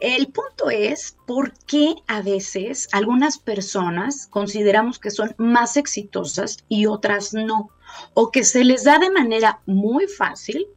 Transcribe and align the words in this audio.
El 0.00 0.28
punto 0.28 0.70
es 0.70 1.18
por 1.26 1.52
qué 1.66 1.94
a 2.06 2.22
veces 2.22 2.88
algunas 2.92 3.38
personas 3.38 4.28
consideramos 4.28 4.98
que 4.98 5.10
son 5.10 5.34
más 5.36 5.76
exitosas 5.76 6.64
y 6.70 6.86
otras 6.86 7.34
no, 7.34 7.68
o 8.14 8.30
que 8.30 8.44
se 8.44 8.64
les 8.64 8.84
da 8.84 8.98
de 8.98 9.10
manera 9.10 9.60
muy 9.66 10.06
fácil 10.06 10.68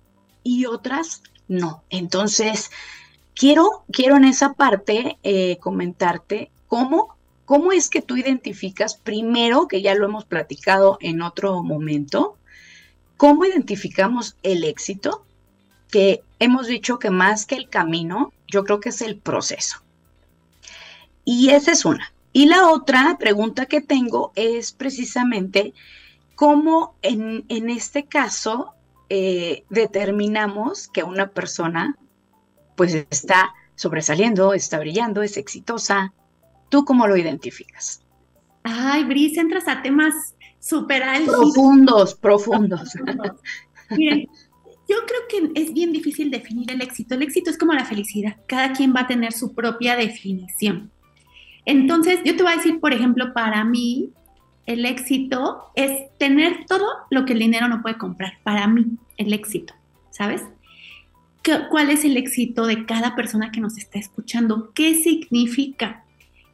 y 0.43 0.65
otras 0.65 1.23
no. 1.47 1.83
Entonces, 1.89 2.69
quiero, 3.33 3.85
quiero 3.93 4.17
en 4.17 4.25
esa 4.25 4.55
parte 4.55 5.19
eh, 5.23 5.57
comentarte 5.61 6.51
cómo, 6.67 7.15
cómo 7.45 7.71
es 7.71 7.89
que 7.89 8.01
tú 8.01 8.17
identificas 8.17 8.97
primero, 8.97 9.69
que 9.69 9.81
ya 9.81 9.95
lo 9.95 10.05
hemos 10.05 10.25
platicado 10.25 10.97
en 10.99 11.21
otro 11.21 11.63
momento, 11.63 12.35
¿Cómo 13.19 13.43
identificamos 13.43 14.37
el 14.43 14.63
éxito? 14.63 15.25
Que 15.91 16.23
hemos 16.39 16.67
dicho 16.67 16.99
que 16.99 17.09
más 17.09 17.45
que 17.45 17.55
el 17.55 17.67
camino, 17.67 18.31
yo 18.47 18.63
creo 18.63 18.79
que 18.79 18.87
es 18.87 19.01
el 19.01 19.17
proceso. 19.17 19.83
Y 21.25 21.49
esa 21.49 21.73
es 21.73 21.83
una. 21.83 22.13
Y 22.31 22.45
la 22.45 22.69
otra 22.69 23.17
pregunta 23.19 23.65
que 23.65 23.81
tengo 23.81 24.31
es 24.35 24.71
precisamente 24.71 25.73
cómo 26.35 26.95
en, 27.01 27.43
este 27.69 28.05
caso 28.05 28.73
eh, 29.09 29.65
determinamos 29.69 30.87
que 30.87 31.03
una 31.03 31.27
persona 31.27 31.97
pues 32.77 32.93
está 32.93 33.53
sobresaliendo, 33.75 34.53
está 34.53 34.79
brillando, 34.79 35.23
es 35.23 35.35
exitosa. 35.35 36.13
¿Tú 36.69 36.85
cómo 36.85 37.05
lo 37.05 37.17
identificas? 37.17 38.01
Ay, 38.63 39.03
Bris, 39.03 39.37
entras 39.37 39.67
a 39.67 39.81
temas 39.81 40.35
súper 40.59 41.03
Profundos, 41.25 42.15
profundos. 42.15 42.93
Miren, 43.91 44.27
yo 44.87 44.97
creo 45.05 45.51
que 45.53 45.61
es 45.61 45.73
bien 45.73 45.91
difícil 45.91 46.31
definir 46.31 46.71
el 46.71 46.81
éxito. 46.81 47.15
El 47.15 47.21
éxito 47.21 47.49
es 47.49 47.57
como 47.57 47.73
la 47.73 47.85
felicidad. 47.85 48.37
Cada 48.47 48.73
quien 48.73 48.93
va 48.93 49.01
a 49.01 49.07
tener 49.07 49.33
su 49.33 49.53
propia 49.53 49.95
definición. 49.95 50.91
Entonces, 51.65 52.19
yo 52.25 52.35
te 52.35 52.43
voy 52.43 52.53
a 52.53 52.55
decir, 52.55 52.79
por 52.79 52.93
ejemplo, 52.93 53.33
para 53.33 53.63
mí, 53.63 54.09
el 54.65 54.85
éxito 54.85 55.71
es 55.75 56.09
tener 56.17 56.65
todo 56.67 56.87
lo 57.11 57.25
que 57.25 57.33
el 57.33 57.39
dinero 57.39 57.67
no 57.67 57.81
puede 57.81 57.97
comprar. 57.97 58.39
Para 58.43 58.67
mí, 58.67 58.85
el 59.17 59.33
éxito, 59.33 59.73
¿sabes? 60.09 60.43
¿Cuál 61.69 61.89
es 61.89 62.05
el 62.05 62.17
éxito 62.17 62.65
de 62.65 62.85
cada 62.85 63.15
persona 63.15 63.51
que 63.51 63.61
nos 63.61 63.77
está 63.77 63.97
escuchando? 63.97 64.71
¿Qué 64.73 64.95
significa? 64.95 66.03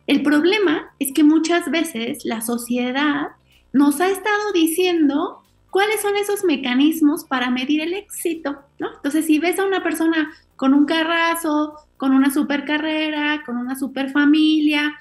El 0.07 0.21
problema 0.21 0.93
es 0.99 1.11
que 1.11 1.23
muchas 1.23 1.69
veces 1.71 2.23
la 2.23 2.41
sociedad 2.41 3.29
nos 3.75 3.99
ha 3.99 4.07
estado 4.07 4.53
diciendo 4.53 5.43
cuáles 5.69 6.01
son 6.01 6.15
esos 6.15 6.45
mecanismos 6.45 7.25
para 7.25 7.49
medir 7.49 7.81
el 7.81 7.93
éxito, 7.93 8.57
¿no? 8.79 8.87
Entonces, 8.95 9.25
si 9.25 9.37
ves 9.37 9.59
a 9.59 9.65
una 9.65 9.83
persona 9.83 10.31
con 10.55 10.73
un 10.73 10.85
carrazo, 10.85 11.75
con 11.97 12.13
una 12.13 12.31
super 12.31 12.63
carrera, 12.63 13.43
con 13.45 13.57
una 13.57 13.77
super 13.77 14.11
familia, 14.11 14.97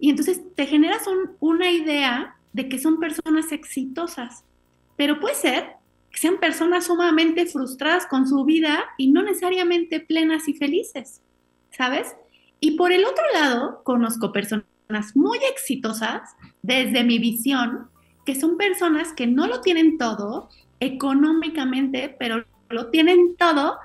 y 0.00 0.10
entonces 0.10 0.42
te 0.56 0.66
generas 0.66 1.04
una 1.38 1.70
idea 1.70 2.34
de 2.52 2.68
que 2.68 2.80
son 2.80 2.98
personas 2.98 3.52
exitosas, 3.52 4.42
pero 4.96 5.20
puede 5.20 5.36
ser 5.36 5.74
que 6.10 6.18
sean 6.18 6.38
personas 6.38 6.86
sumamente 6.86 7.46
frustradas 7.46 8.06
con 8.06 8.26
su 8.26 8.44
vida 8.44 8.86
y 8.98 9.12
no 9.12 9.22
necesariamente 9.22 10.00
plenas 10.00 10.48
y 10.48 10.54
felices, 10.54 11.22
¿sabes? 11.70 12.16
Y 12.58 12.72
por 12.72 12.90
el 12.90 13.04
otro 13.04 13.22
lado, 13.32 13.84
conozco 13.84 14.32
personas 14.32 14.66
muy 15.14 15.38
exitosas 15.48 16.34
desde 16.62 17.04
mi 17.04 17.20
visión, 17.20 17.88
que 18.26 18.34
son 18.34 18.58
personas 18.58 19.14
que 19.14 19.26
no 19.26 19.46
lo 19.46 19.62
tienen 19.62 19.96
todo 19.96 20.50
económicamente, 20.80 22.14
pero 22.18 22.44
lo 22.68 22.88
tienen 22.88 23.36
todo 23.38 23.76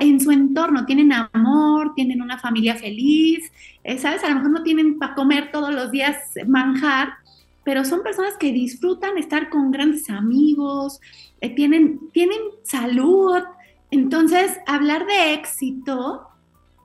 en 0.00 0.20
su 0.20 0.30
entorno, 0.30 0.84
tienen 0.84 1.12
amor, 1.12 1.94
tienen 1.94 2.20
una 2.20 2.38
familia 2.38 2.76
feliz, 2.76 3.50
eh, 3.84 3.96
¿sabes? 3.96 4.22
A 4.22 4.28
lo 4.28 4.36
mejor 4.36 4.50
no 4.50 4.62
tienen 4.62 4.98
para 4.98 5.14
comer 5.14 5.50
todos 5.50 5.74
los 5.74 5.90
días 5.90 6.16
manjar, 6.46 7.14
pero 7.64 7.84
son 7.84 8.02
personas 8.02 8.36
que 8.36 8.52
disfrutan 8.52 9.16
estar 9.16 9.48
con 9.48 9.70
grandes 9.70 10.10
amigos, 10.10 11.00
eh, 11.40 11.54
tienen, 11.54 12.00
tienen 12.12 12.38
salud. 12.64 13.42
Entonces, 13.90 14.58
hablar 14.66 15.06
de 15.06 15.32
éxito, 15.32 16.28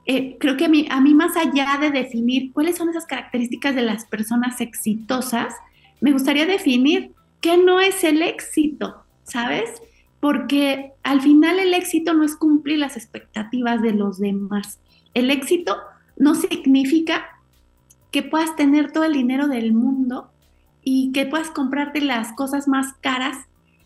eh, 0.06 0.38
creo 0.40 0.56
que 0.56 0.64
a 0.64 0.68
mí, 0.68 0.88
a 0.90 1.02
mí 1.02 1.12
más 1.12 1.36
allá 1.36 1.76
de 1.78 1.90
definir 1.90 2.54
cuáles 2.54 2.78
son 2.78 2.88
esas 2.88 3.04
características 3.04 3.74
de 3.74 3.82
las 3.82 4.06
personas 4.06 4.62
exitosas, 4.62 5.54
me 6.00 6.12
gustaría 6.12 6.46
definir 6.46 7.12
qué 7.40 7.56
no 7.56 7.80
es 7.80 8.04
el 8.04 8.22
éxito, 8.22 9.04
¿sabes? 9.24 9.70
Porque 10.20 10.92
al 11.02 11.20
final 11.20 11.58
el 11.58 11.74
éxito 11.74 12.14
no 12.14 12.24
es 12.24 12.36
cumplir 12.36 12.78
las 12.78 12.96
expectativas 12.96 13.82
de 13.82 13.92
los 13.92 14.18
demás. 14.18 14.80
El 15.14 15.30
éxito 15.30 15.76
no 16.16 16.34
significa 16.34 17.26
que 18.10 18.22
puedas 18.22 18.56
tener 18.56 18.92
todo 18.92 19.04
el 19.04 19.12
dinero 19.12 19.48
del 19.48 19.72
mundo 19.72 20.30
y 20.82 21.12
que 21.12 21.26
puedas 21.26 21.50
comprarte 21.50 22.00
las 22.00 22.32
cosas 22.32 22.68
más 22.68 22.94
caras 23.00 23.36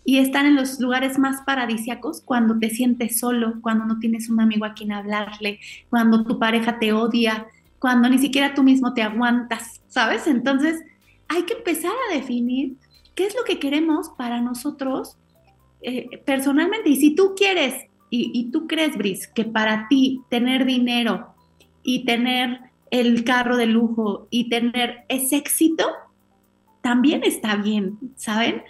y 0.04 0.18
estar 0.18 0.46
en 0.46 0.56
los 0.56 0.80
lugares 0.80 1.18
más 1.18 1.42
paradisiacos 1.42 2.22
cuando 2.22 2.58
te 2.58 2.70
sientes 2.70 3.18
solo, 3.18 3.60
cuando 3.60 3.84
no 3.84 3.98
tienes 3.98 4.28
un 4.28 4.40
amigo 4.40 4.64
a 4.64 4.74
quien 4.74 4.92
hablarle, 4.92 5.60
cuando 5.90 6.24
tu 6.24 6.38
pareja 6.38 6.78
te 6.78 6.92
odia, 6.92 7.46
cuando 7.78 8.08
ni 8.08 8.18
siquiera 8.18 8.54
tú 8.54 8.62
mismo 8.62 8.94
te 8.94 9.02
aguantas, 9.02 9.80
¿sabes? 9.88 10.26
Entonces, 10.26 10.82
hay 11.32 11.44
que 11.44 11.54
empezar 11.54 11.92
a 11.92 12.14
definir 12.14 12.76
qué 13.14 13.26
es 13.26 13.34
lo 13.34 13.44
que 13.44 13.58
queremos 13.58 14.10
para 14.10 14.40
nosotros 14.40 15.16
eh, 15.80 16.18
personalmente. 16.26 16.90
Y 16.90 16.96
si 16.96 17.14
tú 17.14 17.34
quieres 17.34 17.74
y, 18.14 18.50
tú 18.50 18.66
crees, 18.66 18.98
Bris, 18.98 19.26
que 19.26 19.44
para 19.44 19.88
ti 19.88 20.20
tener 20.28 20.66
dinero 20.66 21.34
y 21.82 22.04
tener 22.04 22.60
el 22.90 23.24
carro 23.24 23.56
de 23.56 23.64
lujo 23.64 24.26
y 24.28 24.50
tener 24.50 25.06
ese 25.08 25.36
éxito, 25.36 25.86
también 26.82 27.24
está 27.24 27.56
bien, 27.56 27.98
¿saben? 28.16 28.62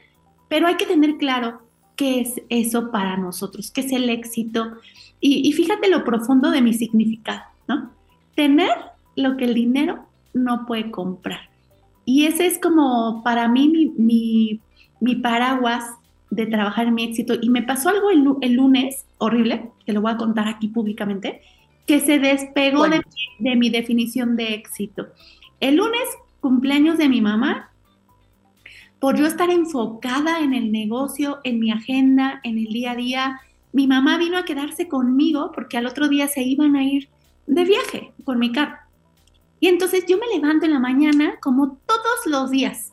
Pero 0.49 0.69
hay 0.69 0.77
que 0.77 0.87
tener 0.87 1.17
claro 1.17 1.63
qué 1.97 2.21
es 2.21 2.41
eso 2.51 2.93
para 2.93 3.17
nosotros, 3.17 3.73
qué 3.73 3.81
es 3.81 3.91
el 3.91 4.09
éxito. 4.11 4.75
Y, 5.21 5.49
y 5.49 5.53
fíjate 5.55 5.91
lo 5.91 6.05
profundo 6.05 6.53
de 6.53 6.63
mi 6.63 6.73
significado, 6.73 7.43
¿no? 7.67 7.91
Tener 8.37 8.71
lo 9.17 9.37
que 9.37 9.47
el 9.47 9.55
dinero 9.55 10.07
no 10.35 10.67
puede 10.67 10.93
comprar. 10.93 11.52
Y 12.13 12.27
ese 12.27 12.45
es 12.45 12.59
como 12.59 13.23
para 13.25 13.49
mí 13.49 13.91
mi, 13.97 14.61
paraguas 15.23 15.83
de 16.29 16.45
trabajar 16.45 16.89
en 16.89 16.95
mi 16.95 17.05
éxito. 17.05 17.37
Y 17.41 17.49
me 17.49 17.63
pasó 17.63 17.89
algo 17.89 18.11
el, 18.11 18.53
lunes, 18.53 19.07
horrible, 19.17 19.71
que 19.87 19.95
lo 19.95 20.03
voy 20.03 20.13
a 20.13 20.19
contar 20.19 20.47
aquí 20.47 20.69
públicamente, 20.69 21.41
que 21.87 22.01
se 22.01 22.19
despegó 22.19 22.87
de, 22.87 23.01
de 23.39 23.57
mi 23.57 23.71
definición 23.71 24.37
de 24.37 24.53
éxito. 24.53 25.07
El 25.59 25.77
lunes, 25.77 26.03
cumpleaños 26.41 26.99
de 26.99 27.09
mi 27.09 27.23
mamá, 27.23 27.71
por 28.99 29.17
yo 29.17 29.25
estar 29.25 29.49
enfocada 29.49 30.41
en 30.41 30.53
el 30.53 30.71
negocio, 30.71 31.39
en 31.45 31.61
mi 31.61 31.71
agenda, 31.71 32.41
en 32.45 32.59
el 32.59 32.67
día 32.67 32.91
a 32.91 32.97
día, 32.97 33.41
mi 33.73 33.87
mamá 33.87 34.19
vino 34.19 34.37
a 34.37 34.45
quedarse 34.45 34.87
conmigo 34.87 35.51
porque 35.55 35.79
al 35.79 35.87
otro 35.87 36.11
día 36.11 36.29
se 36.29 36.43
iban 36.43 36.77
a 36.77 36.85
ir 36.85 37.09
de 37.47 37.65
viaje 37.65 38.13
con 38.23 38.39
mi 38.39 38.53
carro. 38.53 38.82
Y 39.63 39.69
entonces 39.69 40.05
yo 40.09 40.19
me 40.19 40.27
levanto 40.27 40.67
en 40.67 40.73
la 40.73 40.81
mañana 40.81 41.39
como 41.41 41.79
todos 41.87 42.27
los 42.27 42.51
días. 42.51 42.93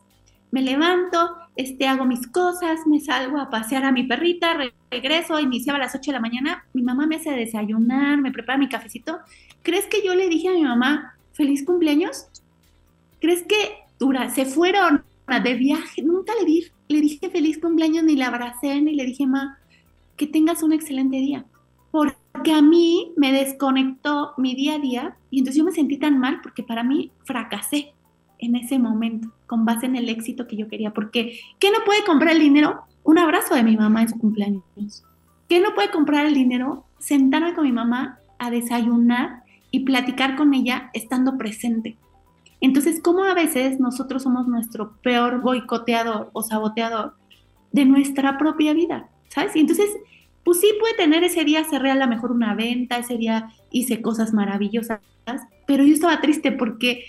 Me 0.52 0.62
levanto, 0.62 1.36
este, 1.56 1.88
hago 1.88 2.04
mis 2.04 2.28
cosas, 2.28 2.86
me 2.86 3.00
salgo 3.00 3.40
a 3.40 3.50
pasear 3.50 3.84
a 3.84 3.90
mi 3.90 4.04
perrita, 4.04 4.56
regreso, 4.88 5.40
iniciaba 5.40 5.78
a 5.78 5.82
las 5.82 5.96
8 5.96 6.12
de 6.12 6.12
la 6.12 6.20
mañana, 6.20 6.64
mi 6.72 6.82
mamá 6.82 7.08
me 7.08 7.16
hace 7.16 7.32
desayunar, 7.32 8.18
me 8.20 8.30
prepara 8.30 8.56
mi 8.56 8.68
cafecito. 8.68 9.18
¿Crees 9.64 9.86
que 9.86 10.06
yo 10.06 10.14
le 10.14 10.28
dije 10.28 10.46
a 10.46 10.52
mi 10.52 10.62
mamá, 10.62 11.16
feliz 11.32 11.64
cumpleaños? 11.64 12.28
¿Crees 13.20 13.42
que 13.42 13.56
dura, 13.98 14.30
se 14.30 14.46
fueron 14.46 15.02
de 15.26 15.54
viaje? 15.54 16.02
Nunca 16.02 16.34
le, 16.38 16.44
di, 16.44 16.66
le 16.86 17.00
dije 17.00 17.30
feliz 17.30 17.58
cumpleaños, 17.58 18.04
ni 18.04 18.14
la 18.14 18.28
abracé, 18.28 18.80
ni 18.80 18.94
le 18.94 19.06
dije, 19.06 19.26
ma, 19.26 19.58
que 20.16 20.28
tengas 20.28 20.62
un 20.62 20.72
excelente 20.72 21.16
día. 21.16 21.44
Porque 22.32 22.52
a 22.52 22.62
mí 22.62 23.12
me 23.16 23.32
desconectó 23.32 24.32
mi 24.36 24.54
día 24.54 24.74
a 24.74 24.78
día 24.78 25.16
y 25.30 25.38
entonces 25.38 25.58
yo 25.58 25.64
me 25.64 25.72
sentí 25.72 25.98
tan 25.98 26.18
mal 26.18 26.40
porque 26.42 26.62
para 26.62 26.82
mí 26.82 27.10
fracasé 27.24 27.92
en 28.38 28.56
ese 28.56 28.78
momento 28.78 29.28
con 29.46 29.64
base 29.64 29.86
en 29.86 29.96
el 29.96 30.08
éxito 30.08 30.46
que 30.46 30.56
yo 30.56 30.68
quería. 30.68 30.92
Porque, 30.92 31.38
¿qué 31.58 31.70
no 31.70 31.78
puede 31.84 32.04
comprar 32.04 32.34
el 32.34 32.40
dinero? 32.40 32.82
Un 33.02 33.18
abrazo 33.18 33.54
de 33.54 33.62
mi 33.62 33.76
mamá 33.76 34.02
en 34.02 34.08
su 34.08 34.18
cumpleaños. 34.18 34.62
¿Qué 35.48 35.60
no 35.60 35.74
puede 35.74 35.90
comprar 35.90 36.26
el 36.26 36.34
dinero? 36.34 36.84
Sentarme 36.98 37.54
con 37.54 37.64
mi 37.64 37.72
mamá 37.72 38.18
a 38.38 38.50
desayunar 38.50 39.42
y 39.70 39.80
platicar 39.80 40.36
con 40.36 40.54
ella 40.54 40.90
estando 40.94 41.36
presente. 41.36 41.96
Entonces, 42.60 43.00
¿cómo 43.02 43.24
a 43.24 43.34
veces 43.34 43.80
nosotros 43.80 44.22
somos 44.22 44.46
nuestro 44.46 44.92
peor 45.02 45.40
boicoteador 45.40 46.30
o 46.32 46.42
saboteador 46.42 47.14
de 47.72 47.84
nuestra 47.84 48.38
propia 48.38 48.74
vida? 48.74 49.08
¿Sabes? 49.28 49.56
Y 49.56 49.60
entonces, 49.60 49.88
pues 50.44 50.60
sí 50.60 50.68
puede 50.78 50.94
tener 50.94 51.24
ese 51.24 51.44
día, 51.44 51.64
cerré 51.64 51.90
a 51.90 51.96
lo 51.96 52.06
mejor 52.06 52.32
una 52.32 52.54
venta, 52.54 52.98
ese 52.98 53.16
día 53.16 53.50
hice 53.70 54.02
cosas 54.02 54.32
maravillosas, 54.32 55.00
pero 55.66 55.84
yo 55.84 55.94
estaba 55.94 56.20
triste 56.20 56.52
porque 56.52 57.04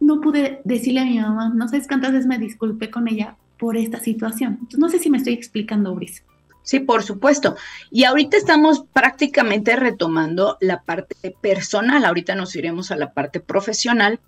no 0.00 0.20
pude 0.20 0.60
decirle 0.64 1.00
a 1.00 1.04
mi 1.04 1.18
mamá, 1.18 1.52
no 1.54 1.68
sé 1.68 1.82
cuántas 1.86 2.12
veces 2.12 2.26
me 2.26 2.38
disculpé 2.38 2.90
con 2.90 3.08
ella 3.08 3.36
por 3.58 3.76
esta 3.76 4.00
situación. 4.00 4.68
No 4.76 4.88
sé 4.88 4.98
si 4.98 5.10
me 5.10 5.18
estoy 5.18 5.32
explicando, 5.32 5.94
Brice. 5.94 6.22
Sí, 6.62 6.80
por 6.80 7.02
supuesto. 7.02 7.56
Y 7.90 8.04
ahorita 8.04 8.36
estamos 8.36 8.84
prácticamente 8.92 9.76
retomando 9.76 10.56
la 10.60 10.82
parte 10.82 11.36
personal. 11.40 12.04
Ahorita 12.04 12.34
nos 12.34 12.56
iremos 12.56 12.90
a 12.90 12.96
la 12.96 13.12
parte 13.12 13.38
profesional. 13.40 14.18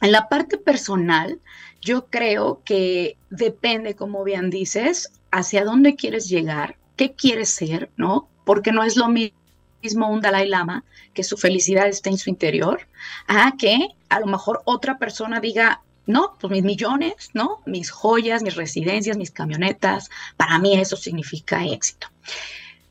En 0.00 0.12
la 0.12 0.28
parte 0.28 0.56
personal, 0.56 1.38
yo 1.82 2.06
creo 2.06 2.62
que 2.64 3.16
depende, 3.30 3.94
como 3.94 4.24
bien 4.24 4.50
dices, 4.50 5.12
hacia 5.30 5.64
dónde 5.64 5.96
quieres 5.96 6.28
llegar, 6.28 6.76
qué 6.96 7.14
quieres 7.14 7.50
ser, 7.50 7.90
¿no? 7.96 8.28
Porque 8.44 8.72
no 8.72 8.82
es 8.82 8.96
lo 8.96 9.08
mismo 9.08 10.10
un 10.10 10.20
Dalai 10.20 10.48
Lama, 10.48 10.84
que 11.14 11.22
su 11.22 11.36
felicidad 11.36 11.86
está 11.86 12.10
en 12.10 12.18
su 12.18 12.30
interior, 12.30 12.88
a 13.26 13.52
que 13.56 13.88
a 14.08 14.20
lo 14.20 14.26
mejor 14.26 14.62
otra 14.64 14.98
persona 14.98 15.40
diga, 15.40 15.82
no, 16.06 16.36
pues 16.40 16.50
mis 16.50 16.62
millones, 16.62 17.30
¿no? 17.34 17.62
Mis 17.66 17.90
joyas, 17.90 18.42
mis 18.42 18.54
residencias, 18.54 19.16
mis 19.16 19.30
camionetas, 19.30 20.08
para 20.36 20.58
mí 20.58 20.78
eso 20.78 20.96
significa 20.96 21.64
éxito. 21.64 22.08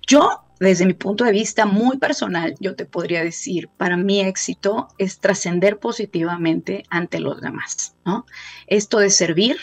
Yo, 0.07 0.43
desde 0.59 0.85
mi 0.85 0.93
punto 0.93 1.23
de 1.23 1.31
vista 1.31 1.65
muy 1.65 1.97
personal, 1.97 2.55
yo 2.59 2.75
te 2.75 2.85
podría 2.85 3.23
decir, 3.23 3.69
para 3.69 3.97
mí 3.97 4.21
éxito 4.21 4.89
es 4.97 5.19
trascender 5.19 5.79
positivamente 5.79 6.83
ante 6.89 7.19
los 7.19 7.41
demás, 7.41 7.95
¿no? 8.05 8.25
Esto 8.67 8.99
de 8.99 9.09
servir, 9.09 9.57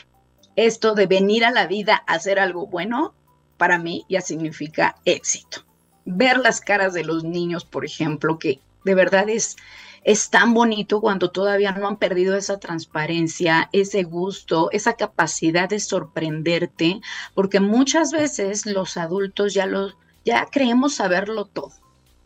esto 0.56 0.94
de 0.94 1.06
venir 1.06 1.44
a 1.44 1.50
la 1.50 1.66
vida 1.66 2.02
a 2.06 2.14
hacer 2.14 2.38
algo 2.38 2.66
bueno, 2.66 3.14
para 3.62 3.78
mí 3.78 4.04
ya 4.08 4.20
significa 4.20 4.96
éxito. 5.04 5.64
Ver 6.04 6.38
las 6.38 6.60
caras 6.60 6.94
de 6.94 7.04
los 7.04 7.22
niños, 7.22 7.64
por 7.64 7.84
ejemplo, 7.84 8.36
que 8.36 8.58
de 8.84 8.96
verdad 8.96 9.28
es, 9.28 9.54
es 10.02 10.30
tan 10.30 10.52
bonito 10.52 11.00
cuando 11.00 11.30
todavía 11.30 11.70
no 11.70 11.86
han 11.86 11.96
perdido 11.96 12.36
esa 12.36 12.58
transparencia, 12.58 13.70
ese 13.72 14.02
gusto, 14.02 14.68
esa 14.72 14.94
capacidad 14.94 15.68
de 15.68 15.78
sorprenderte, 15.78 17.00
porque 17.34 17.60
muchas 17.60 18.10
veces 18.10 18.66
los 18.66 18.96
adultos 18.96 19.54
ya, 19.54 19.66
lo, 19.66 19.92
ya 20.24 20.46
creemos 20.46 20.94
saberlo 20.94 21.44
todo. 21.44 21.70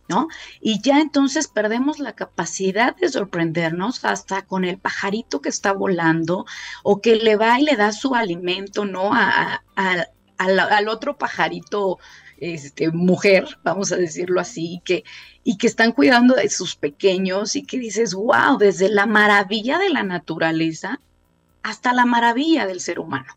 ¿No? 0.08 0.28
Y 0.60 0.80
ya 0.80 1.00
entonces 1.00 1.48
perdemos 1.48 1.98
la 1.98 2.12
capacidad 2.12 2.94
de 2.94 3.08
sorprendernos 3.08 4.04
hasta 4.04 4.42
con 4.42 4.64
el 4.64 4.78
pajarito 4.78 5.40
que 5.40 5.48
está 5.48 5.72
volando 5.72 6.46
o 6.84 7.00
que 7.00 7.16
le 7.16 7.34
va 7.34 7.58
y 7.58 7.64
le 7.64 7.74
da 7.74 7.90
su 7.90 8.14
alimento, 8.14 8.84
¿no? 8.84 9.10
Al, 10.38 10.88
otro 10.88 11.16
pajarito, 11.16 11.98
este, 12.38 12.90
mujer, 12.90 13.58
vamos 13.62 13.92
a 13.92 13.96
decirlo 13.96 14.40
así, 14.40 14.80
que, 14.84 15.04
y 15.44 15.56
que 15.58 15.66
están 15.66 15.92
cuidando 15.92 16.34
de 16.34 16.48
sus 16.48 16.76
pequeños 16.76 17.56
y 17.56 17.62
que 17.62 17.78
dices, 17.78 18.14
wow, 18.14 18.58
desde 18.58 18.88
la 18.88 19.06
maravilla 19.06 19.78
de 19.78 19.90
la 19.90 20.02
naturaleza 20.02 21.00
hasta 21.62 21.92
la 21.92 22.06
maravilla 22.06 22.66
del 22.66 22.80
ser 22.80 23.00
humano. 23.00 23.36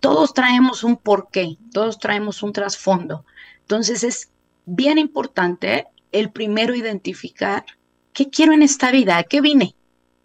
Todos 0.00 0.32
traemos 0.32 0.82
un 0.82 0.96
porqué, 0.96 1.58
todos 1.72 1.98
traemos 1.98 2.42
un 2.42 2.52
trasfondo. 2.52 3.26
Entonces 3.60 4.02
es 4.02 4.30
bien 4.64 4.98
importante 4.98 5.86
el 6.12 6.30
primero 6.30 6.74
identificar 6.74 7.64
qué 8.12 8.30
quiero 8.30 8.52
en 8.52 8.62
esta 8.62 8.90
vida, 8.90 9.18
a 9.18 9.24
qué 9.24 9.40
vine, 9.40 9.74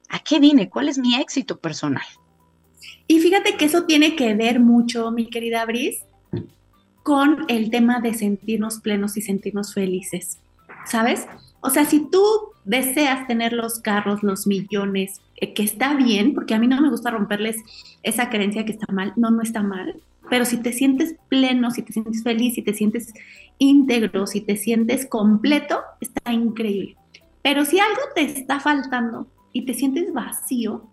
a 0.10 0.20
qué 0.20 0.40
vine, 0.40 0.70
cuál 0.70 0.88
es 0.88 0.98
mi 0.98 1.16
éxito 1.16 1.60
personal. 1.60 2.06
Y 3.08 3.20
fíjate 3.20 3.56
que 3.56 3.66
eso 3.66 3.86
tiene 3.86 4.16
que 4.16 4.34
ver 4.34 4.60
mucho, 4.60 5.12
mi 5.12 5.28
querida 5.30 5.66
Bris, 5.66 6.04
con 7.04 7.46
el 7.50 7.70
tema 7.70 8.00
de 8.00 8.14
sentirnos 8.14 8.80
plenos 8.80 9.16
y 9.16 9.22
sentirnos 9.22 9.74
felices, 9.74 10.40
¿sabes? 10.86 11.28
O 11.62 11.70
sea, 11.70 11.86
si 11.86 12.10
tú 12.10 12.24
deseas 12.64 13.28
tener 13.28 13.54
los 13.54 13.80
carros, 13.80 14.24
los 14.24 14.48
millones, 14.48 15.22
eh, 15.38 15.54
que 15.54 15.64
está 15.64 15.94
bien, 15.94 16.34
porque 16.34 16.56
a 16.56 16.60
mí 16.60 16.68
no 16.68 16.82
me 16.82 16.90
gusta 16.90 17.12
romperles 17.12 17.58
esa 18.02 18.30
creencia 18.30 18.66
que 18.66 18.72
está 18.72 18.92
mal, 18.92 19.14
no, 19.18 19.30
no 19.30 19.44
está 19.44 19.62
mal, 19.62 20.02
pero 20.30 20.46
si 20.46 20.58
te 20.58 20.74
sientes 20.74 21.16
pleno, 21.30 21.72
si 21.72 21.84
te 21.84 21.94
sientes 21.94 22.24
feliz, 22.24 22.56
si 22.56 22.62
te 22.62 22.74
sientes 22.74 23.14
íntegro, 23.60 24.26
si 24.26 24.42
te 24.42 24.58
sientes 24.58 25.06
completo, 25.06 25.82
está 26.02 26.34
increíble. 26.34 26.98
Pero 27.44 27.66
si 27.66 27.80
algo 27.80 28.02
te 28.16 28.22
está 28.22 28.60
faltando 28.60 29.28
y 29.54 29.66
te 29.66 29.76
sientes 29.76 30.12
vacío, 30.12 30.90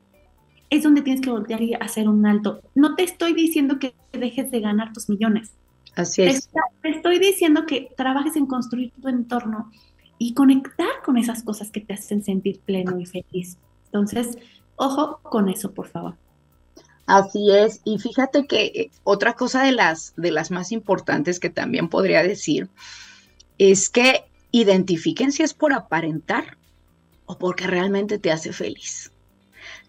es 0.73 0.83
donde 0.83 1.03
tienes 1.03 1.21
que 1.21 1.31
voltear 1.31 1.61
y 1.61 1.75
hacer 1.75 2.09
un 2.09 2.25
alto. 2.25 2.63
No 2.75 2.95
te 2.95 3.03
estoy 3.03 3.35
diciendo 3.35 3.79
que 3.79 3.95
dejes 4.11 4.51
de 4.51 4.61
ganar 4.61 4.95
tus 4.95 5.11
millones. 5.11 5.53
Así 5.95 6.23
es. 6.23 6.49
Te 6.81 6.89
estoy 6.89 7.19
diciendo 7.19 7.67
que 7.67 7.91
trabajes 7.95 8.37
en 8.37 8.47
construir 8.47 8.91
tu 8.93 9.07
entorno 9.09 9.71
y 10.17 10.33
conectar 10.33 10.89
con 11.05 11.19
esas 11.19 11.43
cosas 11.43 11.71
que 11.71 11.83
te 11.83 11.93
hacen 11.93 12.25
sentir 12.25 12.61
pleno 12.61 12.99
y 12.99 13.05
feliz. 13.05 13.59
Entonces, 13.85 14.39
ojo 14.77 15.21
con 15.23 15.51
eso, 15.51 15.73
por 15.73 15.89
favor. 15.89 16.17
Así 17.05 17.51
es, 17.51 17.83
y 17.85 17.99
fíjate 17.99 18.47
que 18.47 18.65
eh, 18.65 18.91
otra 19.05 19.35
cosa 19.35 19.63
de 19.65 19.73
las, 19.73 20.15
de 20.17 20.31
las 20.31 20.51
más 20.51 20.73
importantes 20.73 21.39
que 21.39 21.51
también 21.51 21.89
podría 21.89 22.23
decir 22.23 22.71
es 23.59 23.91
que 23.91 24.25
identifiquen 24.53 25.33
si 25.33 25.43
es 25.43 25.53
por 25.53 25.75
aparentar 25.75 26.57
o 27.27 27.37
porque 27.37 27.67
realmente 27.67 28.19
te 28.19 28.33
hace 28.33 28.55
feliz 28.55 29.13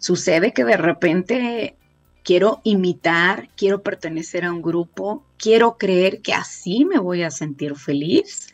sucede 0.04 0.52
que 0.52 0.66
de 0.66 0.76
repente 0.76 1.78
quiero 2.26 2.60
imitar, 2.66 3.48
quiero 3.56 3.84
pertenecer 3.84 4.44
a 4.44 4.52
un 4.52 4.62
grupo, 4.62 5.24
quiero 5.38 5.78
creer 5.78 6.22
que 6.22 6.34
así 6.34 6.84
me 6.84 7.00
voy 7.00 7.24
a 7.24 7.32
sentir 7.32 7.78
feliz 7.78 8.54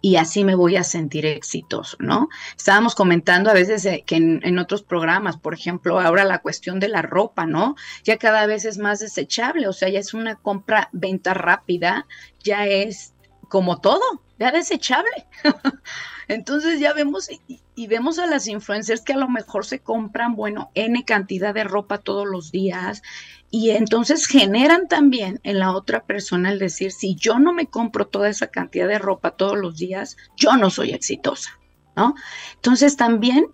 y 0.00 0.16
así 0.16 0.44
me 0.44 0.54
voy 0.54 0.76
a 0.76 0.84
sentir 0.84 1.26
exitoso, 1.26 1.96
¿no? 1.98 2.28
Estábamos 2.56 2.94
comentando 2.94 3.50
a 3.50 3.54
veces 3.54 3.84
eh, 3.86 4.04
que 4.06 4.16
en, 4.16 4.58
otros 4.60 4.84
programas, 4.84 5.36
por 5.36 5.52
ejemplo, 5.52 5.98
ahora 5.98 6.24
la 6.24 6.38
cuestión 6.38 6.78
de 6.78 6.88
la 6.88 7.02
ropa, 7.02 7.44
¿no? 7.44 7.74
Ya 8.04 8.16
cada 8.16 8.46
vez 8.46 8.64
es 8.64 8.78
más 8.78 9.00
desechable, 9.00 9.66
o 9.66 9.72
sea, 9.72 9.88
ya 9.88 9.98
es 9.98 10.14
una 10.14 10.36
compra-venta 10.36 11.34
rápida, 11.34 12.06
ya 12.44 12.66
es 12.66 13.14
como 13.48 13.80
todo, 13.80 14.22
ya 14.38 14.52
desechable. 14.52 15.26
Entonces 16.28 16.80
ya 16.80 16.92
vemos 16.92 17.28
y, 17.76 17.86
vemos 17.86 18.18
a 18.18 18.26
las 18.26 18.46
influencers 18.46 19.02
que 19.02 19.12
a 19.12 19.18
lo 19.18 19.28
mejor 19.28 19.66
se 19.66 19.80
compran, 19.80 20.36
bueno, 20.36 20.70
N 20.74 21.04
cantidad 21.04 21.52
de 21.52 21.64
ropa 21.64 21.98
todos 21.98 22.26
los 22.26 22.50
días 22.50 23.02
y 23.50 23.70
entonces 23.70 24.26
generan 24.26 24.88
también 24.88 25.40
en 25.42 25.58
la 25.58 25.72
otra 25.72 26.04
persona 26.04 26.50
el 26.50 26.58
decir, 26.58 26.92
si 26.92 27.14
yo 27.14 27.38
no 27.38 27.52
me 27.52 27.66
compro 27.66 28.06
toda 28.06 28.28
esa 28.28 28.48
cantidad 28.48 28.88
de 28.88 28.98
ropa 28.98 29.32
todos 29.32 29.56
los 29.56 29.76
días, 29.76 30.16
yo 30.36 30.56
no 30.56 30.70
soy 30.70 30.90
exitosa, 30.90 31.58
¿no? 31.94 32.14
Entonces 32.54 32.96
también 32.96 33.46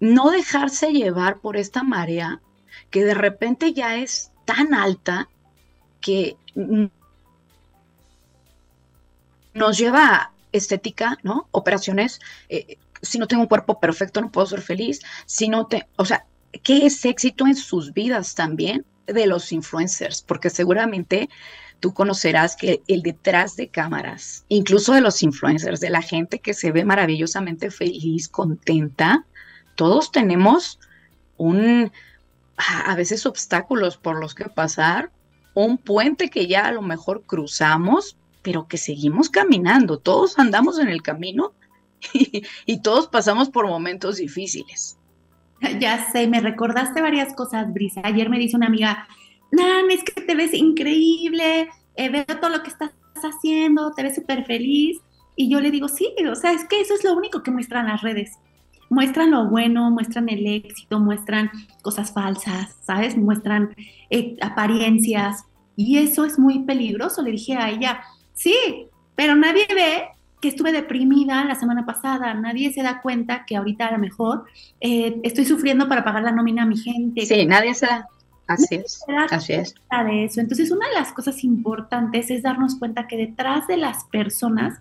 no 0.00 0.30
dejarse 0.30 0.92
llevar 0.92 1.40
por 1.40 1.56
esta 1.56 1.82
marea 1.82 2.40
que 2.90 3.04
de 3.04 3.14
repente 3.14 3.72
ya 3.72 3.96
es 3.96 4.32
tan 4.44 4.74
alta 4.74 5.28
que 6.00 6.36
nos 9.54 9.78
lleva 9.78 10.32
estética, 10.52 11.18
¿no? 11.22 11.48
Operaciones, 11.50 12.20
eh, 12.48 12.78
si 13.00 13.18
no 13.18 13.26
tengo 13.26 13.42
un 13.42 13.48
cuerpo 13.48 13.80
perfecto 13.80 14.20
no 14.20 14.30
puedo 14.30 14.46
ser 14.46 14.60
feliz, 14.60 15.00
si 15.26 15.48
no 15.48 15.66
te, 15.66 15.88
o 15.96 16.04
sea, 16.04 16.24
¿qué 16.62 16.86
es 16.86 17.04
éxito 17.04 17.46
en 17.46 17.56
sus 17.56 17.92
vidas 17.92 18.34
también 18.34 18.84
de 19.06 19.26
los 19.26 19.52
influencers? 19.52 20.22
Porque 20.22 20.50
seguramente 20.50 21.28
tú 21.80 21.92
conocerás 21.92 22.54
que 22.54 22.82
el 22.86 23.02
detrás 23.02 23.56
de 23.56 23.68
cámaras, 23.68 24.44
incluso 24.48 24.92
de 24.92 25.00
los 25.00 25.22
influencers, 25.22 25.80
de 25.80 25.90
la 25.90 26.02
gente 26.02 26.38
que 26.38 26.54
se 26.54 26.70
ve 26.70 26.84
maravillosamente 26.84 27.70
feliz, 27.70 28.28
contenta, 28.28 29.26
todos 29.74 30.12
tenemos 30.12 30.78
un, 31.38 31.90
a 32.56 32.94
veces 32.94 33.26
obstáculos 33.26 33.96
por 33.96 34.20
los 34.20 34.34
que 34.34 34.44
pasar, 34.44 35.10
un 35.54 35.76
puente 35.76 36.30
que 36.30 36.46
ya 36.46 36.66
a 36.66 36.72
lo 36.72 36.82
mejor 36.82 37.24
cruzamos, 37.26 38.16
pero 38.42 38.66
que 38.66 38.78
seguimos 38.78 39.30
caminando, 39.30 39.98
todos 39.98 40.38
andamos 40.38 40.78
en 40.78 40.88
el 40.88 41.02
camino 41.02 41.52
y, 42.66 42.82
todos 42.82 43.06
pasamos 43.06 43.48
por 43.48 43.66
momentos 43.66 44.16
difíciles. 44.16 44.98
Ya 45.78 46.10
sé, 46.10 46.26
me 46.26 46.40
recordaste 46.40 47.00
varias 47.00 47.32
cosas, 47.34 47.72
Brisa. 47.72 48.00
Ayer 48.02 48.28
me 48.28 48.38
dice 48.38 48.56
una 48.56 48.66
amiga, 48.66 49.06
Nan, 49.52 49.90
es 49.90 50.02
que 50.02 50.20
te 50.20 50.34
ves 50.34 50.52
increíble, 50.54 51.68
eh, 51.94 52.08
veo 52.08 52.24
todo 52.24 52.50
lo 52.50 52.62
que 52.62 52.70
estás 52.70 52.90
haciendo, 53.22 53.92
te 53.92 54.02
ves 54.02 54.16
súper 54.16 54.44
feliz. 54.44 54.98
Y 55.36 55.48
yo 55.48 55.60
le 55.60 55.70
digo, 55.70 55.88
sí, 55.88 56.12
o 56.28 56.34
sea, 56.34 56.52
es 56.52 56.64
que 56.64 56.80
eso 56.80 56.94
es 56.94 57.04
lo 57.04 57.14
único 57.14 57.42
que 57.42 57.52
muestran 57.52 57.86
las 57.86 58.02
redes. 58.02 58.32
Muestran 58.90 59.30
lo 59.30 59.48
bueno, 59.48 59.90
muestran 59.90 60.28
el 60.28 60.46
éxito, 60.46 60.98
muestran 60.98 61.50
cosas 61.82 62.12
falsas, 62.12 62.76
¿sabes? 62.82 63.16
Muestran 63.16 63.74
eh, 64.10 64.36
apariencias. 64.42 65.44
Y 65.76 65.98
eso 65.98 66.24
es 66.24 66.38
muy 66.38 66.64
peligroso. 66.64 67.22
Le 67.22 67.30
dije 67.30 67.56
a 67.56 67.70
ella, 67.70 68.02
sí, 68.34 68.86
pero 69.14 69.34
nadie 69.34 69.66
ve 69.74 70.08
que 70.40 70.48
estuve 70.48 70.72
deprimida 70.72 71.44
la 71.44 71.54
semana 71.54 71.86
pasada, 71.86 72.34
nadie 72.34 72.72
se 72.72 72.82
da 72.82 73.00
cuenta 73.00 73.44
que 73.46 73.56
ahorita 73.56 73.86
a 73.86 73.92
lo 73.92 73.98
mejor 73.98 74.44
eh, 74.80 75.20
estoy 75.22 75.44
sufriendo 75.44 75.88
para 75.88 76.02
pagar 76.02 76.24
la 76.24 76.32
nómina 76.32 76.64
a 76.64 76.66
mi 76.66 76.76
gente. 76.76 77.24
Sí, 77.24 77.46
nadie 77.46 77.74
se 77.74 77.86
da. 77.86 78.08
Así 78.48 78.74
es, 78.74 79.04
así 79.30 79.52
es. 79.52 79.74
De 80.04 80.24
eso. 80.24 80.40
Entonces, 80.40 80.70
una 80.72 80.88
de 80.88 80.94
las 80.94 81.12
cosas 81.12 81.44
importantes 81.44 82.28
es 82.30 82.42
darnos 82.42 82.74
cuenta 82.74 83.06
que 83.06 83.16
detrás 83.16 83.66
de 83.68 83.76
las 83.76 84.04
personas 84.04 84.80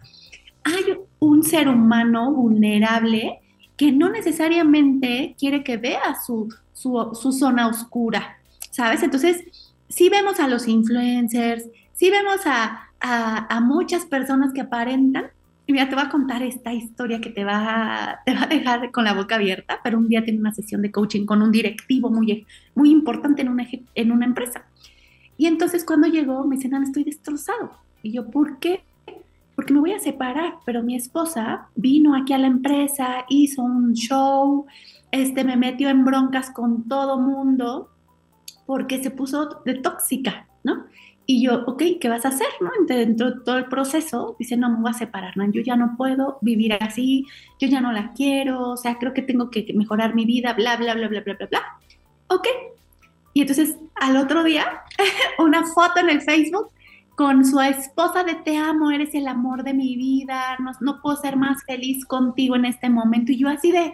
hay 0.63 0.97
un 1.19 1.43
ser 1.43 1.69
humano 1.69 2.33
vulnerable 2.33 3.39
que 3.77 3.91
no 3.91 4.09
necesariamente 4.09 5.35
quiere 5.39 5.63
que 5.63 5.77
vea 5.77 6.15
su, 6.25 6.53
su, 6.73 7.11
su 7.13 7.31
zona 7.31 7.67
oscura, 7.67 8.37
¿sabes? 8.71 9.03
Entonces, 9.03 9.43
si 9.89 10.09
vemos 10.09 10.39
a 10.39 10.47
los 10.47 10.67
influencers, 10.67 11.65
si 11.93 12.09
vemos 12.09 12.41
a, 12.45 12.90
a, 13.01 13.59
muchas 13.61 14.05
personas 14.05 14.53
que 14.53 14.61
aparentan. 14.61 15.25
Y 15.67 15.73
mira, 15.73 15.87
te 15.89 15.95
voy 15.95 16.03
a 16.03 16.09
contar 16.09 16.43
esta 16.43 16.73
historia 16.73 17.21
que 17.21 17.29
te 17.29 17.43
va, 17.43 18.19
te 18.25 18.33
va 18.33 18.43
a 18.43 18.47
dejar 18.47 18.91
con 18.91 19.03
la 19.03 19.13
boca 19.13 19.35
abierta, 19.35 19.79
pero 19.83 19.97
un 19.97 20.07
día 20.07 20.23
tiene 20.23 20.39
una 20.39 20.53
sesión 20.53 20.81
de 20.81 20.91
coaching 20.91 21.25
con 21.25 21.41
un 21.41 21.51
directivo 21.51 22.09
muy, 22.09 22.45
muy 22.75 22.91
importante 22.91 23.41
en 23.41 23.49
una, 23.49 23.67
en 23.95 24.11
una 24.11 24.25
empresa. 24.25 24.65
Y 25.37 25.47
entonces 25.47 25.85
cuando 25.85 26.07
llegó 26.07 26.45
me 26.45 26.55
dice, 26.55 26.69
no, 26.69 26.81
estoy 26.81 27.03
destrozado. 27.03 27.71
Y 28.03 28.11
yo, 28.11 28.29
¿por 28.29 28.59
qué? 28.59 28.83
Porque 29.55 29.73
me 29.73 29.79
voy 29.79 29.93
a 29.93 29.99
separar, 29.99 30.55
pero 30.65 30.83
mi 30.83 30.95
esposa 30.95 31.67
vino 31.75 32.15
aquí 32.15 32.33
a 32.33 32.37
la 32.37 32.47
empresa, 32.47 33.25
hizo 33.29 33.61
un 33.61 33.93
show, 33.93 34.65
este, 35.11 35.43
me 35.43 35.57
metió 35.57 35.89
en 35.89 36.05
broncas 36.05 36.49
con 36.49 36.87
todo 36.87 37.19
mundo 37.19 37.89
porque 38.65 39.03
se 39.03 39.11
puso 39.11 39.61
de 39.65 39.75
tóxica, 39.75 40.47
¿no? 40.63 40.85
Y 41.25 41.43
yo, 41.43 41.63
ok, 41.65 41.83
¿qué 41.99 42.09
vas 42.09 42.25
a 42.25 42.29
hacer? 42.29 42.47
¿no? 42.59 42.71
Dentro 42.87 43.31
de 43.31 43.41
todo 43.41 43.57
el 43.57 43.65
proceso, 43.65 44.35
dice, 44.39 44.57
no, 44.57 44.69
me 44.69 44.81
voy 44.81 44.91
a 44.91 44.93
separar, 44.93 45.37
¿no? 45.37 45.49
yo 45.51 45.61
ya 45.61 45.75
no 45.75 45.95
puedo 45.95 46.39
vivir 46.41 46.73
así, 46.73 47.25
yo 47.59 47.67
ya 47.67 47.79
no 47.79 47.91
la 47.91 48.11
quiero, 48.13 48.71
o 48.71 48.77
sea, 48.77 48.97
creo 48.97 49.13
que 49.13 49.21
tengo 49.21 49.49
que 49.49 49.65
mejorar 49.73 50.15
mi 50.15 50.25
vida, 50.25 50.53
bla, 50.53 50.77
bla, 50.77 50.93
bla, 50.93 51.07
bla, 51.07 51.21
bla, 51.21 51.35
bla, 51.37 51.47
bla. 51.47 51.61
Ok. 52.27 52.47
Y 53.33 53.41
entonces, 53.41 53.77
al 53.95 54.17
otro 54.17 54.43
día, 54.43 54.81
una 55.39 55.65
foto 55.65 55.99
en 55.99 56.09
el 56.09 56.21
Facebook 56.21 56.69
con 57.15 57.45
su 57.45 57.59
esposa 57.61 58.23
de 58.23 58.35
te 58.35 58.57
amo, 58.57 58.91
eres 58.91 59.13
el 59.13 59.27
amor 59.27 59.63
de 59.63 59.73
mi 59.73 59.95
vida, 59.95 60.57
no, 60.59 60.71
no 60.79 61.01
puedo 61.01 61.17
ser 61.17 61.37
más 61.37 61.63
feliz 61.65 62.05
contigo 62.05 62.55
en 62.55 62.65
este 62.65 62.89
momento. 62.89 63.31
Y 63.31 63.37
yo 63.37 63.47
así 63.47 63.71
de, 63.71 63.93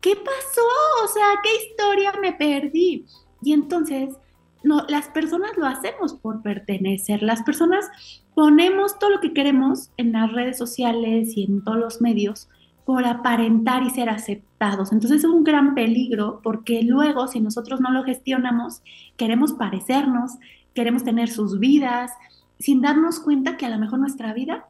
¿qué 0.00 0.16
pasó? 0.16 0.62
O 1.04 1.08
sea, 1.08 1.26
¿qué 1.42 1.50
historia 1.66 2.12
me 2.20 2.32
perdí? 2.32 3.04
Y 3.42 3.52
entonces 3.52 4.16
no, 4.64 4.84
las 4.88 5.08
personas 5.08 5.52
lo 5.56 5.66
hacemos 5.66 6.14
por 6.14 6.42
pertenecer. 6.42 7.22
Las 7.22 7.42
personas 7.42 7.86
ponemos 8.34 8.98
todo 8.98 9.10
lo 9.10 9.20
que 9.20 9.32
queremos 9.32 9.90
en 9.96 10.12
las 10.12 10.32
redes 10.32 10.58
sociales 10.58 11.36
y 11.36 11.44
en 11.44 11.62
todos 11.62 11.78
los 11.78 12.00
medios 12.00 12.48
por 12.84 13.04
aparentar 13.06 13.82
y 13.82 13.90
ser 13.90 14.08
aceptados. 14.08 14.92
Entonces 14.92 15.20
es 15.20 15.24
un 15.24 15.44
gran 15.44 15.74
peligro 15.74 16.40
porque 16.42 16.82
luego 16.82 17.28
si 17.28 17.40
nosotros 17.40 17.80
no 17.80 17.90
lo 17.92 18.04
gestionamos, 18.04 18.82
queremos 19.16 19.52
parecernos, 19.52 20.32
queremos 20.74 21.04
tener 21.04 21.28
sus 21.28 21.58
vidas, 21.58 22.10
sin 22.58 22.80
darnos 22.80 23.20
cuenta 23.20 23.56
que 23.56 23.66
a 23.66 23.70
lo 23.70 23.78
mejor 23.78 23.98
nuestra 23.98 24.34
vida 24.34 24.66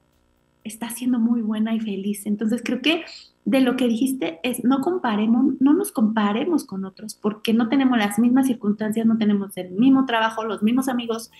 está 0.64 0.90
siendo 0.90 1.18
muy 1.18 1.42
buena 1.42 1.74
y 1.74 1.80
feliz. 1.80 2.26
Entonces 2.26 2.62
creo 2.64 2.80
que 2.82 3.04
de 3.44 3.60
lo 3.60 3.76
que 3.76 3.88
dijiste 3.88 4.40
es 4.42 4.64
no 4.64 4.80
comparemos, 4.80 5.54
no 5.60 5.74
nos 5.74 5.92
comparemos 5.92 6.64
con 6.64 6.84
otros, 6.84 7.14
porque 7.14 7.52
no 7.52 7.68
tenemos 7.68 7.98
las 7.98 8.18
mismas 8.18 8.46
circunstancias, 8.46 9.06
no 9.06 9.18
tenemos 9.18 9.56
el 9.56 9.70
mismo 9.72 10.06
trabajo, 10.06 10.44
los 10.44 10.62
mismos 10.62 10.88
amigos. 10.88 11.30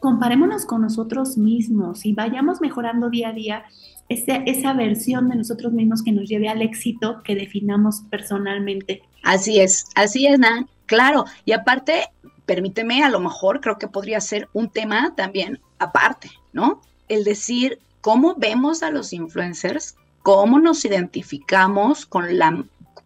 Comparémonos 0.00 0.66
con 0.66 0.82
nosotros 0.82 1.38
mismos 1.38 2.04
y 2.04 2.12
vayamos 2.12 2.60
mejorando 2.60 3.08
día 3.08 3.28
a 3.28 3.32
día 3.32 3.64
esa, 4.08 4.36
esa 4.36 4.72
versión 4.72 5.28
de 5.28 5.36
nosotros 5.36 5.72
mismos 5.72 6.02
que 6.02 6.10
nos 6.10 6.28
lleve 6.28 6.48
al 6.48 6.60
éxito 6.60 7.22
que 7.22 7.36
definamos 7.36 8.02
personalmente. 8.10 9.02
Así 9.22 9.60
es, 9.60 9.86
así 9.94 10.26
es, 10.26 10.40
Nan. 10.40 10.68
Claro, 10.86 11.24
y 11.44 11.52
aparte, 11.52 12.08
permíteme, 12.44 13.04
a 13.04 13.10
lo 13.10 13.20
mejor 13.20 13.60
creo 13.60 13.78
que 13.78 13.86
podría 13.86 14.20
ser 14.20 14.48
un 14.52 14.68
tema 14.68 15.14
también 15.14 15.60
aparte, 15.78 16.30
¿no? 16.52 16.80
El 17.08 17.22
decir 17.22 17.78
cómo 18.00 18.34
vemos 18.36 18.82
a 18.82 18.90
los 18.90 19.12
influencers 19.12 19.94
cómo 20.22 20.58
nos 20.58 20.84
identificamos 20.84 22.06
con 22.06 22.38
la, 22.38 22.64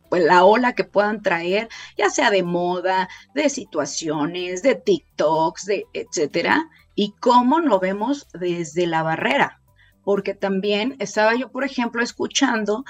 pues, 0.08 0.24
la 0.24 0.44
ola 0.44 0.74
que 0.74 0.84
puedan 0.84 1.22
traer, 1.22 1.68
ya 1.96 2.10
sea 2.10 2.30
de 2.30 2.42
moda, 2.42 3.08
de 3.34 3.48
situaciones, 3.48 4.62
de 4.62 4.74
TikToks, 4.74 5.66
de 5.66 5.86
etcétera, 5.92 6.68
y 6.94 7.12
cómo 7.20 7.60
lo 7.60 7.78
vemos 7.78 8.28
desde 8.32 8.86
la 8.86 9.02
barrera. 9.02 9.60
Porque 10.04 10.34
también 10.34 10.96
estaba 11.00 11.34
yo, 11.34 11.50
por 11.50 11.64
ejemplo, 11.64 12.02
escuchando 12.02 12.84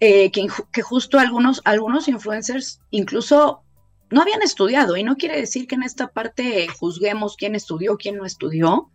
eh, 0.00 0.30
que, 0.30 0.46
que, 0.72 0.82
justo 0.82 1.18
algunos, 1.18 1.62
algunos 1.64 2.08
influencers 2.08 2.80
incluso 2.90 3.62
no 4.10 4.20
habían 4.20 4.42
estudiado, 4.42 4.96
y 4.96 5.02
no 5.02 5.16
quiere 5.16 5.40
decir 5.40 5.66
que 5.66 5.74
en 5.74 5.82
esta 5.82 6.08
parte 6.08 6.68
juzguemos 6.68 7.36
quién 7.36 7.54
estudió, 7.54 7.96
quién 7.96 8.16
no 8.16 8.26
estudió, 8.26 8.90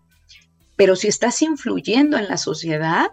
pero 0.76 0.96
si 0.96 1.08
estás 1.08 1.42
influyendo 1.42 2.18
en 2.18 2.30
la 2.30 2.38
sociedad, 2.38 3.08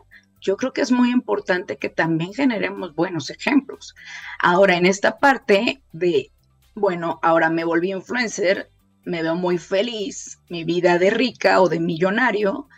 yo 0.46 0.56
creo 0.56 0.72
que 0.72 0.80
es 0.80 0.92
muy 0.92 1.10
importante 1.10 1.76
que 1.76 1.88
también 1.88 2.32
generemos 2.32 2.94
buenos 2.94 3.30
ejemplos. 3.30 3.96
Ahora, 4.38 4.76
en 4.76 4.86
esta 4.86 5.18
parte 5.18 5.82
de, 5.92 6.30
bueno, 6.76 7.18
ahora 7.22 7.50
me 7.50 7.64
volví 7.64 7.90
influencer, 7.90 8.70
me 9.04 9.22
veo 9.22 9.34
muy 9.34 9.58
feliz, 9.58 10.38
mi 10.48 10.62
vida 10.62 10.98
de 10.98 11.10
rica 11.10 11.60
o 11.60 11.68
de 11.68 11.80
millonario, 11.80 12.68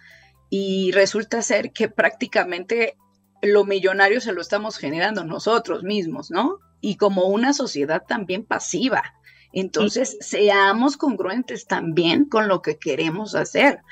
y 0.49 0.93
resulta 0.93 1.43
ser 1.43 1.73
que 1.73 1.91
prácticamente 1.91 2.97
lo 3.43 3.67
millonario 3.67 4.23
se 4.23 4.33
lo 4.33 4.41
estamos 4.41 4.79
generando 4.79 5.25
nosotros 5.25 5.83
mismos, 5.83 6.31
¿no? 6.31 6.61
Y 6.81 6.97
como 6.97 7.27
una 7.27 7.53
sociedad 7.53 8.03
también 8.09 8.47
pasiva. 8.47 9.03
Entonces, 9.53 10.17
seamos 10.21 10.97
congruentes 10.97 11.67
también 11.67 12.25
con 12.25 12.49
lo 12.49 12.63
que 12.63 12.79
queremos 12.79 13.35
hacer 13.35 13.83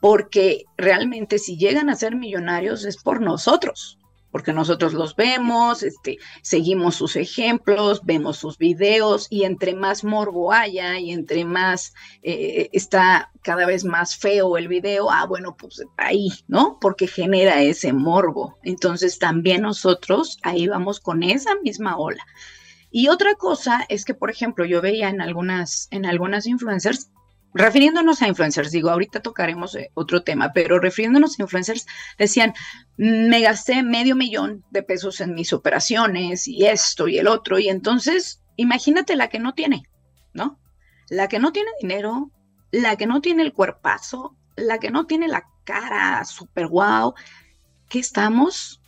porque 0.00 0.64
realmente 0.76 1.38
si 1.38 1.56
llegan 1.56 1.90
a 1.90 1.96
ser 1.96 2.16
millonarios 2.16 2.84
es 2.84 2.96
por 2.96 3.20
nosotros, 3.20 3.98
porque 4.30 4.52
nosotros 4.52 4.92
los 4.92 5.16
vemos, 5.16 5.82
este, 5.82 6.18
seguimos 6.42 6.94
sus 6.94 7.16
ejemplos, 7.16 8.00
vemos 8.04 8.38
sus 8.38 8.58
videos 8.58 9.26
y 9.28 9.44
entre 9.44 9.74
más 9.74 10.04
morbo 10.04 10.52
haya 10.52 10.98
y 10.98 11.10
entre 11.10 11.44
más 11.44 11.94
eh, 12.22 12.70
está 12.72 13.30
cada 13.42 13.66
vez 13.66 13.84
más 13.84 14.16
feo 14.16 14.56
el 14.56 14.68
video, 14.68 15.10
ah, 15.10 15.26
bueno, 15.26 15.56
pues 15.56 15.82
ahí, 15.96 16.28
¿no? 16.46 16.78
Porque 16.80 17.06
genera 17.06 17.62
ese 17.62 17.92
morbo. 17.92 18.58
Entonces 18.62 19.18
también 19.18 19.62
nosotros 19.62 20.38
ahí 20.42 20.68
vamos 20.68 21.00
con 21.00 21.22
esa 21.22 21.54
misma 21.62 21.96
ola. 21.96 22.24
Y 22.92 23.08
otra 23.08 23.34
cosa 23.36 23.84
es 23.88 24.04
que, 24.04 24.14
por 24.14 24.30
ejemplo, 24.30 24.64
yo 24.64 24.80
veía 24.80 25.08
en 25.08 25.20
algunas, 25.20 25.86
en 25.92 26.06
algunas 26.06 26.46
influencers 26.46 27.10
refiriéndonos 27.52 28.22
a 28.22 28.28
influencers, 28.28 28.70
digo, 28.70 28.90
ahorita 28.90 29.20
tocaremos 29.20 29.74
eh, 29.74 29.90
otro 29.94 30.22
tema, 30.22 30.52
pero 30.52 30.78
refiriéndonos 30.78 31.38
a 31.38 31.42
influencers, 31.42 31.86
decían, 32.18 32.54
me 32.96 33.40
gasté 33.40 33.82
medio 33.82 34.16
millón 34.16 34.64
de 34.70 34.82
pesos 34.82 35.20
en 35.20 35.34
mis 35.34 35.52
operaciones 35.52 36.46
y 36.46 36.66
esto 36.66 37.08
y 37.08 37.18
el 37.18 37.26
otro, 37.26 37.58
y 37.58 37.68
entonces, 37.68 38.42
imagínate 38.56 39.16
la 39.16 39.28
que 39.28 39.40
no 39.40 39.54
tiene, 39.54 39.84
¿no? 40.32 40.58
La 41.08 41.28
que 41.28 41.38
no 41.38 41.52
tiene 41.52 41.70
dinero, 41.80 42.30
la 42.70 42.96
que 42.96 43.06
no 43.06 43.20
tiene 43.20 43.42
el 43.42 43.52
cuerpazo, 43.52 44.36
la 44.56 44.78
que 44.78 44.90
no 44.90 45.06
tiene 45.06 45.26
la 45.26 45.44
cara 45.64 46.24
super 46.24 46.68
guau, 46.68 47.14
¿qué 47.88 47.98
estamos, 47.98 48.80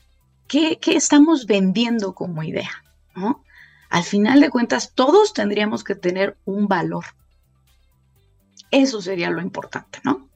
qué, 0.47 0.79
qué 0.81 0.95
estamos 0.95 1.47
vendiendo 1.47 2.15
como 2.15 2.43
idea, 2.45 2.71
¿no? 3.17 3.43
Al 3.91 4.05
final 4.05 4.41
de 4.41 4.51
cuentas, 4.51 4.95
todos 4.95 5.35
tendríamos 5.35 5.85
que 5.85 5.95
tener 5.95 6.39
un 6.45 6.67
valor 6.67 7.05
eso 8.73 9.01
sería 9.01 9.31
lo 9.31 9.41
importante, 9.41 10.01
¿no? 10.03 10.29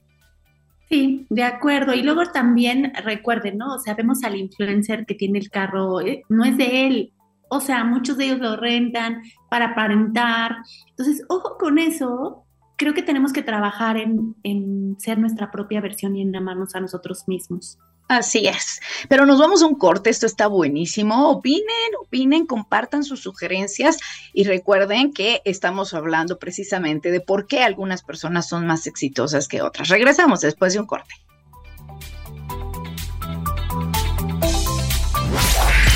Sí, 0.89 1.25
de 1.29 1.43
acuerdo. 1.43 1.93
Y 1.93 2.03
luego 2.03 2.23
también 2.27 2.93
recuerden, 3.03 3.57
¿no? 3.57 3.75
O 3.75 3.79
sea, 3.79 3.93
vemos 3.95 4.23
al 4.23 4.37
influencer 4.37 5.05
que 5.05 5.15
tiene 5.15 5.39
el 5.39 5.49
carro, 5.49 5.99
eh, 5.99 6.23
no 6.29 6.45
es 6.45 6.55
de 6.55 6.87
él. 6.87 7.13
O 7.49 7.59
sea, 7.59 7.83
muchos 7.83 8.17
de 8.17 8.25
ellos 8.25 8.39
lo 8.39 8.55
rentan 8.55 9.21
para 9.49 9.71
aparentar. 9.71 10.57
Entonces, 10.89 11.25
ojo 11.27 11.57
con 11.59 11.77
eso. 11.77 12.45
Creo 12.77 12.93
que 12.93 13.01
tenemos 13.01 13.33
que 13.33 13.41
trabajar 13.41 13.97
en, 13.97 14.35
en 14.43 14.95
ser 14.99 15.17
nuestra 15.17 15.49
propia 15.51 15.81
versión 15.81 16.15
y 16.15 16.21
en 16.21 16.35
amarnos 16.35 16.75
a 16.75 16.79
nosotros 16.79 17.27
mismos. 17.27 17.79
Así 18.07 18.47
es. 18.47 18.79
Pero 19.09 19.25
nos 19.25 19.39
vamos 19.39 19.61
a 19.61 19.65
un 19.65 19.75
corte, 19.75 20.09
esto 20.09 20.25
está 20.25 20.47
buenísimo. 20.47 21.29
Opinen, 21.29 21.65
opinen, 22.01 22.45
compartan 22.45 23.03
sus 23.03 23.21
sugerencias 23.21 23.97
y 24.33 24.45
recuerden 24.45 25.13
que 25.13 25.41
estamos 25.43 25.93
hablando 25.93 26.39
precisamente 26.39 27.11
de 27.11 27.19
por 27.19 27.47
qué 27.47 27.63
algunas 27.63 28.03
personas 28.03 28.47
son 28.47 28.65
más 28.65 28.87
exitosas 28.87 29.47
que 29.47 29.61
otras. 29.61 29.89
Regresamos 29.89 30.39
después 30.41 30.73
de 30.73 30.79
un 30.79 30.85
corte. 30.85 31.13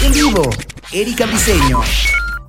En 0.03 0.11
vivo, 0.11 0.49
Erika 0.91 1.25
Briseño. 1.25 1.81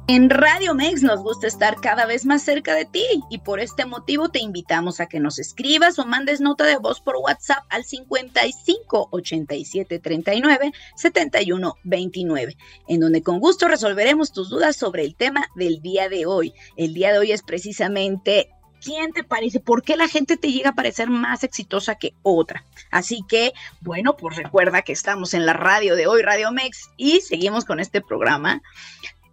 En 0.09 0.31
Radio 0.31 0.75
Mex 0.75 1.03
nos 1.03 1.23
gusta 1.23 1.47
estar 1.47 1.77
cada 1.81 2.07
vez 2.07 2.27
más 2.27 2.43
cerca 2.43 2.75
de 2.75 2.85
ti 2.85 3.05
y 3.31 3.39
por 3.39 3.61
este 3.61 3.87
motivo 3.87 4.31
te 4.31 4.41
invitamos 4.41 4.99
a 4.99 5.07
que 5.07 5.21
nos 5.21 5.39
escribas 5.39 5.97
o 6.01 6.05
mandes 6.05 6.41
nota 6.41 6.65
de 6.65 6.77
voz 6.77 7.01
por 7.01 7.17
WhatsApp 7.17 7.65
al 7.71 7.85
55 7.85 9.09
87 9.13 10.01
39 10.01 10.73
71 10.97 11.77
29, 11.85 12.57
en 12.89 13.01
donde 13.01 13.23
con 13.23 13.39
gusto 13.39 13.69
resolveremos 13.69 14.33
tus 14.33 14.51
dudas 14.51 14.75
sobre 14.75 15.05
el 15.05 15.15
tema 15.15 15.47
del 15.55 15.81
día 15.81 16.09
de 16.09 16.27
hoy. 16.27 16.53
El 16.77 16.95
día 16.95 17.13
de 17.13 17.19
hoy 17.19 17.31
es 17.31 17.45
precisamente 17.45 18.51
¿quién 18.83 19.13
te 19.13 19.23
parece? 19.23 19.61
¿Por 19.61 19.83
qué 19.83 19.97
la 19.97 20.09
gente 20.09 20.37
te 20.37 20.51
llega 20.51 20.71
a 20.71 20.75
parecer 20.75 21.11
más 21.11 21.45
exitosa 21.45 21.95
que 21.95 22.15
otra? 22.23 22.65
Así 22.91 23.23
que, 23.29 23.53
bueno, 23.81 24.17
pues 24.17 24.37
recuerda 24.37 24.83
que 24.83 24.93
estamos 24.93 25.33
en 25.33 25.47
la 25.47 25.53
radio 25.53 25.95
de 25.95 26.09
hoy, 26.09 26.23
Radio 26.23 26.51
Mex, 26.51 26.91
y 26.97 27.21
seguimos 27.21 27.65
con 27.65 27.79
este 27.79 28.01
programa 28.01 28.63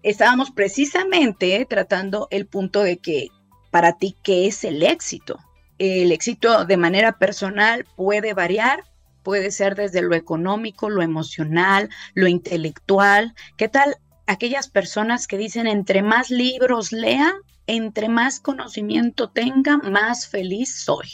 estábamos 0.04 0.52
precisamente 0.52 1.66
tratando 1.70 2.28
el 2.32 2.46
punto 2.46 2.84
de 2.84 2.98
que 2.98 3.30
para 3.72 3.98
ti, 3.98 4.16
¿qué 4.24 4.48
es 4.48 4.64
el 4.64 4.84
éxito? 4.84 5.40
El 5.78 6.12
éxito 6.12 6.66
de 6.66 6.78
manera 6.78 7.18
personal 7.18 7.86
puede 7.96 8.34
variar, 8.34 8.84
puede 9.24 9.52
ser 9.52 9.76
desde 9.76 10.02
lo 10.02 10.16
económico, 10.16 10.90
lo 10.90 11.02
emocional, 11.02 11.90
lo 12.14 12.28
intelectual. 12.28 13.36
¿Qué 13.58 13.68
tal 13.70 13.98
aquellas 14.28 14.70
personas 14.70 15.28
que 15.28 15.38
dicen 15.38 15.68
entre 15.68 16.02
más 16.02 16.30
libros 16.30 16.92
lea, 16.92 17.34
entre 17.68 18.10
más 18.10 18.40
conocimiento 18.40 19.30
tenga, 19.30 19.78
más 19.78 20.28
feliz 20.28 20.84
soy, 20.84 21.10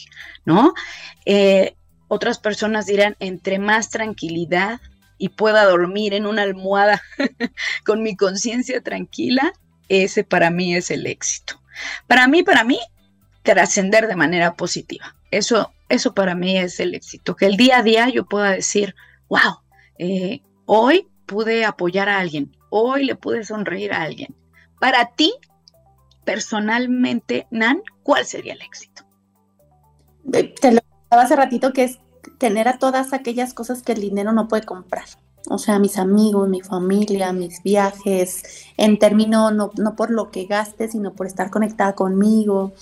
¿no? 0.45 0.73
Eh, 1.25 1.75
otras 2.07 2.39
personas 2.39 2.85
dirán, 2.85 3.15
entre 3.19 3.59
más 3.59 3.89
tranquilidad, 3.89 4.79
y 5.17 5.29
pueda 5.29 5.65
dormir 5.65 6.13
en 6.13 6.25
una 6.25 6.43
almohada 6.43 7.01
con 7.85 8.03
mi 8.03 8.15
conciencia 8.15 8.81
tranquila, 8.81 9.53
ese 9.89 10.23
para 10.23 10.49
mí 10.49 10.75
es 10.75 10.91
el 10.91 11.07
éxito. 11.07 11.61
Para 12.07 12.27
mí, 12.27 12.43
para 12.43 12.63
mí, 12.63 12.79
trascender 13.43 14.07
de 14.07 14.15
manera 14.15 14.55
positiva. 14.55 15.15
Eso, 15.31 15.71
eso 15.89 16.13
para 16.13 16.35
mí 16.35 16.57
es 16.57 16.79
el 16.79 16.95
éxito. 16.95 17.35
Que 17.35 17.45
el 17.45 17.57
día 17.57 17.79
a 17.79 17.83
día 17.83 18.09
yo 18.09 18.25
pueda 18.25 18.51
decir, 18.51 18.95
wow, 19.29 19.59
eh, 19.99 20.41
hoy 20.65 21.07
pude 21.25 21.65
apoyar 21.65 22.09
a 22.09 22.19
alguien, 22.19 22.55
hoy 22.69 23.05
le 23.05 23.15
pude 23.15 23.43
sonreír 23.43 23.93
a 23.93 24.01
alguien. 24.01 24.35
Para 24.79 25.13
ti, 25.13 25.33
personalmente, 26.23 27.47
Nan, 27.51 27.81
¿cuál 28.03 28.25
sería 28.25 28.53
el 28.53 28.61
éxito? 28.61 29.03
Te 30.31 30.71
lo 30.71 30.81
hace 31.09 31.35
ratito 31.35 31.71
que 31.71 31.83
es 31.83 31.99
tener 32.37 32.67
a 32.67 32.79
todas 32.79 33.13
aquellas 33.13 33.53
cosas 33.53 33.81
que 33.81 33.93
el 33.93 34.01
dinero 34.01 34.31
no 34.31 34.47
puede 34.47 34.63
comprar. 34.63 35.05
O 35.47 35.57
sea, 35.57 35.77
mis 35.79 35.97
amigos, 35.97 36.49
mi 36.49 36.61
familia, 36.61 37.31
mis 37.31 37.61
viajes, 37.61 38.43
en 38.77 38.97
términos 38.97 39.53
no, 39.53 39.71
no 39.77 39.95
por 39.95 40.09
lo 40.09 40.31
que 40.31 40.45
gaste, 40.45 40.87
sino 40.87 41.13
por 41.13 41.27
estar 41.27 41.51
conectada 41.51 41.93
conmigo. 41.93 42.73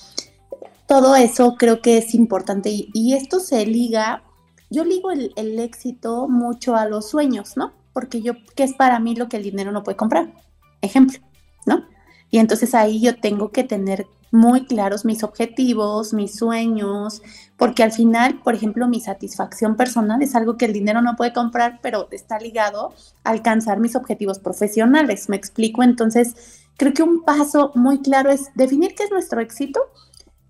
Todo 0.87 1.15
eso 1.15 1.55
creo 1.57 1.81
que 1.81 1.97
es 1.97 2.13
importante 2.13 2.69
y, 2.71 3.13
esto 3.13 3.39
se 3.39 3.65
liga, 3.65 4.23
yo 4.69 4.85
ligo 4.85 5.11
el, 5.11 5.33
el, 5.35 5.59
éxito 5.59 6.27
mucho 6.27 6.75
a 6.75 6.85
los 6.85 7.09
sueños, 7.09 7.57
¿no? 7.57 7.73
Porque 7.93 8.21
yo, 8.21 8.33
¿qué 8.55 8.63
es 8.63 8.73
para 8.73 8.99
mí 8.99 9.15
lo 9.15 9.27
que 9.27 9.37
el 9.37 9.43
dinero 9.43 9.71
no 9.71 9.83
puede 9.83 9.97
comprar? 9.97 10.33
Ejemplo, 10.81 11.19
¿no? 11.65 11.85
Y 12.29 12.39
entonces 12.39 12.73
ahí 12.73 13.01
yo 13.01 13.19
tengo 13.19 13.51
que 13.51 13.63
tener 13.63 14.07
muy 14.33 14.65
claros 14.65 15.05
mis 15.05 15.23
objetivos, 15.23 16.11
mis 16.11 16.35
sueños, 16.35 17.21
porque 17.55 17.83
al 17.83 17.91
final, 17.91 18.41
por 18.43 18.55
ejemplo, 18.55 18.87
mi 18.87 18.99
satisfacción 18.99 19.75
personal 19.75 20.23
es 20.23 20.33
algo 20.33 20.57
que 20.57 20.65
el 20.65 20.73
dinero 20.73 21.03
no 21.03 21.15
puede 21.15 21.33
comprar, 21.33 21.79
pero 21.83 22.07
está 22.09 22.39
ligado 22.39 22.95
a 23.23 23.29
alcanzar 23.29 23.79
mis 23.79 23.95
objetivos 23.95 24.39
profesionales. 24.39 25.29
¿Me 25.29 25.35
explico? 25.35 25.83
Entonces, 25.83 26.65
creo 26.77 26.93
que 26.93 27.03
un 27.03 27.23
paso 27.23 27.71
muy 27.75 28.01
claro 28.01 28.31
es 28.31 28.49
definir 28.55 28.95
qué 28.95 29.03
es 29.03 29.11
nuestro 29.11 29.39
éxito 29.39 29.79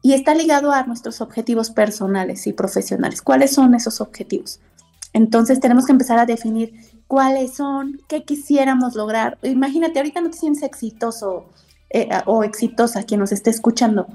y 0.02 0.14
está 0.14 0.34
ligado 0.34 0.72
a 0.72 0.84
nuestros 0.84 1.20
objetivos 1.20 1.70
personales 1.70 2.48
y 2.48 2.54
profesionales. 2.54 3.22
¿Cuáles 3.22 3.52
son 3.54 3.76
esos 3.76 4.00
objetivos? 4.00 4.62
Entonces, 5.12 5.60
tenemos 5.60 5.86
que 5.86 5.92
empezar 5.92 6.20
a 6.20 6.26
definir 6.26 6.74
cuáles 7.08 7.56
son, 7.56 8.00
qué 8.08 8.24
quisiéramos 8.24 8.96
lograr. 8.96 9.38
Imagínate, 9.44 10.00
ahorita 10.00 10.22
no 10.22 10.30
te 10.30 10.38
sientes 10.38 10.64
exitoso 10.64 11.50
eh, 11.94 12.10
o 12.26 12.44
exitosa, 12.44 13.04
quien 13.04 13.20
nos 13.20 13.32
esté 13.32 13.50
escuchando, 13.50 14.08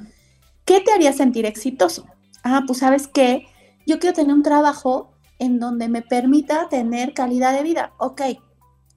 ¿qué 0.65 0.81
te 0.81 0.93
haría 0.93 1.13
sentir 1.13 1.47
exitoso? 1.47 2.07
Ah, 2.43 2.65
pues 2.67 2.81
sabes 2.81 3.09
qué, 3.09 3.47
yo 3.87 3.99
quiero 3.99 4.15
tener 4.15 4.35
un 4.35 4.43
trabajo 4.43 5.13
en 5.39 5.59
donde 5.61 5.89
me 5.89 6.03
permita 6.03 6.69
tener 6.69 7.15
calidad 7.15 7.55
de 7.55 7.63
vida. 7.63 7.93
Ok, 7.99 8.21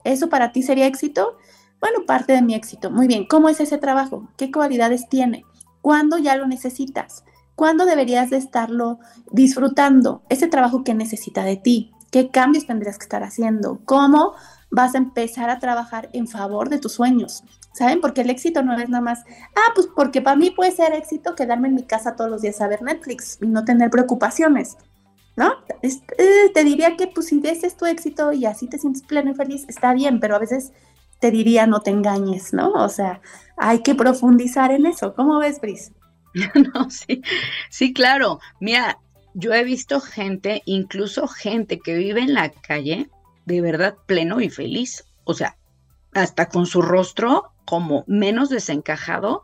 ¿eso 0.03 0.29
para 0.29 0.51
ti 0.51 0.63
sería 0.63 0.87
éxito? 0.87 1.37
Bueno, 1.79 2.05
parte 2.05 2.33
de 2.33 2.41
mi 2.41 2.55
éxito. 2.55 2.91
Muy 2.91 3.07
bien, 3.07 3.25
¿cómo 3.25 3.49
es 3.49 3.59
ese 3.59 3.77
trabajo? 3.77 4.27
¿Qué 4.37 4.51
cualidades 4.51 5.07
tiene? 5.09 5.45
¿Cuándo 5.81 6.17
ya 6.17 6.35
lo 6.35 6.47
necesitas? 6.47 7.23
¿Cuándo 7.55 7.85
deberías 7.85 8.29
de 8.29 8.37
estarlo 8.37 8.99
disfrutando? 9.31 10.23
Ese 10.29 10.47
trabajo 10.47 10.83
que 10.83 10.93
necesita 10.93 11.43
de 11.43 11.57
ti. 11.57 11.91
¿Qué 12.11 12.29
cambios 12.29 12.67
tendrías 12.67 12.97
que 12.97 13.03
estar 13.03 13.23
haciendo? 13.23 13.79
¿Cómo 13.85 14.33
vas 14.69 14.95
a 14.95 14.97
empezar 14.97 15.49
a 15.49 15.59
trabajar 15.59 16.09
en 16.13 16.27
favor 16.27 16.69
de 16.69 16.79
tus 16.79 16.93
sueños? 16.93 17.43
¿Saben? 17.73 18.01
Porque 18.01 18.21
el 18.21 18.29
éxito 18.29 18.63
no 18.63 18.77
es 18.77 18.89
nada 18.89 19.01
más, 19.01 19.23
ah, 19.55 19.71
pues 19.75 19.87
porque 19.95 20.21
para 20.21 20.35
mí 20.35 20.51
puede 20.51 20.71
ser 20.71 20.93
éxito 20.93 21.35
quedarme 21.35 21.67
en 21.69 21.75
mi 21.75 21.83
casa 21.83 22.15
todos 22.15 22.29
los 22.29 22.41
días 22.41 22.61
a 22.61 22.67
ver 22.67 22.81
Netflix 22.81 23.37
y 23.41 23.47
no 23.47 23.63
tener 23.65 23.89
preocupaciones, 23.89 24.77
¿no? 25.35 25.53
Eh, 25.81 26.51
te 26.53 26.63
diría 26.63 26.97
que 26.97 27.07
pues 27.07 27.27
si 27.27 27.41
ese 27.43 27.67
es 27.67 27.77
tu 27.77 27.85
éxito 27.85 28.33
y 28.33 28.45
así 28.45 28.67
te 28.67 28.77
sientes 28.77 29.03
pleno 29.03 29.31
y 29.31 29.35
feliz, 29.35 29.65
está 29.67 29.93
bien, 29.93 30.19
pero 30.19 30.35
a 30.35 30.39
veces 30.39 30.73
te 31.19 31.31
diría 31.31 31.67
no 31.67 31.81
te 31.81 31.91
engañes, 31.91 32.53
¿no? 32.53 32.71
O 32.71 32.89
sea, 32.89 33.21
hay 33.57 33.83
que 33.83 33.95
profundizar 33.95 34.71
en 34.71 34.87
eso. 34.87 35.13
¿Cómo 35.13 35.39
ves, 35.39 35.61
Bris? 35.61 35.91
no, 36.73 36.89
sí, 36.89 37.21
sí, 37.69 37.93
claro. 37.93 38.39
Mira, 38.59 38.97
yo 39.33 39.53
he 39.53 39.63
visto 39.63 40.01
gente, 40.01 40.61
incluso 40.65 41.27
gente 41.27 41.79
que 41.79 41.95
vive 41.95 42.21
en 42.21 42.33
la 42.33 42.49
calle, 42.49 43.09
de 43.45 43.61
verdad 43.61 43.95
pleno 44.07 44.41
y 44.41 44.49
feliz. 44.49 45.05
O 45.23 45.33
sea, 45.33 45.57
hasta 46.13 46.49
con 46.49 46.65
su 46.65 46.81
rostro 46.81 47.50
como 47.65 48.03
menos 48.07 48.49
desencajado, 48.49 49.43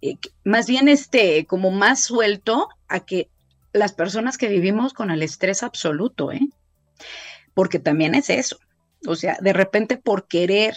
eh, 0.00 0.16
más 0.44 0.66
bien 0.66 0.88
este, 0.88 1.46
como 1.46 1.70
más 1.70 2.02
suelto 2.02 2.68
a 2.88 3.00
que 3.00 3.30
las 3.72 3.92
personas 3.92 4.36
que 4.36 4.48
vivimos 4.48 4.92
con 4.92 5.10
el 5.10 5.22
estrés 5.22 5.62
absoluto, 5.62 6.32
¿eh? 6.32 6.48
Porque 7.54 7.78
también 7.78 8.14
es 8.14 8.28
eso. 8.30 8.58
O 9.06 9.16
sea, 9.16 9.38
de 9.40 9.52
repente 9.52 9.96
por 9.96 10.26
querer, 10.28 10.76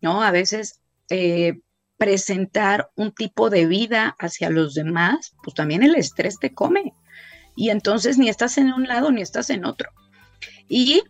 ¿no? 0.00 0.22
A 0.22 0.30
veces 0.30 0.80
eh, 1.10 1.60
presentar 1.98 2.90
un 2.96 3.12
tipo 3.12 3.50
de 3.50 3.66
vida 3.66 4.16
hacia 4.18 4.48
los 4.48 4.74
demás, 4.74 5.34
pues 5.42 5.54
también 5.54 5.82
el 5.82 5.94
estrés 5.96 6.38
te 6.38 6.54
come. 6.54 6.94
Y 7.56 7.70
entonces 7.70 8.16
ni 8.16 8.28
estás 8.28 8.56
en 8.56 8.72
un 8.72 8.88
lado 8.88 9.12
ni 9.12 9.20
estás 9.20 9.50
en 9.50 9.64
otro. 9.64 9.90
Y 10.68 11.02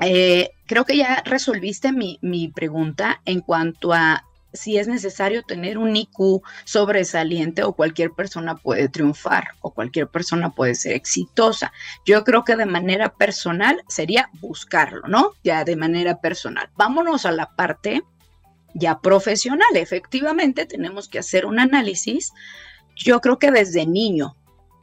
eh, 0.00 0.50
creo 0.66 0.84
que 0.84 0.96
ya 0.96 1.22
resolviste 1.26 1.92
mi, 1.92 2.18
mi 2.22 2.48
pregunta 2.48 3.20
en 3.26 3.40
cuanto 3.40 3.92
a 3.92 4.24
si 4.54 4.78
es 4.78 4.88
necesario 4.88 5.42
tener 5.42 5.78
un 5.78 5.96
IQ 5.96 6.42
sobresaliente 6.64 7.64
o 7.64 7.72
cualquier 7.72 8.12
persona 8.12 8.56
puede 8.56 8.88
triunfar 8.88 9.48
o 9.60 9.74
cualquier 9.74 10.08
persona 10.08 10.50
puede 10.50 10.76
ser 10.76 10.92
exitosa. 10.92 11.72
Yo 12.06 12.24
creo 12.24 12.44
que 12.44 12.56
de 12.56 12.64
manera 12.64 13.14
personal 13.14 13.82
sería 13.88 14.30
buscarlo, 14.40 15.02
¿no? 15.08 15.32
Ya 15.42 15.64
de 15.64 15.76
manera 15.76 16.20
personal. 16.20 16.70
Vámonos 16.76 17.26
a 17.26 17.32
la 17.32 17.54
parte 17.56 18.02
ya 18.74 19.00
profesional. 19.00 19.74
Efectivamente, 19.74 20.66
tenemos 20.66 21.08
que 21.08 21.18
hacer 21.18 21.46
un 21.46 21.58
análisis. 21.58 22.32
Yo 22.96 23.20
creo 23.20 23.40
que 23.40 23.50
desde 23.50 23.86
niño, 23.86 24.36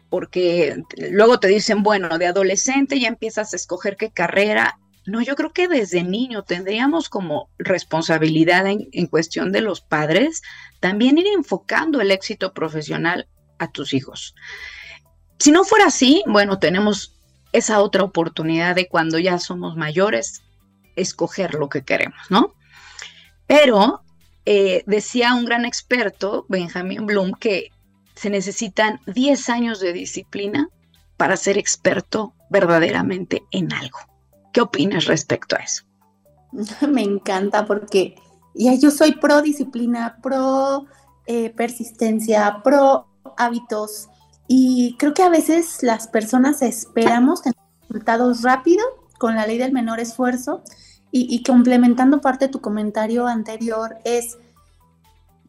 porque 0.09 0.83
luego 0.97 1.39
te 1.39 1.47
dicen, 1.47 1.81
bueno, 1.81 2.17
de 2.17 2.27
adolescente 2.27 2.99
ya 2.99 3.07
empiezas 3.07 3.53
a 3.53 3.55
escoger 3.55 3.95
qué 3.95 4.11
carrera 4.11 4.77
no, 5.05 5.21
yo 5.21 5.35
creo 5.35 5.51
que 5.51 5.67
desde 5.67 6.03
niño 6.03 6.43
tendríamos 6.43 7.09
como 7.09 7.49
responsabilidad 7.57 8.65
en, 8.67 9.07
cuestión 9.07 9.51
de 9.51 9.61
los 9.61 9.81
padres 9.81 10.43
también 10.79 11.17
ir 11.17 11.27
enfocando 11.27 12.01
el 12.01 12.11
éxito 12.11 12.53
profesional 12.53 13.27
a 13.57 13.71
tus 13.71 13.93
hijos. 13.93 14.35
Si 15.39 15.51
no 15.51 15.63
fuera 15.63 15.87
así, 15.87 16.23
bueno, 16.27 16.59
tenemos 16.59 17.15
esa 17.51 17.81
otra 17.81 18.03
oportunidad 18.03 18.75
de 18.75 18.87
cuando 18.87 19.17
ya 19.17 19.39
somos 19.39 19.75
mayores, 19.75 20.43
escoger 20.95 21.55
lo 21.55 21.67
que 21.67 21.83
queremos, 21.83 22.29
¿no? 22.29 22.53
Pero 23.47 24.03
eh, 24.45 24.83
decía 24.85 25.33
un 25.33 25.45
gran 25.45 25.65
experto, 25.65 26.45
Benjamin 26.47 27.07
Bloom, 27.07 27.33
que 27.33 27.71
se 28.15 28.29
necesitan 28.29 28.99
10 29.07 29.49
años 29.49 29.79
de 29.79 29.93
disciplina 29.93 30.69
para 31.17 31.37
ser 31.37 31.57
experto 31.57 32.33
verdaderamente 32.49 33.43
en 33.51 33.73
algo. 33.73 34.10
¿Qué 34.51 34.61
opinas 34.61 35.05
respecto 35.05 35.55
a 35.55 35.59
eso? 35.59 35.83
Me 36.89 37.03
encanta 37.03 37.65
porque 37.65 38.15
ya 38.53 38.73
yo 38.75 38.91
soy 38.91 39.13
pro 39.13 39.41
disciplina, 39.41 40.17
pro 40.21 40.85
eh, 41.25 41.51
persistencia, 41.51 42.61
pro 42.63 43.07
hábitos 43.37 44.09
y 44.47 44.97
creo 44.97 45.13
que 45.13 45.23
a 45.23 45.29
veces 45.29 45.81
las 45.81 46.07
personas 46.07 46.61
esperamos 46.61 47.41
tener 47.41 47.55
resultados 47.87 48.41
rápidos 48.41 48.85
con 49.17 49.35
la 49.35 49.47
ley 49.47 49.57
del 49.57 49.71
menor 49.71 49.99
esfuerzo 49.99 50.63
y, 51.13 51.43
complementando 51.43 52.21
parte 52.21 52.45
de 52.45 52.51
tu 52.51 52.61
comentario 52.61 53.27
anterior 53.27 53.97
es 54.05 54.37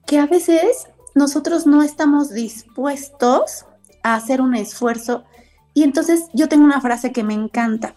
que 0.07 0.19
a 0.19 0.27
veces 0.27 0.89
nosotros 1.15 1.67
no 1.67 1.83
estamos 1.83 2.31
dispuestos 2.31 3.65
a 4.03 4.17
hacer 4.17 4.41
un 4.41 4.55
esfuerzo. 4.55 5.25
Y 5.73 5.85
entonces 5.85 6.27
yo 6.33 6.49
tengo 6.49 6.65
una 6.65 6.81
frase 6.81 7.13
que 7.13 7.23
me 7.23 7.35
encanta. 7.35 7.95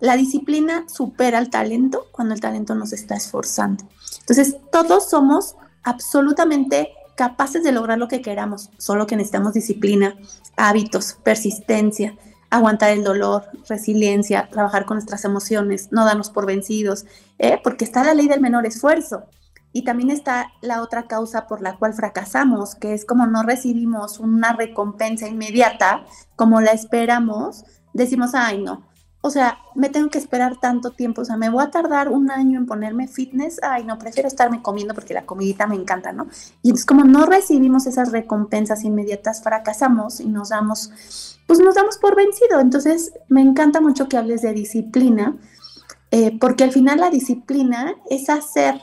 La 0.00 0.16
disciplina 0.16 0.84
supera 0.88 1.38
al 1.38 1.50
talento 1.50 2.06
cuando 2.12 2.34
el 2.34 2.40
talento 2.40 2.74
nos 2.74 2.92
está 2.92 3.16
esforzando. 3.16 3.84
Entonces 4.20 4.56
todos 4.70 5.10
somos 5.10 5.56
absolutamente 5.82 6.90
capaces 7.16 7.64
de 7.64 7.72
lograr 7.72 7.98
lo 7.98 8.06
que 8.06 8.22
queramos, 8.22 8.70
solo 8.78 9.06
que 9.06 9.16
necesitamos 9.16 9.54
disciplina, 9.54 10.16
hábitos, 10.56 11.18
persistencia, 11.24 12.16
aguantar 12.50 12.90
el 12.90 13.02
dolor, 13.02 13.44
resiliencia, 13.68 14.48
trabajar 14.50 14.84
con 14.86 14.96
nuestras 14.96 15.24
emociones, 15.24 15.88
no 15.90 16.04
darnos 16.04 16.30
por 16.30 16.46
vencidos, 16.46 17.06
¿eh? 17.38 17.60
porque 17.62 17.84
está 17.84 18.04
la 18.04 18.14
ley 18.14 18.28
del 18.28 18.40
menor 18.40 18.66
esfuerzo. 18.66 19.24
Y 19.72 19.82
también 19.82 20.10
está 20.10 20.52
la 20.62 20.80
otra 20.80 21.08
causa 21.08 21.46
por 21.46 21.60
la 21.60 21.76
cual 21.76 21.92
fracasamos, 21.92 22.74
que 22.74 22.94
es 22.94 23.04
como 23.04 23.26
no 23.26 23.42
recibimos 23.42 24.18
una 24.18 24.54
recompensa 24.54 25.28
inmediata 25.28 26.04
como 26.36 26.60
la 26.60 26.70
esperamos, 26.70 27.64
decimos, 27.92 28.34
ay 28.34 28.62
no, 28.62 28.87
o 29.20 29.30
sea, 29.30 29.58
me 29.74 29.88
tengo 29.88 30.10
que 30.10 30.18
esperar 30.18 30.58
tanto 30.60 30.92
tiempo, 30.92 31.22
o 31.22 31.24
sea, 31.24 31.36
me 31.36 31.50
voy 31.50 31.64
a 31.64 31.70
tardar 31.70 32.08
un 32.08 32.30
año 32.30 32.58
en 32.58 32.66
ponerme 32.66 33.08
fitness, 33.08 33.60
ay, 33.62 33.84
no, 33.84 33.98
prefiero 33.98 34.28
estarme 34.28 34.62
comiendo 34.62 34.94
porque 34.94 35.12
la 35.12 35.26
comidita 35.26 35.66
me 35.66 35.74
encanta, 35.74 36.12
¿no? 36.12 36.28
Y 36.62 36.68
entonces 36.68 36.86
como 36.86 37.04
no 37.04 37.26
recibimos 37.26 37.86
esas 37.86 38.12
recompensas 38.12 38.84
inmediatas, 38.84 39.42
fracasamos 39.42 40.20
y 40.20 40.28
nos 40.28 40.50
damos, 40.50 41.40
pues 41.48 41.58
nos 41.58 41.74
damos 41.74 41.98
por 41.98 42.14
vencido. 42.14 42.60
Entonces, 42.60 43.12
me 43.28 43.40
encanta 43.40 43.80
mucho 43.80 44.08
que 44.08 44.16
hables 44.16 44.42
de 44.42 44.52
disciplina, 44.52 45.36
eh, 46.12 46.38
porque 46.38 46.64
al 46.64 46.72
final 46.72 47.00
la 47.00 47.10
disciplina 47.10 47.96
es 48.08 48.30
hacer 48.30 48.80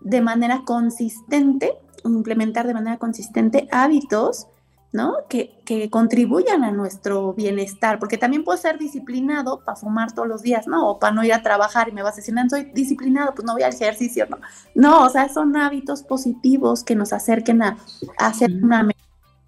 de 0.00 0.20
manera 0.20 0.62
consistente, 0.64 1.74
implementar 2.04 2.66
de 2.66 2.74
manera 2.74 2.98
consistente 2.98 3.68
hábitos 3.70 4.48
¿no? 4.92 5.14
Que, 5.28 5.56
contribuyan 5.88 6.64
a 6.64 6.72
nuestro 6.72 7.32
bienestar, 7.32 8.00
porque 8.00 8.18
también 8.18 8.42
puedo 8.42 8.58
ser 8.58 8.76
disciplinado 8.76 9.62
para 9.64 9.76
fumar 9.76 10.12
todos 10.12 10.26
los 10.26 10.42
días, 10.42 10.66
¿no? 10.66 10.90
O 10.90 10.98
para 10.98 11.14
no 11.14 11.22
ir 11.22 11.32
a 11.32 11.42
trabajar 11.42 11.88
y 11.88 11.92
me 11.92 12.02
vas 12.02 12.14
a 12.14 12.16
decir, 12.16 12.34
no, 12.34 12.42
soy 12.50 12.64
disciplinado, 12.74 13.32
pues 13.32 13.46
no 13.46 13.52
voy 13.52 13.62
al 13.62 13.72
ejercicio, 13.72 14.26
¿no? 14.28 14.40
No, 14.74 15.04
o 15.04 15.08
sea, 15.08 15.28
son 15.28 15.56
hábitos 15.56 16.02
positivos 16.02 16.82
que 16.82 16.96
nos 16.96 17.12
acerquen 17.12 17.62
a, 17.62 17.78
hacer 18.18 18.50
una 18.50 18.88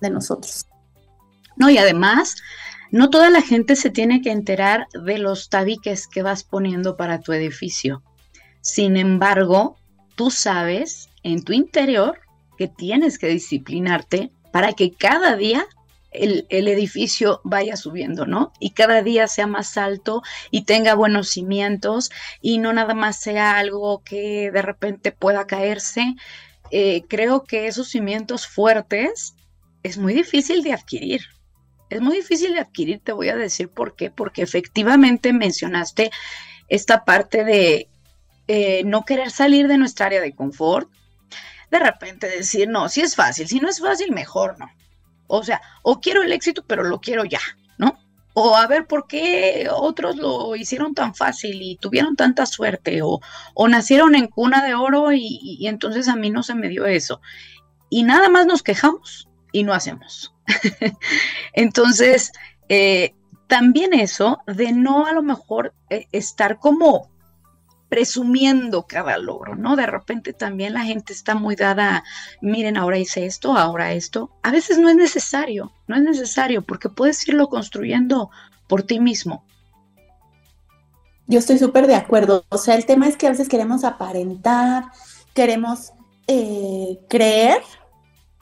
de 0.00 0.10
nosotros. 0.10 0.64
No, 1.56 1.68
y 1.70 1.78
además, 1.78 2.36
no 2.92 3.10
toda 3.10 3.28
la 3.28 3.42
gente 3.42 3.74
se 3.74 3.90
tiene 3.90 4.22
que 4.22 4.30
enterar 4.30 4.86
de 4.92 5.18
los 5.18 5.48
tabiques 5.48 6.06
que 6.06 6.22
vas 6.22 6.44
poniendo 6.44 6.96
para 6.96 7.20
tu 7.20 7.32
edificio. 7.32 8.02
Sin 8.60 8.96
embargo, 8.96 9.76
tú 10.14 10.30
sabes 10.30 11.08
en 11.24 11.42
tu 11.42 11.52
interior 11.52 12.20
que 12.56 12.68
tienes 12.68 13.18
que 13.18 13.26
disciplinarte 13.26 14.30
para 14.52 14.74
que 14.74 14.92
cada 14.92 15.36
día 15.36 15.66
el, 16.12 16.46
edificio 16.50 17.40
vaya 17.42 17.76
subiendo, 17.76 18.26
¿no? 18.26 18.52
Y 18.60 18.70
cada 18.70 19.02
día 19.02 19.26
sea 19.26 19.46
más 19.46 19.76
alto 19.76 20.22
y 20.50 20.64
tenga 20.64 20.94
buenos 20.94 21.30
cimientos 21.30 22.10
y 22.40 22.58
no 22.58 22.72
nada 22.72 22.94
más 22.94 23.18
sea 23.18 23.58
algo 23.58 24.02
que 24.04 24.50
de 24.52 24.62
repente 24.62 25.10
pueda 25.12 25.46
caerse. 25.46 26.14
Eh, 26.70 27.02
creo 27.08 27.44
que 27.44 27.66
esos 27.66 27.88
cimientos 27.88 28.46
fuertes 28.46 29.34
es 29.82 29.98
muy 29.98 30.14
difícil 30.14 30.62
de 30.62 30.74
adquirir. 30.74 31.22
Es 31.88 32.00
muy 32.00 32.16
difícil 32.16 32.54
de 32.54 32.60
adquirir, 32.60 33.00
te 33.00 33.12
voy 33.12 33.28
a 33.28 33.36
decir 33.36 33.68
por 33.68 33.96
qué, 33.96 34.10
porque 34.10 34.42
efectivamente 34.42 35.32
mencionaste 35.32 36.10
esta 36.68 37.04
parte 37.04 37.44
de 37.44 37.88
eh, 38.48 38.82
no 38.84 39.04
querer 39.04 39.30
salir 39.30 39.68
de 39.68 39.76
nuestra 39.76 40.06
área 40.06 40.22
de 40.22 40.34
confort, 40.34 40.90
de 41.72 41.78
repente 41.78 42.28
decir, 42.28 42.68
no, 42.68 42.90
si 42.90 43.00
es 43.00 43.16
fácil, 43.16 43.48
si 43.48 43.58
no 43.58 43.66
es 43.66 43.80
fácil, 43.80 44.12
mejor 44.12 44.58
no. 44.58 44.70
O 45.26 45.42
sea, 45.42 45.62
o 45.82 46.00
quiero 46.00 46.22
el 46.22 46.30
éxito, 46.30 46.62
pero 46.66 46.84
lo 46.84 47.00
quiero 47.00 47.24
ya, 47.24 47.40
¿no? 47.78 47.98
O 48.34 48.54
a 48.54 48.66
ver 48.66 48.86
por 48.86 49.06
qué 49.06 49.68
otros 49.74 50.16
lo 50.16 50.54
hicieron 50.54 50.94
tan 50.94 51.14
fácil 51.14 51.62
y 51.62 51.76
tuvieron 51.76 52.14
tanta 52.14 52.44
suerte, 52.44 53.00
o, 53.00 53.20
o 53.54 53.68
nacieron 53.68 54.14
en 54.14 54.26
cuna 54.26 54.62
de 54.62 54.74
oro 54.74 55.12
y, 55.14 55.66
entonces 55.66 56.08
a 56.08 56.16
mí 56.16 56.28
no 56.28 56.42
se 56.42 56.54
me 56.54 56.68
dio 56.68 56.84
eso. 56.84 57.22
Y 57.88 58.02
nada 58.02 58.28
más 58.28 58.44
nos 58.44 58.62
quejamos 58.62 59.30
y 59.50 59.64
no 59.64 59.72
hacemos. 59.72 60.34
entonces, 61.54 62.32
eh, 62.68 63.14
también 63.46 63.94
eso 63.94 64.40
de 64.46 64.72
no 64.72 65.06
a 65.06 65.12
lo 65.12 65.22
mejor 65.22 65.74
eh, 65.88 66.06
estar 66.12 66.58
como 66.58 67.10
presumiendo 67.92 68.86
cada 68.86 69.18
logro, 69.18 69.54
¿no? 69.54 69.76
De 69.76 69.84
repente 69.84 70.32
también 70.32 70.72
la 70.72 70.80
gente 70.80 71.12
está 71.12 71.34
muy 71.34 71.56
dada, 71.56 72.04
miren, 72.40 72.78
ahora 72.78 72.96
hice 72.96 73.26
esto, 73.26 73.54
ahora 73.54 73.92
esto. 73.92 74.30
A 74.42 74.50
veces 74.50 74.78
no 74.78 74.88
es 74.88 74.96
necesario, 74.96 75.74
no 75.88 75.96
es 75.96 76.02
necesario 76.02 76.62
porque 76.62 76.88
puedes 76.88 77.28
irlo 77.28 77.48
construyendo 77.50 78.30
por 78.66 78.84
ti 78.84 78.98
mismo. 78.98 79.44
Yo 81.26 81.38
estoy 81.38 81.58
súper 81.58 81.86
de 81.86 81.94
acuerdo. 81.94 82.46
O 82.48 82.56
sea, 82.56 82.76
el 82.76 82.86
tema 82.86 83.08
es 83.08 83.18
que 83.18 83.26
a 83.26 83.30
veces 83.30 83.50
queremos 83.50 83.84
aparentar, 83.84 84.84
queremos 85.34 85.92
eh, 86.28 86.98
creer 87.10 87.60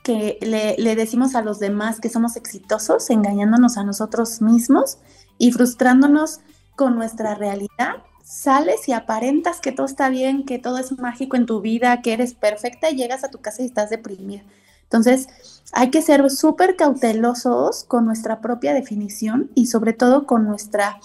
que 0.05 0.39
le, 0.43 0.77
le 0.79 0.95
decimos 0.95 1.35
a 1.35 1.43
los 1.43 1.59
demás 1.59 1.99
que 1.99 2.09
somos 2.09 2.37
exitosos, 2.37 3.11
engañándonos 3.11 3.79
a 3.79 3.83
nosotros 3.83 4.43
mismos 4.43 4.99
y 5.39 5.51
frustrándonos 5.51 6.39
con 6.77 6.95
nuestra 6.95 7.35
realidad 7.35 8.05
sales 8.31 8.89
y 8.89 8.93
aparentas 8.93 9.61
que 9.61 9.73
todo 9.73 9.87
está 9.87 10.09
bien, 10.09 10.45
que 10.45 10.59
todo 10.59 10.79
es 10.79 10.97
mágico 10.99 11.37
en 11.37 11.47
tu 11.47 11.61
vida, 11.61 12.01
que 12.01 12.13
eres 12.13 12.35
perfecta 12.35 12.89
y 12.89 12.97
llegas 12.97 13.25
a 13.25 13.31
tu 13.31 13.41
casa 13.41 13.63
y 13.63 13.67
estás 13.67 13.91
deprimida. 13.91 14.45
Entonces, 14.85 15.29
hay 15.73 15.91
que 15.91 16.01
ser 16.01 16.31
súper 16.31 16.77
cautelosos 16.77 17.85
con 17.85 18.05
nuestra 18.07 18.41
propia 18.41 18.73
definición 18.73 19.51
y 19.55 19.67
sobre 19.67 19.93
todo 19.93 20.27
con 20.27 20.45
nuestra 20.47 21.01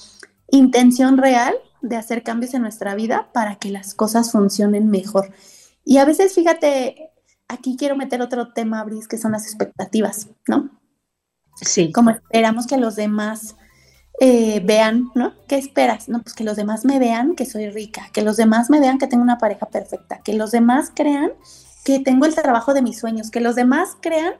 intención 0.51 1.17
real 1.17 1.55
de 1.81 1.95
hacer 1.95 2.23
cambios 2.23 2.53
en 2.53 2.61
nuestra 2.61 2.93
vida 2.93 3.29
para 3.33 3.55
que 3.55 3.71
las 3.71 3.95
cosas 3.95 4.31
funcionen 4.31 4.89
mejor. 4.89 5.31
Y 5.83 5.97
a 5.97 6.05
veces, 6.05 6.33
fíjate, 6.33 7.11
aquí 7.47 7.75
quiero 7.75 7.95
meter 7.95 8.21
otro 8.21 8.53
tema, 8.53 8.83
Bris, 8.83 9.07
que 9.07 9.17
son 9.17 9.31
las 9.31 9.45
expectativas, 9.45 10.29
¿no? 10.47 10.69
Sí. 11.61 11.91
Como 11.91 12.11
esperamos 12.11 12.67
que 12.67 12.77
los 12.77 12.95
demás 12.95 13.55
eh, 14.19 14.61
vean, 14.63 15.11
¿no? 15.13 15.33
¿Qué 15.47 15.57
esperas? 15.57 16.07
No, 16.07 16.21
pues 16.21 16.33
que 16.33 16.43
los 16.43 16.55
demás 16.55 16.85
me 16.85 16.99
vean 16.99 17.35
que 17.35 17.45
soy 17.45 17.69
rica, 17.69 18.09
que 18.13 18.21
los 18.21 18.37
demás 18.37 18.69
me 18.69 18.79
vean 18.79 18.97
que 18.97 19.07
tengo 19.07 19.23
una 19.23 19.37
pareja 19.37 19.65
perfecta, 19.67 20.21
que 20.23 20.33
los 20.33 20.51
demás 20.51 20.91
crean 20.93 21.31
que 21.83 21.99
tengo 21.99 22.25
el 22.25 22.33
trabajo 22.33 22.73
de 22.73 22.81
mis 22.81 22.97
sueños, 22.97 23.29
que 23.29 23.41
los 23.41 23.55
demás 23.55 23.97
crean 24.01 24.33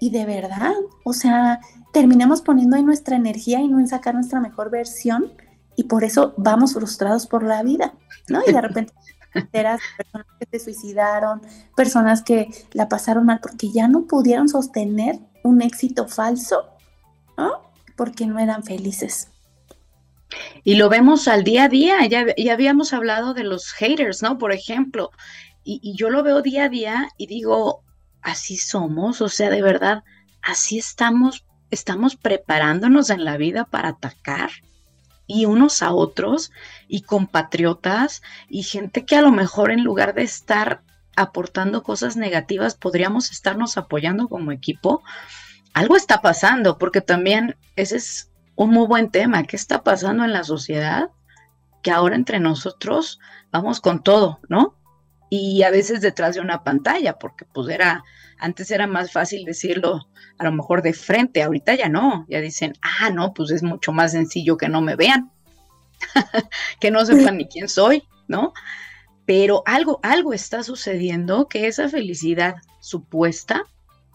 y 0.00 0.10
de 0.10 0.26
verdad, 0.26 0.74
o 1.04 1.12
sea, 1.12 1.60
terminamos 1.92 2.42
poniendo 2.42 2.76
ahí 2.76 2.82
nuestra 2.82 3.16
energía 3.16 3.60
y 3.60 3.68
no 3.68 3.80
en 3.80 3.88
sacar 3.88 4.14
nuestra 4.14 4.40
mejor 4.40 4.70
versión 4.70 5.32
y 5.74 5.84
por 5.84 6.04
eso 6.04 6.34
vamos 6.36 6.74
frustrados 6.74 7.26
por 7.26 7.42
la 7.42 7.62
vida, 7.62 7.94
¿no? 8.28 8.40
Y 8.46 8.52
de 8.52 8.60
repente 8.60 8.92
personas 9.52 10.26
que 10.38 10.58
se 10.58 10.64
suicidaron, 10.64 11.40
personas 11.76 12.22
que 12.22 12.48
la 12.72 12.88
pasaron 12.88 13.24
mal 13.24 13.40
porque 13.40 13.70
ya 13.70 13.88
no 13.88 14.06
pudieron 14.06 14.48
sostener 14.48 15.18
un 15.44 15.62
éxito 15.62 16.08
falso, 16.08 16.66
¿no? 17.38 17.65
Porque 17.96 18.26
no 18.26 18.38
eran 18.38 18.62
felices. 18.62 19.30
Y 20.64 20.74
lo 20.74 20.88
vemos 20.88 21.28
al 21.28 21.44
día 21.44 21.64
a 21.64 21.68
día, 21.68 22.06
ya, 22.06 22.26
ya 22.36 22.52
habíamos 22.52 22.92
hablado 22.92 23.34
de 23.34 23.44
los 23.44 23.72
haters, 23.72 24.22
¿no? 24.22 24.38
Por 24.38 24.52
ejemplo, 24.52 25.10
y, 25.64 25.80
y, 25.82 25.96
yo 25.96 26.10
lo 26.10 26.22
veo 26.22 26.42
día 26.42 26.64
a 26.64 26.68
día 26.68 27.08
y 27.16 27.26
digo, 27.26 27.82
así 28.22 28.56
somos, 28.56 29.20
o 29.20 29.28
sea, 29.28 29.50
de 29.50 29.62
verdad, 29.62 30.02
así 30.42 30.78
estamos, 30.78 31.44
estamos 31.70 32.16
preparándonos 32.16 33.10
en 33.10 33.24
la 33.24 33.36
vida 33.36 33.64
para 33.64 33.90
atacar 33.90 34.50
y 35.26 35.46
unos 35.46 35.82
a 35.82 35.92
otros 35.92 36.52
y 36.88 37.02
compatriotas 37.02 38.22
y 38.48 38.62
gente 38.62 39.04
que 39.04 39.16
a 39.16 39.22
lo 39.22 39.32
mejor 39.32 39.70
en 39.70 39.82
lugar 39.82 40.14
de 40.14 40.22
estar 40.22 40.82
aportando 41.16 41.82
cosas 41.82 42.16
negativas 42.16 42.74
podríamos 42.74 43.30
estarnos 43.30 43.76
apoyando 43.76 44.28
como 44.28 44.52
equipo 44.52 45.02
algo 45.76 45.94
está 45.94 46.22
pasando, 46.22 46.78
porque 46.78 47.02
también 47.02 47.54
ese 47.76 47.96
es 47.96 48.30
un 48.54 48.70
muy 48.70 48.86
buen 48.86 49.10
tema. 49.10 49.42
¿Qué 49.42 49.56
está 49.56 49.84
pasando 49.84 50.24
en 50.24 50.32
la 50.32 50.42
sociedad? 50.42 51.10
Que 51.82 51.90
ahora 51.90 52.16
entre 52.16 52.40
nosotros 52.40 53.20
vamos 53.52 53.82
con 53.82 54.02
todo, 54.02 54.40
¿no? 54.48 54.74
Y 55.28 55.64
a 55.64 55.70
veces 55.70 56.00
detrás 56.00 56.34
de 56.34 56.40
una 56.40 56.64
pantalla, 56.64 57.18
porque 57.18 57.44
pues 57.44 57.68
era, 57.68 58.02
antes 58.38 58.70
era 58.70 58.86
más 58.86 59.12
fácil 59.12 59.44
decirlo 59.44 60.08
a 60.38 60.44
lo 60.44 60.52
mejor 60.52 60.80
de 60.80 60.94
frente, 60.94 61.42
ahorita 61.42 61.74
ya 61.74 61.90
no, 61.90 62.24
ya 62.26 62.40
dicen, 62.40 62.72
ah, 62.80 63.10
no, 63.10 63.34
pues 63.34 63.50
es 63.50 63.62
mucho 63.62 63.92
más 63.92 64.12
sencillo 64.12 64.56
que 64.56 64.70
no 64.70 64.80
me 64.80 64.96
vean, 64.96 65.30
que 66.80 66.90
no 66.90 67.04
sepan 67.04 67.36
ni 67.36 67.48
quién 67.48 67.68
soy, 67.68 68.02
¿no? 68.28 68.54
Pero 69.26 69.62
algo, 69.66 70.00
algo 70.02 70.32
está 70.32 70.62
sucediendo 70.62 71.48
que 71.48 71.66
esa 71.66 71.86
felicidad 71.90 72.54
supuesta 72.80 73.64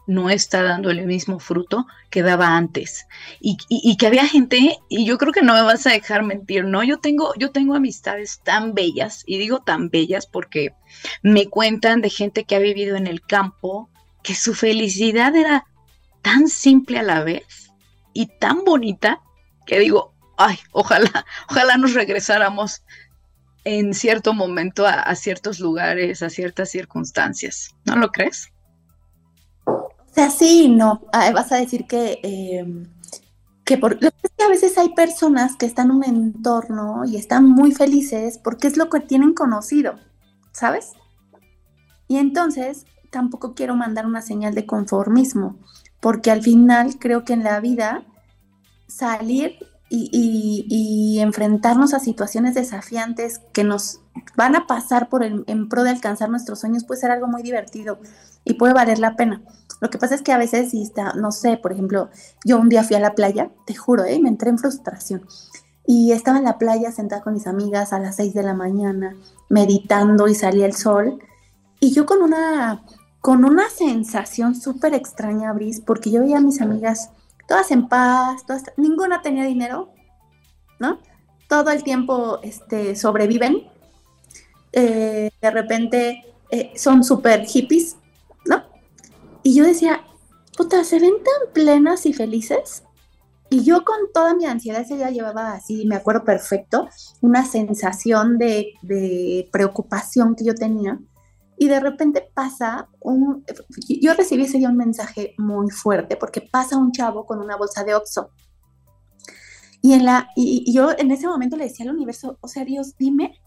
no 0.07 0.29
está 0.29 0.63
dando 0.63 0.89
el 0.89 1.05
mismo 1.05 1.39
fruto 1.39 1.85
que 2.09 2.21
daba 2.21 2.57
antes. 2.57 3.07
Y, 3.39 3.57
que 3.97 4.07
había 4.07 4.27
gente, 4.27 4.77
y 4.89 5.05
yo 5.05 5.17
creo 5.17 5.31
que 5.31 5.41
no 5.41 5.53
me 5.53 5.61
vas 5.61 5.85
a 5.87 5.91
dejar 5.91 6.23
mentir, 6.23 6.65
¿no? 6.65 6.83
Yo 6.83 6.99
tengo, 6.99 7.33
yo 7.35 7.51
tengo 7.51 7.75
amistades 7.75 8.41
tan 8.43 8.73
bellas, 8.73 9.23
y 9.25 9.37
digo 9.37 9.59
tan 9.59 9.89
bellas 9.89 10.27
porque 10.27 10.73
me 11.21 11.47
cuentan 11.47 12.01
de 12.01 12.09
gente 12.09 12.43
que 12.43 12.55
ha 12.55 12.59
vivido 12.59 12.95
en 12.95 13.07
el 13.07 13.21
campo, 13.21 13.89
que 14.23 14.35
su 14.35 14.53
felicidad 14.53 15.35
era 15.35 15.65
tan 16.21 16.47
simple 16.47 16.99
a 16.99 17.03
la 17.03 17.23
vez 17.23 17.71
y 18.13 18.27
tan 18.27 18.63
bonita 18.63 19.21
que 19.65 19.79
digo, 19.79 20.13
ay, 20.37 20.59
ojalá, 20.71 21.25
ojalá 21.49 21.77
nos 21.77 21.93
regresáramos 21.93 22.83
en 23.63 23.93
cierto 23.93 24.33
momento 24.33 24.85
a, 24.87 25.13
ciertos 25.15 25.59
lugares, 25.59 26.23
a 26.23 26.29
ciertas 26.29 26.71
circunstancias. 26.71 27.75
¿No 27.85 27.95
lo 27.95 28.11
crees? 28.11 28.49
O 30.11 30.13
sea, 30.13 30.29
sí, 30.29 30.67
no. 30.67 31.01
Ah, 31.13 31.31
vas 31.31 31.51
a 31.53 31.55
decir 31.55 31.87
que, 31.87 32.19
em, 32.21 32.85
que, 33.63 33.77
por, 33.77 33.97
que 33.97 34.43
a 34.43 34.49
veces 34.49 34.77
hay 34.77 34.89
personas 34.89 35.55
que 35.55 35.65
están 35.65 35.87
en 35.87 35.95
un 35.95 36.03
entorno 36.03 37.05
y 37.05 37.15
están 37.15 37.47
muy 37.47 37.71
felices 37.71 38.37
porque 38.37 38.67
es 38.67 38.75
lo 38.75 38.89
que 38.89 38.99
tienen 38.99 39.33
conocido, 39.33 39.95
¿sabes? 40.51 40.91
Y 42.09 42.17
entonces 42.17 42.85
tampoco 43.09 43.53
quiero 43.55 43.75
mandar 43.75 44.05
una 44.05 44.21
señal 44.21 44.53
de 44.53 44.65
conformismo, 44.65 45.57
porque 46.01 46.29
al 46.29 46.41
final 46.41 46.99
creo 46.99 47.23
que 47.23 47.33
en 47.33 47.43
la 47.45 47.61
vida 47.61 48.03
salir 48.87 49.55
y, 49.89 51.19
enfrentarnos 51.19 51.93
a 51.93 51.99
situaciones 51.99 52.55
desafiantes 52.55 53.39
que 53.53 53.63
nos 53.63 54.01
van 54.35 54.55
a 54.55 54.65
pasar 54.65 55.09
por 55.09 55.23
el, 55.23 55.43
en 55.47 55.69
pro 55.69 55.83
de 55.83 55.91
alcanzar 55.91 56.29
nuestros 56.29 56.59
sueños 56.59 56.83
puede 56.83 57.01
ser 57.01 57.11
algo 57.11 57.27
muy 57.27 57.43
divertido 57.43 57.99
y 58.43 58.53
puede 58.55 58.73
valer 58.73 58.99
la 58.99 59.15
pena. 59.15 59.41
Lo 59.81 59.89
que 59.89 59.97
pasa 59.97 60.15
es 60.15 60.21
que 60.21 60.31
a 60.31 60.37
veces, 60.37 60.71
si 60.71 60.83
está, 60.83 61.13
no 61.13 61.31
sé, 61.31 61.57
por 61.57 61.71
ejemplo, 61.71 62.09
yo 62.45 62.59
un 62.59 62.69
día 62.69 62.83
fui 62.83 62.95
a 62.95 62.99
la 62.99 63.15
playa, 63.15 63.49
te 63.65 63.73
juro, 63.75 64.05
¿eh? 64.05 64.19
me 64.19 64.29
entré 64.29 64.49
en 64.49 64.59
frustración. 64.59 65.25
Y 65.85 66.11
estaba 66.11 66.37
en 66.37 66.43
la 66.43 66.59
playa 66.59 66.91
sentada 66.91 67.23
con 67.23 67.33
mis 67.33 67.47
amigas 67.47 67.91
a 67.91 67.99
las 67.99 68.17
6 68.17 68.33
de 68.33 68.43
la 68.43 68.53
mañana, 68.53 69.15
meditando 69.49 70.27
y 70.27 70.35
salía 70.35 70.67
el 70.67 70.73
sol. 70.73 71.19
Y 71.79 71.93
yo 71.93 72.05
con 72.05 72.21
una, 72.21 72.83
con 73.21 73.43
una 73.43 73.69
sensación 73.69 74.53
súper 74.53 74.93
extraña, 74.93 75.51
Bris, 75.53 75.81
porque 75.81 76.11
yo 76.11 76.21
veía 76.21 76.37
a 76.37 76.41
mis 76.41 76.61
amigas 76.61 77.09
todas 77.47 77.71
en 77.71 77.87
paz, 77.87 78.45
todas, 78.45 78.63
ninguna 78.77 79.21
tenía 79.21 79.43
dinero, 79.45 79.89
¿no? 80.79 80.99
Todo 81.49 81.71
el 81.71 81.83
tiempo 81.83 82.39
este, 82.43 82.95
sobreviven. 82.95 83.67
Eh, 84.73 85.31
de 85.41 85.51
repente 85.51 86.23
eh, 86.51 86.71
son 86.75 87.03
súper 87.03 87.45
hippies. 87.45 87.97
Y 89.43 89.55
yo 89.55 89.65
decía, 89.65 90.03
puta, 90.57 90.83
¿se 90.83 90.99
ven 90.99 91.13
tan 91.23 91.53
plenas 91.53 92.05
y 92.05 92.13
felices? 92.13 92.83
Y 93.49 93.63
yo 93.63 93.83
con 93.83 93.97
toda 94.13 94.33
mi 94.33 94.45
ansiedad 94.45 94.81
ese 94.81 94.95
día 94.95 95.09
llevaba 95.09 95.53
así, 95.53 95.85
me 95.85 95.95
acuerdo 95.95 96.23
perfecto, 96.23 96.87
una 97.19 97.45
sensación 97.45 98.37
de, 98.37 98.73
de 98.81 99.49
preocupación 99.51 100.35
que 100.35 100.45
yo 100.45 100.55
tenía 100.55 100.99
y 101.61 101.67
de 101.67 101.79
repente 101.79 102.27
pasa 102.33 102.89
un, 103.01 103.45
yo 103.87 104.15
recibí 104.15 104.45
ese 104.45 104.57
día 104.57 104.67
un 104.67 104.77
mensaje 104.77 105.35
muy 105.37 105.69
fuerte 105.69 106.17
porque 106.17 106.41
pasa 106.41 106.75
un 106.75 106.91
chavo 106.91 107.27
con 107.27 107.37
una 107.37 107.55
bolsa 107.55 107.83
de 107.83 107.93
Oxxo. 107.93 108.31
Y, 109.79 109.93
en 109.93 110.05
la, 110.05 110.29
y, 110.35 110.73
yo 110.73 110.89
en 110.97 111.11
ese 111.11 111.27
momento 111.27 111.57
le 111.57 111.65
decía 111.65 111.85
al 111.85 111.93
universo, 111.93 112.39
o 112.41 112.47
sea, 112.47 112.65
Dios, 112.65 112.95
dime 112.97 113.39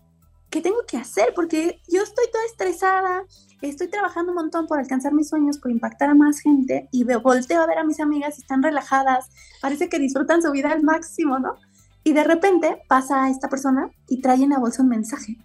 qué 0.54 0.60
tengo 0.60 0.86
que 0.86 0.96
hacer 0.96 1.32
porque 1.34 1.80
yo 1.88 2.00
estoy 2.00 2.26
toda 2.30 2.44
estresada, 2.44 3.24
estoy 3.60 3.88
trabajando 3.88 4.30
un 4.30 4.36
montón 4.36 4.68
por 4.68 4.78
alcanzar 4.78 5.12
mis 5.12 5.28
sueños, 5.28 5.58
por 5.58 5.72
impactar 5.72 6.10
a 6.10 6.14
más 6.14 6.38
gente 6.38 6.88
y 6.92 7.02
veo, 7.02 7.20
volteo 7.20 7.60
a 7.60 7.66
ver 7.66 7.78
a 7.78 7.82
mis 7.82 7.98
amigas, 7.98 8.38
están 8.38 8.62
relajadas, 8.62 9.30
parece 9.60 9.88
que 9.88 9.98
disfrutan 9.98 10.42
su 10.42 10.52
vida 10.52 10.70
al 10.70 10.84
máximo, 10.84 11.40
¿no? 11.40 11.56
Y 12.04 12.12
de 12.12 12.22
repente 12.22 12.80
pasa 12.88 13.28
esta 13.30 13.48
persona 13.48 13.90
y 14.06 14.20
trae 14.20 14.44
en 14.44 14.50
la 14.50 14.60
bolsa 14.60 14.84
un 14.84 14.90
mensaje 14.90 15.38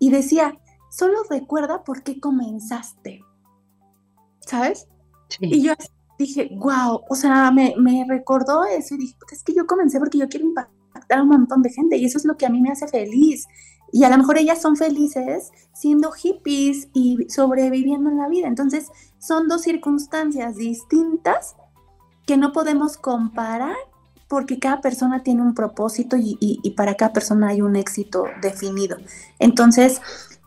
y 0.00 0.10
decía, 0.10 0.58
solo 0.90 1.22
recuerda 1.30 1.84
por 1.84 2.02
qué 2.02 2.18
comenzaste. 2.18 3.20
¿Sabes? 4.40 4.88
Y 5.38 5.62
yo 5.62 5.74
dije, 6.18 6.50
wow, 6.56 7.02
o 7.08 7.14
sea, 7.14 7.52
me, 7.52 8.04
recordó 8.08 8.64
eso 8.64 8.96
y 8.96 8.98
dije, 8.98 9.14
es 9.30 9.44
que 9.44 9.54
yo 9.54 9.68
comencé 9.68 10.00
porque 10.00 10.18
yo 10.18 10.28
quiero 10.28 10.46
impactar 10.46 11.20
a 11.20 11.22
un 11.22 11.28
montón 11.28 11.62
de 11.62 11.70
gente 11.70 11.98
y 11.98 12.04
eso 12.04 12.18
es 12.18 12.24
lo 12.24 12.36
que 12.36 12.46
a 12.46 12.50
mí 12.50 12.60
me 12.60 12.72
hace 12.72 12.88
feliz. 12.88 13.46
Y 13.92 14.04
a 14.04 14.10
lo 14.10 14.18
mejor 14.18 14.38
ellas 14.38 14.60
son 14.60 14.76
felices 14.76 15.52
siendo 15.72 16.12
hippies 16.12 16.88
y 16.92 17.28
sobreviviendo 17.28 18.10
en 18.10 18.18
la 18.18 18.28
vida. 18.28 18.46
Entonces, 18.48 18.88
son 19.18 19.48
dos 19.48 19.62
circunstancias 19.62 20.56
distintas 20.56 21.56
que 22.26 22.36
no 22.36 22.52
podemos 22.52 22.96
comparar 22.96 23.76
porque 24.28 24.60
cada 24.60 24.80
persona 24.80 25.24
tiene 25.24 25.42
un 25.42 25.54
propósito 25.54 26.16
y, 26.16 26.38
y 26.40 26.70
para 26.70 26.94
cada 26.94 27.12
persona 27.12 27.48
hay 27.48 27.62
un 27.62 27.74
éxito 27.74 28.26
definido. 28.40 28.96
Entonces, 29.40 30.00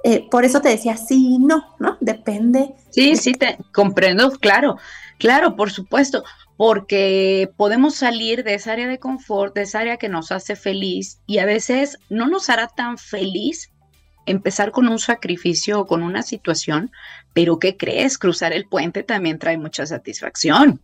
eh, 0.04 0.28
por 0.30 0.44
eso 0.44 0.60
te 0.60 0.68
decía 0.68 0.98
sí 0.98 1.36
y 1.36 1.40
no, 1.40 1.64
¿no? 1.80 1.98
Depende. 2.02 2.76
Sí, 2.90 3.16
sí, 3.16 3.32
te 3.32 3.58
comprendo, 3.72 4.32
claro, 4.32 4.78
claro, 5.18 5.56
por 5.56 5.72
supuesto, 5.72 6.24
porque 6.58 7.50
podemos 7.58 7.96
salir 7.96 8.44
de 8.44 8.54
esa 8.54 8.74
área 8.74 8.88
de 8.88 9.00
confort, 9.00 9.56
de 9.56 9.64
esa 9.64 9.80
área 9.80 9.98
que 9.98 10.10
nos 10.10 10.32
hace 10.32 10.56
feliz 10.56 11.20
y 11.26 11.40
a 11.40 11.46
veces 11.46 11.98
no 12.10 12.28
nos 12.28 12.50
hará 12.50 12.68
tan 12.68 12.98
feliz 12.98 13.72
empezar 14.26 14.72
con 14.72 14.88
un 14.88 15.00
sacrificio 15.00 15.82
o 15.82 15.88
con 15.88 16.04
una 16.04 16.22
situación, 16.22 16.92
pero 17.34 17.60
¿qué 17.60 17.76
crees? 17.76 18.18
Cruzar 18.18 18.54
el 18.54 18.68
puente 18.68 19.04
también 19.04 19.40
trae 19.40 19.58
mucha 19.58 19.86
satisfacción. 19.86 20.82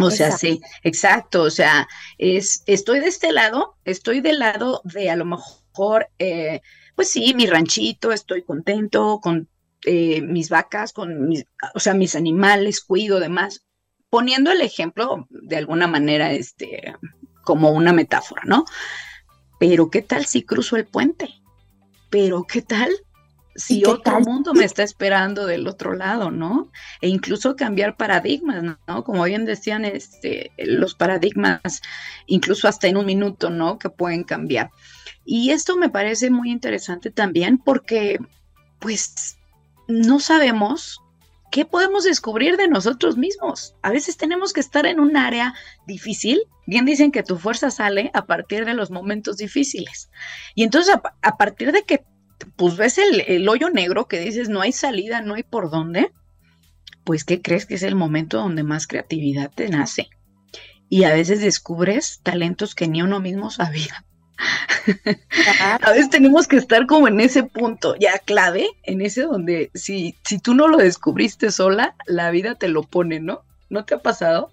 O 0.00 0.12
sea, 0.12 0.30
sí, 0.30 0.60
exacto. 0.84 1.42
O 1.42 1.50
sea, 1.50 1.88
es, 2.18 2.62
estoy 2.66 3.00
de 3.00 3.08
este 3.08 3.32
lado, 3.32 3.76
estoy 3.84 4.20
del 4.20 4.38
lado 4.38 4.80
de 4.84 5.10
a 5.10 5.16
lo 5.16 5.24
mejor 5.24 6.08
eh, 6.18 6.60
pues 6.98 7.10
sí, 7.10 7.32
mi 7.34 7.46
ranchito, 7.46 8.10
estoy 8.10 8.42
contento 8.42 9.20
con 9.22 9.48
eh, 9.84 10.20
mis 10.20 10.48
vacas, 10.48 10.92
con 10.92 11.28
mis, 11.28 11.44
o 11.74 11.78
sea, 11.78 11.94
mis 11.94 12.16
animales, 12.16 12.80
cuido, 12.80 13.20
demás, 13.20 13.64
poniendo 14.10 14.50
el 14.50 14.60
ejemplo 14.60 15.26
de 15.30 15.56
alguna 15.56 15.86
manera, 15.86 16.32
este, 16.32 16.94
como 17.42 17.70
una 17.70 17.92
metáfora, 17.92 18.42
¿no? 18.44 18.64
Pero 19.58 19.90
¿qué 19.90 20.02
tal 20.02 20.26
si 20.26 20.42
cruzo 20.42 20.76
el 20.76 20.86
puente? 20.86 21.28
Pero 22.10 22.44
¿qué 22.44 22.62
tal 22.62 22.90
si 23.58 23.84
otro 23.84 24.20
mundo 24.20 24.54
me 24.54 24.64
está 24.64 24.84
esperando 24.84 25.44
del 25.44 25.66
otro 25.66 25.92
lado, 25.92 26.30
¿no? 26.30 26.70
E 27.00 27.08
incluso 27.08 27.56
cambiar 27.56 27.96
paradigmas, 27.96 28.62
¿no? 28.62 29.04
Como 29.04 29.24
bien 29.24 29.44
decían, 29.44 29.84
este, 29.84 30.52
los 30.58 30.94
paradigmas, 30.94 31.82
incluso 32.26 32.68
hasta 32.68 32.86
en 32.86 32.96
un 32.96 33.06
minuto, 33.06 33.50
¿no? 33.50 33.78
Que 33.78 33.90
pueden 33.90 34.22
cambiar. 34.22 34.70
Y 35.24 35.50
esto 35.50 35.76
me 35.76 35.90
parece 35.90 36.30
muy 36.30 36.52
interesante 36.52 37.10
también 37.10 37.58
porque, 37.58 38.18
pues, 38.78 39.38
no 39.88 40.20
sabemos 40.20 41.00
qué 41.50 41.64
podemos 41.64 42.04
descubrir 42.04 42.56
de 42.56 42.68
nosotros 42.68 43.16
mismos. 43.16 43.74
A 43.82 43.90
veces 43.90 44.16
tenemos 44.16 44.52
que 44.52 44.60
estar 44.60 44.86
en 44.86 45.00
un 45.00 45.16
área 45.16 45.54
difícil. 45.86 46.42
Bien 46.66 46.84
dicen 46.84 47.12
que 47.12 47.22
tu 47.22 47.38
fuerza 47.38 47.70
sale 47.70 48.10
a 48.14 48.26
partir 48.26 48.64
de 48.64 48.74
los 48.74 48.90
momentos 48.90 49.36
difíciles. 49.36 50.10
Y 50.54 50.64
entonces, 50.64 50.94
a, 51.22 51.36
partir 51.36 51.72
de 51.72 51.82
que 51.82 52.04
pues 52.56 52.76
ves 52.76 52.98
el, 52.98 53.22
el, 53.26 53.48
hoyo 53.48 53.70
negro 53.70 54.06
que 54.06 54.20
dices 54.20 54.48
no 54.48 54.60
hay 54.60 54.72
salida, 54.72 55.22
no 55.22 55.34
hay 55.34 55.42
por 55.42 55.70
dónde, 55.70 56.12
pues 57.04 57.24
¿qué 57.24 57.40
crees 57.42 57.66
que 57.66 57.74
es 57.74 57.82
el 57.82 57.94
momento 57.94 58.38
donde 58.38 58.62
más 58.62 58.86
creatividad 58.86 59.50
te 59.50 59.68
nace? 59.68 60.08
Y 60.88 61.04
a 61.04 61.12
veces 61.12 61.40
descubres 61.40 62.20
talentos 62.22 62.74
que 62.74 62.88
ni 62.88 63.02
uno 63.02 63.20
mismo 63.20 63.50
sabía. 63.50 64.04
A 65.82 65.90
veces 65.90 66.10
tenemos 66.10 66.46
que 66.46 66.56
estar 66.56 66.86
como 66.86 67.08
en 67.08 67.20
ese 67.20 67.42
punto, 67.42 67.94
ya 67.96 68.18
clave, 68.18 68.68
en 68.84 69.00
ese 69.00 69.22
donde 69.22 69.70
si, 69.74 70.16
si 70.24 70.38
tú 70.38 70.54
no 70.54 70.68
lo 70.68 70.78
descubriste 70.78 71.50
sola, 71.50 71.94
la 72.06 72.30
vida 72.30 72.54
te 72.54 72.68
lo 72.68 72.82
pone, 72.82 73.20
¿no? 73.20 73.42
¿No 73.68 73.84
te 73.84 73.94
ha 73.94 73.98
pasado? 73.98 74.50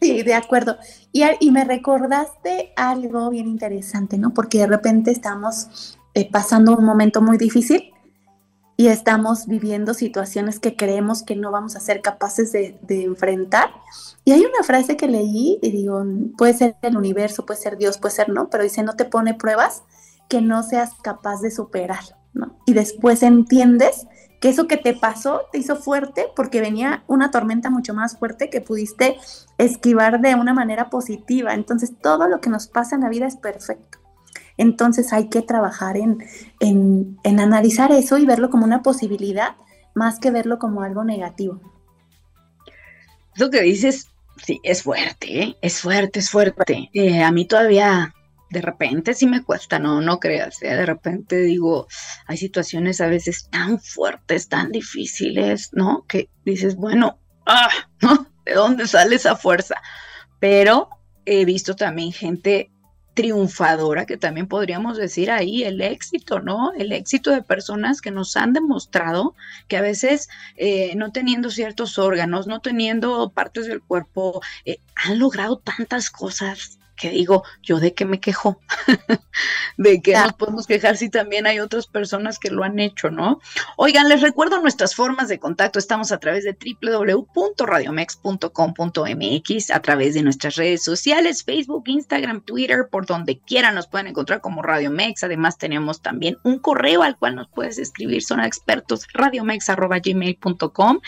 Sí, 0.00 0.22
de 0.22 0.34
acuerdo. 0.34 0.76
Y, 1.12 1.22
y 1.40 1.50
me 1.50 1.64
recordaste 1.64 2.72
algo 2.76 3.30
bien 3.30 3.48
interesante, 3.48 4.18
¿no? 4.18 4.34
Porque 4.34 4.58
de 4.58 4.66
repente 4.66 5.10
estamos 5.10 5.98
eh, 6.14 6.28
pasando 6.30 6.76
un 6.76 6.84
momento 6.84 7.22
muy 7.22 7.38
difícil 7.38 7.92
y 8.76 8.88
estamos 8.88 9.46
viviendo 9.46 9.94
situaciones 9.94 10.60
que 10.60 10.76
creemos 10.76 11.22
que 11.22 11.34
no 11.34 11.50
vamos 11.50 11.76
a 11.76 11.80
ser 11.80 12.02
capaces 12.02 12.52
de, 12.52 12.78
enfrentar. 12.88 13.70
Y 14.24 14.32
hay 14.32 14.40
una 14.40 14.62
frase 14.64 14.96
que 14.96 15.08
leí 15.08 15.58
y 15.62 15.70
digo, 15.70 16.04
puede 16.36 16.52
ser 16.52 16.76
el 16.82 16.96
universo, 16.96 17.46
puede 17.46 17.60
ser 17.60 17.78
Dios, 17.78 17.96
puede 17.98 18.14
ser 18.14 18.28
no, 18.28 18.50
pero 18.50 18.64
dice, 18.64 18.82
no 18.82 18.94
te 18.94 19.06
pone 19.06 19.34
pruebas 19.34 19.82
que 20.28 20.42
no 20.42 20.62
seas 20.62 20.90
capaz 21.02 21.40
de 21.40 21.50
superar, 21.50 22.04
¿no? 22.34 22.58
Y 22.66 22.74
después 22.74 23.22
entiendes 23.22 24.06
que 24.40 24.50
eso 24.50 24.66
que 24.66 24.76
te 24.76 24.92
pasó 24.92 25.42
te 25.50 25.58
hizo 25.58 25.76
fuerte 25.76 26.26
porque 26.36 26.60
venía 26.60 27.04
una 27.06 27.30
tormenta 27.30 27.70
mucho 27.70 27.94
más 27.94 28.18
fuerte 28.18 28.50
que 28.50 28.60
pudiste 28.60 29.16
esquivar 29.56 30.20
de 30.20 30.34
una 30.34 30.52
manera 30.52 30.90
positiva. 30.90 31.54
Entonces, 31.54 31.94
todo 32.02 32.28
lo 32.28 32.40
que 32.40 32.50
nos 32.50 32.66
pasa 32.66 32.96
en 32.96 33.02
la 33.02 33.08
vida 33.08 33.26
es 33.26 33.36
perfecto. 33.36 34.05
Entonces 34.56 35.12
hay 35.12 35.28
que 35.28 35.42
trabajar 35.42 35.96
en, 35.96 36.26
en, 36.60 37.40
analizar 37.40 37.92
eso 37.92 38.18
y 38.18 38.26
verlo 38.26 38.50
como 38.50 38.64
una 38.64 38.82
posibilidad 38.82 39.56
más 39.94 40.18
que 40.18 40.30
verlo 40.30 40.58
como 40.58 40.82
algo 40.82 41.04
negativo. 41.04 41.60
Lo 43.36 43.50
que 43.50 43.62
dices, 43.62 44.08
sí, 44.44 44.60
es 44.62 44.82
fuerte, 44.82 45.42
¿eh? 45.42 45.56
es 45.60 45.80
fuerte, 45.80 46.20
es 46.20 46.30
fuerte. 46.30 46.90
Eh, 46.94 47.22
a 47.22 47.30
mí 47.32 47.46
todavía 47.46 48.14
de 48.50 48.62
repente 48.62 49.14
sí 49.14 49.26
me 49.26 49.42
cuesta, 49.42 49.78
no, 49.78 50.00
no 50.00 50.20
creas, 50.20 50.62
¿eh? 50.62 50.74
de 50.74 50.86
repente 50.86 51.40
digo, 51.42 51.88
hay 52.26 52.36
situaciones 52.36 53.00
a 53.00 53.08
veces 53.08 53.48
tan 53.50 53.80
fuertes, 53.80 54.48
tan 54.48 54.70
difíciles, 54.70 55.70
¿no? 55.72 56.04
Que 56.06 56.30
dices, 56.44 56.76
bueno, 56.76 57.18
ah, 57.46 57.68
¿no? 58.00 58.26
¿De 58.44 58.54
dónde 58.54 58.86
sale 58.86 59.16
esa 59.16 59.36
fuerza? 59.36 59.74
Pero 60.38 60.88
he 61.24 61.44
visto 61.44 61.74
también 61.74 62.12
gente 62.12 62.70
triunfadora, 63.16 64.04
que 64.06 64.18
también 64.18 64.46
podríamos 64.46 64.98
decir 64.98 65.30
ahí 65.30 65.64
el 65.64 65.80
éxito, 65.80 66.38
¿no? 66.40 66.72
El 66.74 66.92
éxito 66.92 67.30
de 67.32 67.42
personas 67.42 68.00
que 68.02 68.10
nos 68.10 68.36
han 68.36 68.52
demostrado 68.52 69.34
que 69.68 69.78
a 69.78 69.80
veces 69.80 70.28
eh, 70.56 70.94
no 70.96 71.10
teniendo 71.10 71.50
ciertos 71.50 71.98
órganos, 71.98 72.46
no 72.46 72.60
teniendo 72.60 73.30
partes 73.30 73.66
del 73.66 73.82
cuerpo, 73.82 74.42
eh, 74.66 74.78
han 74.94 75.18
logrado 75.18 75.56
tantas 75.58 76.10
cosas 76.10 76.78
que 76.96 77.10
digo, 77.10 77.44
yo 77.62 77.78
de 77.78 77.94
qué 77.94 78.04
me 78.04 78.18
quejo, 78.20 78.60
de 79.76 80.02
qué 80.02 80.14
nos 80.14 80.32
podemos 80.32 80.66
quejar 80.66 80.96
si 80.96 81.10
también 81.10 81.46
hay 81.46 81.60
otras 81.60 81.86
personas 81.86 82.38
que 82.38 82.50
lo 82.50 82.64
han 82.64 82.78
hecho, 82.78 83.10
¿no? 83.10 83.40
Oigan, 83.76 84.08
les 84.08 84.22
recuerdo 84.22 84.60
nuestras 84.60 84.94
formas 84.94 85.28
de 85.28 85.38
contacto, 85.38 85.78
estamos 85.78 86.12
a 86.12 86.18
través 86.18 86.44
de 86.44 86.56
www.radiomex.com.mx, 86.82 89.70
a 89.70 89.80
través 89.80 90.14
de 90.14 90.22
nuestras 90.22 90.56
redes 90.56 90.82
sociales, 90.82 91.44
Facebook, 91.44 91.84
Instagram, 91.86 92.40
Twitter, 92.40 92.88
por 92.90 93.04
donde 93.06 93.38
quieran 93.38 93.74
nos 93.74 93.86
pueden 93.86 94.06
encontrar 94.06 94.40
como 94.40 94.62
Radio 94.62 94.90
Mex, 94.90 95.22
además 95.22 95.58
tenemos 95.58 96.00
también 96.00 96.38
un 96.42 96.58
correo 96.58 97.02
al 97.02 97.18
cual 97.18 97.34
nos 97.34 97.48
puedes 97.48 97.76
escribir, 97.78 98.22
son 98.22 98.40
expertos, 98.40 99.06
radiomex.gmail.com 99.12 101.00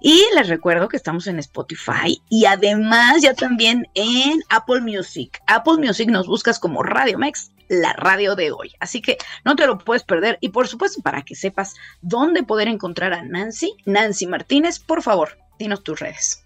y 0.00 0.24
les 0.34 0.48
recuerdo 0.48 0.88
que 0.88 0.96
estamos 0.96 1.26
en 1.26 1.38
Spotify 1.38 2.22
y 2.28 2.46
además 2.46 3.22
ya 3.22 3.34
también 3.34 3.86
en 3.94 4.40
Apple 4.48 4.80
Music. 4.80 5.33
Apple 5.46 5.78
Music 5.78 6.08
nos 6.08 6.26
buscas 6.26 6.58
como 6.58 6.82
Radio 6.82 7.18
Mex, 7.18 7.52
la 7.68 7.92
radio 7.92 8.36
de 8.36 8.52
hoy. 8.52 8.72
Así 8.80 9.00
que 9.00 9.18
no 9.44 9.56
te 9.56 9.66
lo 9.66 9.78
puedes 9.78 10.04
perder. 10.04 10.38
Y 10.40 10.50
por 10.50 10.68
supuesto, 10.68 11.02
para 11.02 11.22
que 11.22 11.34
sepas 11.34 11.74
dónde 12.02 12.42
poder 12.42 12.68
encontrar 12.68 13.12
a 13.12 13.22
Nancy, 13.22 13.74
Nancy 13.86 14.26
Martínez, 14.26 14.78
por 14.78 15.02
favor, 15.02 15.38
dinos 15.58 15.82
tus 15.82 16.00
redes. 16.00 16.44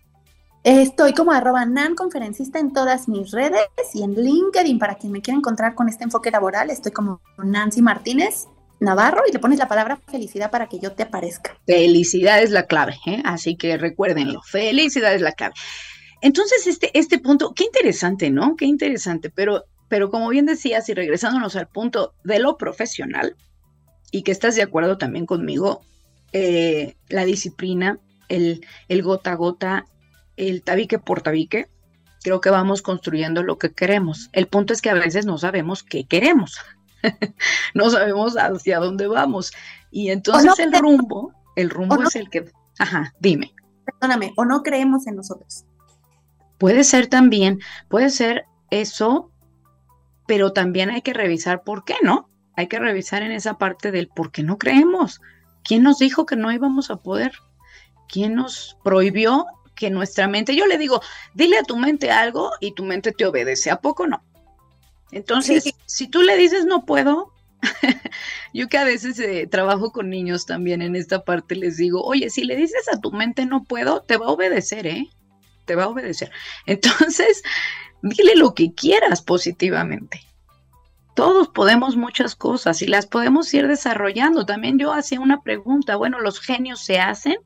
Estoy 0.65 1.15
como 1.15 1.33
arroba 1.33 1.65
nan 1.65 1.95
conferencista 1.95 2.59
en 2.59 2.73
todas 2.73 3.09
mis 3.09 3.31
redes 3.31 3.69
y 3.95 4.03
en 4.03 4.15
LinkedIn 4.15 4.79
para 4.79 4.97
quien 4.97 5.13
me 5.13 5.23
quiera 5.23 5.39
encontrar 5.39 5.75
con 5.75 5.89
este 5.89 6.05
enfoque 6.05 6.31
laboral. 6.31 6.71
Estoy 6.71 6.93
como 6.93 7.21
Nancy 7.39 7.81
Martínez 7.81 8.49
Navarro 8.81 9.23
y 9.29 9.33
le 9.33 9.39
pones 9.39 9.59
la 9.59 9.69
palabra 9.69 9.99
felicidad 10.11 10.51
para 10.51 10.69
que 10.69 10.79
yo 10.79 10.93
te 10.93 11.05
aparezca. 11.05 11.57
Felicidad 11.67 12.43
es 12.43 12.51
la 12.51 12.67
clave, 12.67 12.97
¿eh? 13.07 13.23
así 13.25 13.57
que 13.57 13.77
recuérdenlo. 13.77 14.43
Felicidad 14.43 15.15
es 15.15 15.21
la 15.21 15.33
clave. 15.33 15.55
Entonces, 16.21 16.67
este, 16.67 16.97
este 16.99 17.19
punto, 17.19 17.53
qué 17.55 17.65
interesante, 17.65 18.31
¿no? 18.31 18.57
Qué 18.57 18.65
interesante, 18.65 19.31
pero, 19.31 19.65
pero 19.89 20.11
como 20.11 20.29
bien 20.29 20.47
decías, 20.47 20.89
y 20.89 20.95
regresándonos 20.95 21.57
al 21.57 21.69
punto 21.69 22.15
de 22.25 22.39
lo 22.41 22.57
profesional, 22.57 23.37
y 24.11 24.23
que 24.23 24.33
estás 24.33 24.57
de 24.57 24.63
acuerdo 24.63 24.99
también 24.99 25.27
conmigo, 25.27 25.83
eh, 26.33 26.97
la 27.09 27.25
disciplina, 27.25 27.99
el, 28.29 28.67
el 28.89 29.03
gota 29.03 29.33
a 29.33 29.37
gota, 29.37 29.87
el 30.37 30.63
tabique 30.63 30.99
por 30.99 31.23
tabique, 31.23 31.69
creo 32.23 32.41
que 32.41 32.51
vamos 32.51 32.83
construyendo 32.83 33.43
lo 33.43 33.59
que 33.59 33.73
queremos. 33.73 34.29
El 34.33 34.47
punto 34.47 34.73
es 34.73 34.83
que 34.83 34.91
a 34.91 34.95
veces 34.95 35.27
no 35.27 35.39
sabemos 35.39 35.83
qué 35.83 36.05
queremos, 36.05 36.59
no 37.75 37.91
sabemos 37.91 38.35
hacia 38.35 38.79
dónde 38.79 39.07
vamos. 39.07 39.53
Y 39.91 40.11
entonces 40.11 40.59
el 40.59 40.73
rumbo, 40.73 41.33
el 41.57 41.71
rumbo 41.71 42.03
es 42.03 42.17
el 42.17 42.29
que, 42.29 42.51
ajá, 42.79 43.15
dime. 43.21 43.55
Perdóname, 43.85 44.33
o 44.37 44.45
no 44.45 44.63
creemos 44.63 45.07
en 45.07 45.17
nosotros. 45.17 45.65
Puede 46.59 46.85
ser 46.85 47.07
también, 47.07 47.61
puede 47.89 48.11
ser 48.11 48.45
eso, 48.71 49.31
pero 50.27 50.53
también 50.53 50.91
hay 50.91 51.03
que 51.03 51.13
revisar 51.13 51.63
por 51.63 51.85
qué, 51.85 51.95
¿no? 52.03 52.29
Hay 52.57 52.67
que 52.67 52.79
revisar 52.79 53.23
en 53.23 53.33
esa 53.33 53.59
parte 53.59 53.93
del 53.93 54.09
por 54.09 54.33
qué 54.33 54.43
no 54.43 54.59
creemos. 54.59 55.21
¿Quién 55.63 55.83
nos 55.83 55.99
dijo 55.99 56.27
que 56.27 56.37
no 56.37 56.53
íbamos 56.53 56.91
a 56.91 56.97
poder? 56.97 57.33
¿Quién 58.09 58.35
nos 58.35 58.77
prohibió 58.83 59.47
que 59.75 59.91
nuestra 59.91 60.27
mente, 60.27 60.57
yo 60.57 60.67
le 60.67 60.77
digo, 60.77 61.01
dile 61.35 61.59
a 61.59 61.63
tu 61.63 61.77
mente 61.77 62.11
algo 62.11 62.51
y 62.61 62.73
tu 62.73 62.85
mente 62.85 63.13
te 63.13 63.25
obedece, 63.27 63.71
¿a 63.71 63.81
poco 63.81 64.09
no? 64.09 64.25
Entonces, 65.13 65.73
si 65.87 66.09
tú 66.09 66.23
le 66.23 66.37
dices 66.37 66.67
no 66.67 66.85
puedo, 66.85 67.33
yo 68.53 68.69
que 68.69 68.77
a 68.77 68.85
veces 68.85 69.19
eh, 69.21 69.47
trabajo 69.47 69.93
con 69.93 70.11
niños 70.11 70.47
también 70.47 70.83
en 70.83 70.97
esta 70.97 71.25
parte, 71.25 71.55
les 71.55 71.77
digo, 71.77 72.03
oye, 72.03 72.29
si 72.29 72.45
le 72.45 72.57
dices 72.57 72.89
a 72.93 73.01
tu 73.01 73.13
mente 73.13 73.47
no 73.47 73.65
puedo, 73.65 74.03
te 74.03 74.17
va 74.17 74.27
a 74.27 74.31
obedecer, 74.31 74.87
¿eh? 74.87 75.09
Te 75.69 75.77
va 75.77 75.85
a 75.85 75.89
obedecer. 75.89 76.33
Entonces, 76.67 77.45
dile 78.03 78.35
lo 78.35 78.55
que 78.55 78.75
quieras 78.75 79.23
positivamente. 79.23 80.23
Todos 81.15 81.49
podemos 81.49 81.97
muchas 81.97 82.35
cosas 82.35 82.81
y 82.81 82.87
las 82.87 83.07
podemos 83.07 83.53
ir 83.53 83.69
desarrollando. 83.69 84.47
También 84.47 84.79
yo 84.79 84.93
hacía 84.93 85.21
una 85.21 85.43
pregunta, 85.43 85.97
bueno, 85.97 86.21
¿los 86.21 86.41
genios 86.41 86.81
se 86.81 86.99
hacen 86.99 87.37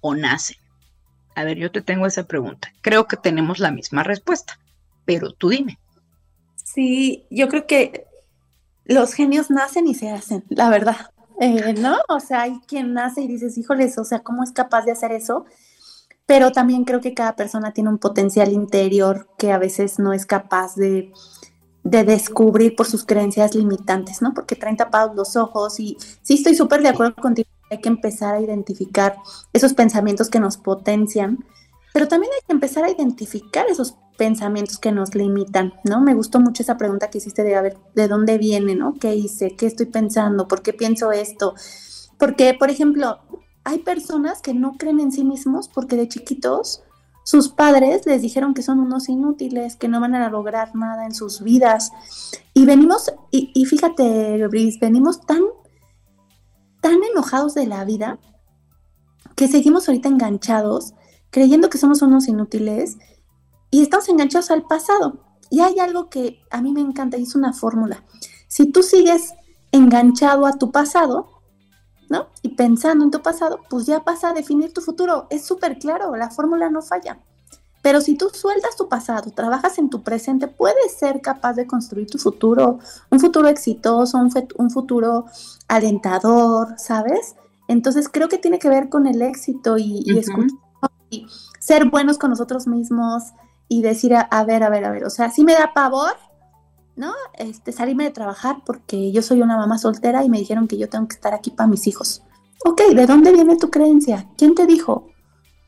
o 0.00 0.14
nacen? 0.14 0.56
A 1.34 1.44
ver, 1.44 1.58
yo 1.58 1.70
te 1.70 1.82
tengo 1.82 2.06
esa 2.06 2.24
pregunta. 2.24 2.72
Creo 2.80 3.06
que 3.06 3.16
tenemos 3.16 3.58
la 3.58 3.70
misma 3.70 4.02
respuesta, 4.02 4.58
pero 5.04 5.32
tú 5.32 5.48
dime. 5.48 5.78
Sí, 6.56 7.26
yo 7.30 7.48
creo 7.48 7.66
que 7.66 8.06
los 8.84 9.14
genios 9.14 9.50
nacen 9.50 9.86
y 9.88 9.94
se 9.94 10.10
hacen, 10.10 10.44
la 10.48 10.68
verdad. 10.68 11.10
Eh, 11.40 11.74
¿No? 11.78 11.96
O 12.08 12.20
sea, 12.20 12.42
hay 12.42 12.60
quien 12.66 12.92
nace 12.92 13.22
y 13.22 13.28
dices, 13.28 13.56
híjoles, 13.56 13.96
o 13.96 14.04
sea, 14.04 14.20
¿cómo 14.20 14.42
es 14.42 14.52
capaz 14.52 14.82
de 14.82 14.92
hacer 14.92 15.12
eso? 15.12 15.46
Pero 16.28 16.52
también 16.52 16.84
creo 16.84 17.00
que 17.00 17.14
cada 17.14 17.36
persona 17.36 17.72
tiene 17.72 17.88
un 17.88 17.96
potencial 17.96 18.52
interior 18.52 19.30
que 19.38 19.50
a 19.50 19.56
veces 19.56 19.98
no 19.98 20.12
es 20.12 20.26
capaz 20.26 20.76
de, 20.76 21.10
descubrir 21.82 22.76
por 22.76 22.84
sus 22.84 23.06
creencias 23.06 23.54
limitantes, 23.54 24.20
¿no? 24.20 24.34
Porque 24.34 24.54
traen 24.54 24.76
tapados 24.76 25.16
los 25.16 25.36
ojos 25.36 25.80
y 25.80 25.96
sí 26.20 26.34
estoy 26.34 26.54
súper 26.54 26.82
de 26.82 26.90
acuerdo 26.90 27.14
contigo, 27.14 27.48
hay 27.70 27.80
que 27.80 27.88
empezar 27.88 28.34
a 28.34 28.42
identificar 28.42 29.16
esos 29.54 29.72
pensamientos 29.72 30.28
que 30.28 30.38
nos 30.38 30.58
potencian, 30.58 31.46
pero 31.94 32.08
también 32.08 32.30
hay 32.34 32.46
que 32.46 32.52
empezar 32.52 32.84
a 32.84 32.90
identificar 32.90 33.64
esos 33.70 33.96
pensamientos 34.18 34.78
que 34.78 34.92
nos 34.92 35.14
limitan, 35.14 35.72
¿no? 35.84 36.02
Me 36.02 36.12
gustó 36.12 36.40
mucho 36.40 36.62
esa 36.62 36.76
pregunta 36.76 37.08
que 37.08 37.18
hiciste 37.18 37.42
de 37.42 37.56
a 37.56 37.62
ver 37.62 37.78
de 37.94 38.06
dónde 38.06 38.36
viene, 38.36 38.74
¿no? 38.74 38.92
¿Qué 39.00 39.14
hice? 39.14 39.56
¿Qué 39.56 39.64
estoy 39.64 39.86
pensando? 39.86 40.46
¿Por 40.46 40.60
qué 40.60 40.74
pienso 40.74 41.10
esto? 41.10 41.54
Porque, 42.18 42.52
por 42.52 42.68
ejemplo, 42.68 43.18
hay 43.68 43.80
personas 43.80 44.40
que 44.40 44.54
no 44.54 44.78
creen 44.78 44.98
en 44.98 45.12
sí 45.12 45.24
mismos 45.24 45.68
porque 45.68 45.96
de 45.96 46.08
chiquitos 46.08 46.82
sus 47.22 47.50
padres 47.50 48.06
les 48.06 48.22
dijeron 48.22 48.54
que 48.54 48.62
son 48.62 48.80
unos 48.80 49.10
inútiles, 49.10 49.76
que 49.76 49.88
no 49.88 50.00
van 50.00 50.14
a 50.14 50.30
lograr 50.30 50.74
nada 50.74 51.04
en 51.04 51.14
sus 51.14 51.42
vidas. 51.42 51.92
Y 52.54 52.64
venimos, 52.64 53.12
y, 53.30 53.62
fíjate, 53.66 54.46
Brice, 54.46 54.78
venimos 54.80 55.20
tan, 55.26 55.42
tan 56.80 56.96
enojados 57.12 57.52
de 57.52 57.66
la 57.66 57.84
vida 57.84 58.18
que 59.36 59.48
seguimos 59.48 59.86
ahorita 59.86 60.08
enganchados, 60.08 60.94
creyendo 61.28 61.68
que 61.68 61.76
somos 61.76 62.00
unos 62.00 62.26
inútiles 62.26 62.96
y 63.70 63.82
estamos 63.82 64.08
enganchados 64.08 64.50
al 64.50 64.62
pasado. 64.62 65.26
Y 65.50 65.60
hay 65.60 65.78
algo 65.78 66.08
que 66.08 66.40
a 66.50 66.62
mí 66.62 66.72
me 66.72 66.80
encanta 66.80 67.18
y 67.18 67.24
es 67.24 67.34
una 67.34 67.52
fórmula. 67.52 68.02
Si 68.46 68.72
tú 68.72 68.82
sigues 68.82 69.34
enganchado 69.72 70.46
a 70.46 70.54
tu 70.54 70.72
pasado, 70.72 71.37
¿no? 72.08 72.26
Y 72.42 72.50
pensando 72.50 73.04
en 73.04 73.10
tu 73.10 73.20
pasado, 73.20 73.60
pues 73.68 73.86
ya 73.86 74.04
pasa 74.04 74.30
a 74.30 74.32
definir 74.32 74.72
tu 74.72 74.80
futuro. 74.80 75.26
Es 75.30 75.44
súper 75.44 75.78
claro, 75.78 76.14
la 76.16 76.30
fórmula 76.30 76.70
no 76.70 76.82
falla. 76.82 77.18
Pero 77.82 78.00
si 78.00 78.16
tú 78.16 78.30
sueltas 78.32 78.76
tu 78.76 78.88
pasado, 78.88 79.30
trabajas 79.30 79.78
en 79.78 79.88
tu 79.88 80.02
presente, 80.02 80.48
puedes 80.48 80.96
ser 80.98 81.20
capaz 81.20 81.54
de 81.54 81.66
construir 81.66 82.08
tu 82.10 82.18
futuro, 82.18 82.78
un 83.10 83.20
futuro 83.20 83.48
exitoso, 83.48 84.18
un, 84.18 84.70
futuro 84.70 85.26
alentador, 85.68 86.74
¿sabes? 86.76 87.36
Entonces 87.68 88.08
creo 88.08 88.28
que 88.28 88.38
tiene 88.38 88.58
que 88.58 88.68
ver 88.68 88.88
con 88.88 89.06
el 89.06 89.22
éxito 89.22 89.78
y, 89.78 90.02
y, 91.10 91.26
ser 91.60 91.88
buenos 91.88 92.18
con 92.18 92.30
nosotros 92.30 92.66
mismos 92.66 93.22
y 93.68 93.82
decir, 93.82 94.14
a, 94.14 94.44
ver, 94.44 94.64
a 94.64 94.70
ver, 94.70 94.84
a 94.84 94.90
ver, 94.90 95.04
o 95.04 95.10
sea, 95.10 95.30
sí 95.30 95.44
me 95.44 95.52
da 95.52 95.72
pavor, 95.74 96.16
¿no? 96.98 97.14
Este, 97.34 97.72
salirme 97.72 98.04
de 98.04 98.10
trabajar 98.10 98.58
porque 98.66 99.12
yo 99.12 99.22
soy 99.22 99.40
una 99.40 99.56
mamá 99.56 99.78
soltera 99.78 100.24
y 100.24 100.28
me 100.28 100.38
dijeron 100.38 100.68
que 100.68 100.76
yo 100.76 100.88
tengo 100.88 101.08
que 101.08 101.14
estar 101.14 101.32
aquí 101.32 101.50
para 101.50 101.68
mis 101.68 101.86
hijos. 101.86 102.22
Ok, 102.64 102.82
¿de 102.94 103.06
dónde 103.06 103.32
viene 103.32 103.56
tu 103.56 103.70
creencia? 103.70 104.28
¿Quién 104.36 104.54
te 104.54 104.66
dijo? 104.66 105.08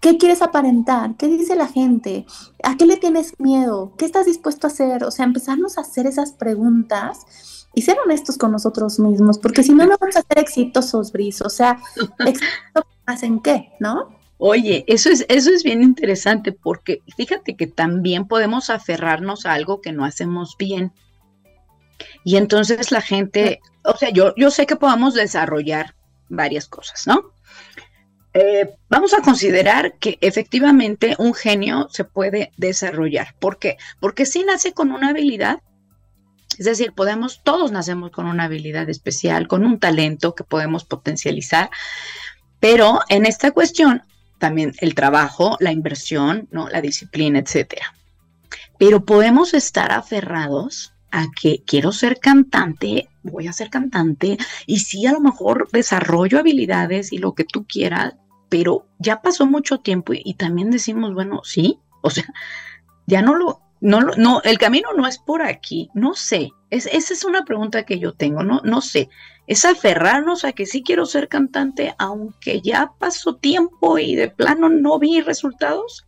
¿Qué 0.01 0.19
quieres 0.19 0.43
aparentar? 0.43 1.17
¿Qué 1.17 1.29
dice 1.29 1.55
la 1.55 1.69
gente? 1.69 2.27
¿A 2.63 2.77
qué 2.77 2.85
le 2.85 2.97
tienes 2.97 3.39
miedo? 3.39 3.93
¿Qué 3.97 4.07
estás 4.07 4.27
dispuesto 4.27 4.67
a 4.67 4.71
hacer? 4.71 5.05
O 5.05 5.11
sea, 5.11 5.25
empezarnos 5.25 5.79
a 5.79 5.83
hacer 5.83 6.07
esas 6.07 6.33
preguntas 6.33 7.67
y 7.75 7.83
ser 7.83 7.97
honestos 8.05 8.37
con 8.37 8.51
nosotros 8.51 8.99
mismos, 8.99 9.39
porque 9.39 9.63
si 9.63 9.73
no, 9.73 9.85
no 9.85 9.97
vamos 9.99 10.17
a 10.17 10.23
ser 10.23 10.39
exitosos, 10.39 11.13
Bris. 11.13 11.43
O 11.43 11.51
sea, 11.51 11.81
exitosos 12.27 13.23
en 13.23 13.41
qué, 13.41 13.73
¿no? 13.79 14.09
Oye, 14.39 14.85
eso 14.89 15.11
es, 15.11 15.27
eso 15.29 15.51
es 15.51 15.63
bien 15.63 15.83
interesante 15.83 16.51
porque 16.51 17.03
fíjate 17.15 17.57
que 17.57 17.67
también 17.67 18.27
podemos 18.27 18.71
aferrarnos 18.71 19.45
a 19.45 19.53
algo 19.53 19.83
que 19.83 19.93
no 19.93 20.05
hacemos 20.05 20.57
bien. 20.59 20.93
Y 22.25 22.37
entonces 22.37 22.91
la 22.93 23.01
gente, 23.01 23.61
o 23.85 23.97
sea, 23.97 24.11
yo, 24.11 24.35
yo 24.37 24.51
sé 24.51 24.67
que 24.67 24.77
podemos 24.77 25.15
desarrollar 25.15 25.95
varias 26.29 26.69
cosas, 26.69 27.07
¿no? 27.07 27.33
Eh, 28.33 28.71
vamos 28.89 29.13
a 29.13 29.23
considerar 29.23 29.95
que 29.99 30.17
efectivamente 30.21 31.17
un 31.19 31.35
genio 31.35 31.89
se 31.91 32.05
puede 32.05 32.53
desarrollar. 32.57 33.35
¿Por 33.41 33.59
qué? 33.59 33.77
Porque 33.99 34.25
si 34.25 34.45
nace 34.45 34.73
con 34.73 34.93
una 34.93 35.09
habilidad, 35.09 35.61
es 36.57 36.67
decir, 36.67 36.93
podemos, 36.93 37.41
todos 37.43 37.73
nacemos 37.73 38.11
con 38.11 38.27
una 38.27 38.45
habilidad 38.45 38.89
especial, 38.89 39.49
con 39.49 39.65
un 39.65 39.81
talento 39.81 40.35
que 40.35 40.45
podemos 40.45 40.85
potencializar, 40.85 41.71
pero 42.61 43.01
en 43.09 43.27
esta 43.27 43.51
cuestión 43.51 44.03
también 44.39 44.75
el 44.81 44.95
trabajo, 44.95 45.57
la 45.61 45.73
inversión, 45.73 46.49
¿no? 46.51 46.69
la 46.69 46.81
disciplina, 46.81 47.39
etcétera. 47.39 47.95
Pero 48.79 49.05
podemos 49.05 49.55
estar 49.55 49.93
aferrados 49.93 50.93
a 51.11 51.27
que 51.41 51.63
quiero 51.67 51.93
ser 51.93 52.19
cantante, 52.19 53.09
voy 53.23 53.49
a 53.49 53.53
ser 53.53 53.71
cantante, 53.71 54.39
y 54.67 54.79
sí, 54.79 55.07
a 55.07 55.13
lo 55.13 55.21
mejor 55.21 55.69
desarrollo 55.73 56.39
habilidades 56.39 57.13
y 57.13 57.19
lo 57.19 57.35
que 57.35 57.45
tú 57.45 57.67
quieras, 57.67 58.15
pero 58.49 58.87
ya 58.99 59.23
pasó 59.23 59.47
mucho 59.47 59.79
tiempo 59.79 60.13
y, 60.15 60.35
también 60.35 60.71
decimos, 60.71 61.15
bueno, 61.15 61.41
sí, 61.45 61.79
o 62.03 62.11
sea, 62.11 62.25
ya 63.07 63.23
no 63.23 63.35
lo, 63.35 63.61
no, 63.81 64.01
no, 64.01 64.43
el 64.43 64.59
camino 64.59 64.93
no 64.97 65.07
es 65.07 65.19
por 65.19 65.43
aquí, 65.43 65.91
no 65.95 66.15
sé, 66.15 66.51
es, 66.71 66.87
esa 66.87 67.15
es 67.15 67.25
una 67.25 67.45
pregunta 67.45 67.85
que 67.85 67.99
yo 67.99 68.13
tengo, 68.13 68.43
no, 68.43 68.61
no 68.65 68.81
sé, 68.81 69.09
es 69.47 69.65
aferrarnos 69.65 70.45
a 70.45 70.53
que 70.53 70.65
sí 70.65 70.83
quiero 70.83 71.07
ser 71.07 71.29
cantante, 71.29 71.95
aunque 71.99 72.61
ya 72.61 72.93
pasó 72.99 73.37
tiempo 73.37 73.99
y 73.99 74.15
de 74.15 74.29
plano 74.29 74.69
no 74.69 74.99
vi 75.01 75.21
resultados. 75.23 76.07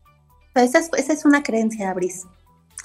Esa 0.54 0.78
es, 0.78 0.90
esa 0.96 1.12
es 1.12 1.24
una 1.24 1.42
creencia, 1.42 1.92
Bris. 1.92 2.24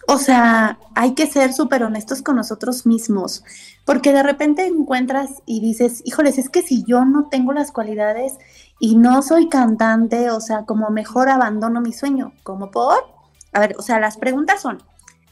O 0.09 0.17
sea, 0.17 0.79
hay 0.95 1.15
que 1.15 1.27
ser 1.27 1.51
súper 1.51 1.83
honestos 1.83 2.21
con 2.21 2.37
nosotros 2.37 2.85
mismos, 2.85 3.43
porque 3.83 4.13
de 4.13 4.23
repente 4.23 4.65
encuentras 4.65 5.43
y 5.45 5.59
dices, 5.59 6.01
híjoles, 6.05 6.37
es 6.37 6.49
que 6.49 6.61
si 6.61 6.85
yo 6.85 7.03
no 7.03 7.27
tengo 7.27 7.51
las 7.51 7.73
cualidades 7.73 8.37
y 8.79 8.95
no 8.95 9.21
soy 9.21 9.49
cantante, 9.49 10.31
o 10.31 10.39
sea, 10.39 10.63
como 10.63 10.89
mejor 10.91 11.27
abandono 11.27 11.81
mi 11.81 11.91
sueño, 11.91 12.31
como 12.43 12.71
por, 12.71 12.95
a 13.51 13.59
ver, 13.59 13.75
o 13.77 13.81
sea, 13.81 13.99
las 13.99 14.15
preguntas 14.15 14.61
son, 14.61 14.81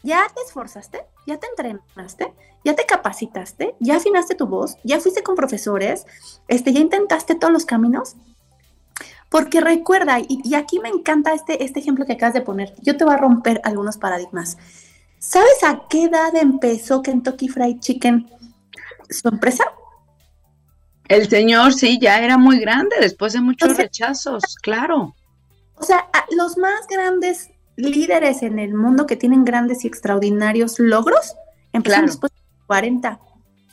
¿ya 0.02 0.26
te 0.34 0.42
esforzaste? 0.42 1.06
¿Ya 1.26 1.38
te 1.38 1.46
entrenaste? 1.46 2.34
¿Ya 2.62 2.74
te 2.74 2.84
capacitaste? 2.84 3.76
¿Ya 3.80 3.96
afinaste 3.96 4.34
tu 4.34 4.46
voz? 4.46 4.76
¿Ya 4.84 5.00
fuiste 5.00 5.22
con 5.22 5.36
profesores? 5.36 6.04
Este, 6.48 6.74
¿Ya 6.74 6.80
intentaste 6.80 7.34
todos 7.34 7.52
los 7.52 7.64
caminos? 7.64 8.16
Porque 9.36 9.60
recuerda, 9.60 10.18
y, 10.26 10.54
aquí 10.54 10.78
me 10.78 10.88
encanta 10.88 11.34
este, 11.34 11.62
este 11.62 11.80
ejemplo 11.80 12.06
que 12.06 12.14
acabas 12.14 12.32
de 12.32 12.40
poner, 12.40 12.72
yo 12.80 12.96
te 12.96 13.04
voy 13.04 13.12
a 13.12 13.18
romper 13.18 13.60
algunos 13.64 13.98
paradigmas. 13.98 14.56
¿Sabes 15.18 15.62
a 15.62 15.82
qué 15.90 16.04
edad 16.04 16.34
empezó 16.34 17.02
Kentucky 17.02 17.50
Fried 17.50 17.80
Chicken 17.80 18.30
su 19.10 19.28
empresa? 19.28 19.64
El 21.06 21.28
señor 21.28 21.74
sí, 21.74 21.98
ya 22.00 22.18
era 22.20 22.38
muy 22.38 22.58
grande 22.60 22.96
después 22.98 23.34
de 23.34 23.42
muchos 23.42 23.76
rechazos, 23.76 24.42
claro. 24.62 25.14
O 25.74 25.82
sea, 25.84 26.08
los 26.34 26.56
más 26.56 26.86
grandes 26.88 27.50
líderes 27.76 28.42
en 28.42 28.58
el 28.58 28.72
mundo 28.72 29.04
que 29.04 29.16
tienen 29.16 29.44
grandes 29.44 29.84
y 29.84 29.88
extraordinarios 29.88 30.78
logros 30.78 31.36
empezaron 31.74 32.06
después 32.06 32.32
de 32.32 32.38
40. 32.68 33.20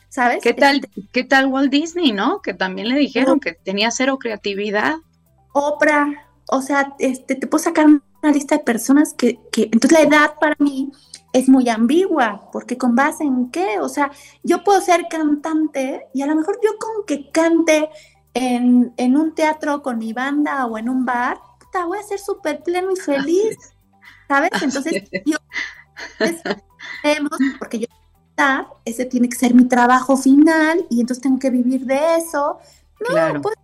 ¿Sabes? 0.10 0.44
¿Qué 0.44 0.54
tal, 0.54 0.82
¿Qué 1.14 1.24
tal 1.24 1.46
Walt 1.46 1.72
Disney, 1.72 2.12
no? 2.12 2.42
Que 2.42 2.54
también 2.54 2.90
le 2.90 2.98
dijeron 2.98 3.40
que 3.40 3.54
tenía 3.54 3.92
cero 3.92 4.18
creatividad. 4.20 4.98
Oprah, 5.54 6.28
o 6.50 6.62
sea, 6.62 6.94
este, 7.00 7.36
te 7.36 7.48
puedo 7.48 7.64
sacar 7.64 7.86
una 7.86 8.32
lista 8.32 8.58
de 8.58 8.64
personas 8.64 9.14
que, 9.14 9.40
que, 9.52 9.64
entonces 9.64 9.92
la 9.92 10.02
edad 10.02 10.36
para 10.40 10.56
mí 10.60 10.92
es 11.32 11.50
muy 11.50 11.68
ambigua, 11.70 12.50
porque 12.52 12.78
con 12.78 12.96
base 12.96 13.24
en 13.24 13.50
qué, 13.50 13.80
o 13.80 13.90
sea, 13.90 14.12
yo 14.44 14.64
puedo 14.64 14.82
ser 14.82 15.08
cantante 15.10 16.08
y 16.14 16.22
a 16.22 16.28
lo 16.28 16.36
mejor 16.36 16.60
yo 16.64 16.72
con 16.78 17.06
que 17.08 17.32
cante 17.32 17.90
en, 18.34 18.94
en 18.98 19.18
un 19.18 19.34
teatro 19.34 19.82
con 19.82 19.98
mi 19.98 20.14
banda 20.14 20.66
o 20.66 20.78
en 20.78 20.90
un 20.90 21.06
bar, 21.06 21.40
puta, 21.60 21.86
voy 21.86 21.98
a 21.98 22.04
ser 22.04 22.20
súper 22.20 22.62
pleno 22.62 22.92
y 22.92 22.96
feliz, 22.96 23.58
¿sabes? 24.28 24.52
Entonces, 24.62 25.04
yo, 25.26 25.38
porque 27.60 27.80
yo 27.80 27.88
ese 28.86 29.06
tiene 29.06 29.30
que 29.30 29.38
ser 29.38 29.54
mi 29.54 29.68
trabajo 29.68 30.18
final 30.18 30.86
y 30.90 31.02
entonces 31.02 31.22
tengo 31.22 31.40
que 31.40 31.50
vivir 31.50 31.86
de 31.86 32.18
eso. 32.18 32.60
No, 33.00 33.08
claro. 33.08 33.42
pues 33.42 33.56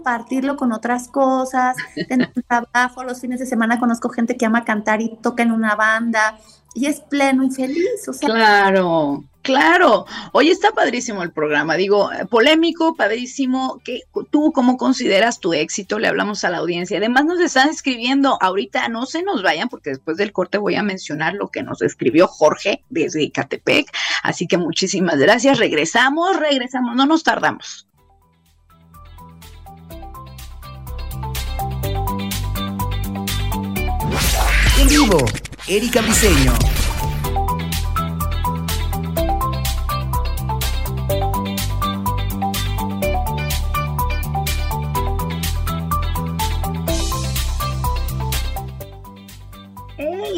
compartirlo 0.00 0.56
con 0.56 0.72
otras 0.72 1.08
cosas, 1.08 1.76
tener 2.08 2.32
un 2.34 2.42
trabajo, 2.42 3.04
los 3.04 3.20
fines 3.20 3.38
de 3.38 3.46
semana 3.46 3.78
conozco 3.78 4.08
gente 4.08 4.36
que 4.36 4.46
ama 4.46 4.64
cantar 4.64 5.02
y 5.02 5.16
toca 5.20 5.42
en 5.42 5.52
una 5.52 5.76
banda 5.76 6.38
y 6.74 6.86
es 6.86 7.00
pleno 7.00 7.44
y 7.44 7.50
feliz. 7.50 8.08
claro, 8.20 9.24
claro. 9.42 10.06
Hoy 10.32 10.48
está 10.48 10.70
padrísimo 10.70 11.22
el 11.22 11.32
programa, 11.32 11.74
digo, 11.74 12.10
polémico, 12.30 12.94
padrísimo. 12.94 13.80
que 13.84 14.02
¿Tú 14.30 14.52
cómo 14.52 14.76
consideras 14.76 15.40
tu 15.40 15.52
éxito? 15.52 15.98
Le 15.98 16.08
hablamos 16.08 16.44
a 16.44 16.50
la 16.50 16.58
audiencia. 16.58 16.98
Además 16.98 17.24
nos 17.24 17.40
están 17.40 17.68
escribiendo, 17.68 18.38
ahorita 18.40 18.88
no 18.88 19.04
se 19.06 19.22
nos 19.22 19.42
vayan 19.42 19.68
porque 19.68 19.90
después 19.90 20.16
del 20.16 20.32
corte 20.32 20.58
voy 20.58 20.76
a 20.76 20.82
mencionar 20.82 21.34
lo 21.34 21.48
que 21.48 21.62
nos 21.62 21.82
escribió 21.82 22.28
Jorge 22.28 22.84
desde 22.88 23.30
Catepec. 23.32 23.90
Así 24.22 24.46
que 24.46 24.56
muchísimas 24.56 25.18
gracias. 25.18 25.58
Regresamos, 25.58 26.38
regresamos, 26.38 26.94
no 26.94 27.04
nos 27.04 27.24
tardamos. 27.24 27.89
En 34.80 34.88
vivo, 34.88 35.18
Erika 35.66 36.00
Briseño. 36.00 36.79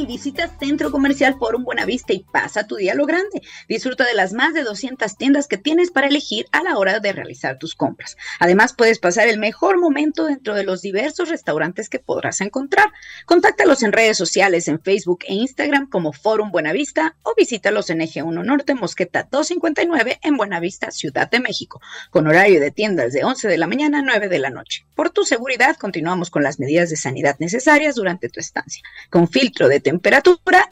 Visita 0.07 0.51
Centro 0.59 0.91
Comercial 0.91 1.37
Forum 1.39 1.65
Buenavista 1.65 2.13
y 2.13 2.21
pasa 2.21 2.67
tu 2.67 2.77
día 2.77 2.95
lo 2.95 3.07
grande. 3.07 3.43
Disfruta 3.69 4.05
de 4.05 4.15
las 4.15 4.33
más 4.33 4.55
de 4.55 4.63
200 4.63 5.17
tiendas 5.17 5.49
que 5.49 5.57
tienes 5.57 5.91
para 5.91 6.09
elegir 6.09 6.47
a 6.53 6.63
la 6.63 6.79
hora 6.79 7.01
de 7.01 7.13
realizar 7.13 7.59
tus 7.59 7.75
compras. 7.75 8.17
Además, 8.39 8.75
puedes 8.75 8.99
pasar 8.99 9.29
el 9.29 9.39
mejor 9.39 9.79
momento 9.79 10.27
dentro 10.27 10.55
de 10.55 10.65
los 10.65 10.83
diversos 10.83 11.29
restaurantes 11.29 11.89
que 11.89 11.99
podrás 11.99 12.41
encontrar. 12.41 12.93
Contáctalos 13.27 13.83
en 13.83 13.93
redes 13.93 14.17
sociales, 14.17 14.69
en 14.69 14.81
Facebook 14.81 15.21
e 15.27 15.35
Instagram 15.35 15.89
como 15.89 16.13
Forum 16.13 16.51
Buenavista 16.51 17.17
o 17.23 17.35
visítalos 17.37 17.91
en 17.91 18.01
Eje 18.01 18.23
1 18.23 18.43
Norte, 18.43 18.75
Mosqueta 18.75 19.29
259 19.31 20.19
en 20.23 20.37
Buenavista, 20.37 20.91
Ciudad 20.91 21.31
de 21.31 21.41
México, 21.41 21.81
con 22.11 22.27
horario 22.27 22.61
de 22.61 22.71
tiendas 22.71 23.13
de 23.13 23.25
11 23.25 23.49
de 23.49 23.59
la 23.59 23.67
mañana 23.67 24.01
a 24.01 24.03
9 24.03 24.29
de 24.29 24.39
la 24.39 24.51
noche. 24.51 24.85
Por 24.95 25.11
tu 25.11 25.25
seguridad, 25.25 25.77
continuamos 25.77 26.31
con 26.31 26.43
las 26.43 26.59
medidas 26.59 26.91
de 26.91 26.97
sanidad 26.97 27.37
necesarias 27.39 27.95
durante 27.95 28.29
tu 28.29 28.41
estancia, 28.41 28.83
con 29.11 29.29
filtro 29.29 29.69
de 29.69 29.81
temperatura 29.81 29.92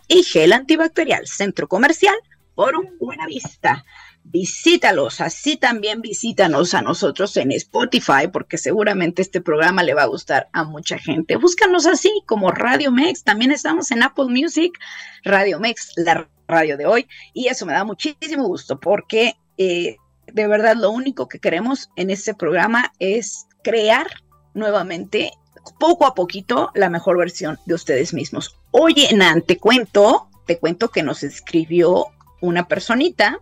y 0.08 0.22
gel 0.22 0.52
antibacterial. 0.52 1.26
Centro 1.26 1.68
Comercial 1.68 2.14
Forum 2.54 2.86
Buena 2.98 3.26
Vista. 3.26 3.84
Visítalos, 4.22 5.20
así 5.20 5.56
también 5.56 6.02
visítanos 6.02 6.74
a 6.74 6.82
nosotros 6.82 7.36
en 7.38 7.52
Spotify, 7.52 8.28
porque 8.30 8.58
seguramente 8.58 9.22
este 9.22 9.40
programa 9.40 9.82
le 9.82 9.94
va 9.94 10.02
a 10.02 10.06
gustar 10.06 10.48
a 10.52 10.64
mucha 10.64 10.98
gente. 10.98 11.36
Búscanos 11.36 11.86
así 11.86 12.10
como 12.26 12.50
Radio 12.50 12.92
Mex, 12.92 13.24
también 13.24 13.50
estamos 13.50 13.90
en 13.90 14.02
Apple 14.02 14.26
Music, 14.26 14.78
Radio 15.24 15.58
Mex, 15.58 15.92
la 15.96 16.28
radio 16.46 16.76
de 16.76 16.86
hoy, 16.86 17.08
y 17.32 17.48
eso 17.48 17.64
me 17.64 17.72
da 17.72 17.82
muchísimo 17.84 18.46
gusto 18.46 18.78
porque 18.78 19.36
eh, 19.56 19.96
de 20.26 20.46
verdad 20.46 20.76
lo 20.76 20.90
único 20.90 21.28
que 21.28 21.38
queremos 21.38 21.88
en 21.96 22.10
este 22.10 22.34
programa 22.34 22.92
es 22.98 23.46
crear 23.62 24.06
nuevamente 24.54 25.32
poco 25.78 26.06
a 26.06 26.14
poquito 26.14 26.70
la 26.74 26.90
mejor 26.90 27.18
versión 27.18 27.58
de 27.66 27.74
ustedes 27.74 28.12
mismos. 28.14 28.56
Oye, 28.70 29.08
Nan, 29.14 29.42
te 29.42 29.58
cuento, 29.58 30.28
te 30.46 30.58
cuento 30.58 30.88
que 30.90 31.02
nos 31.02 31.22
escribió 31.22 32.06
una 32.40 32.68
personita. 32.68 33.40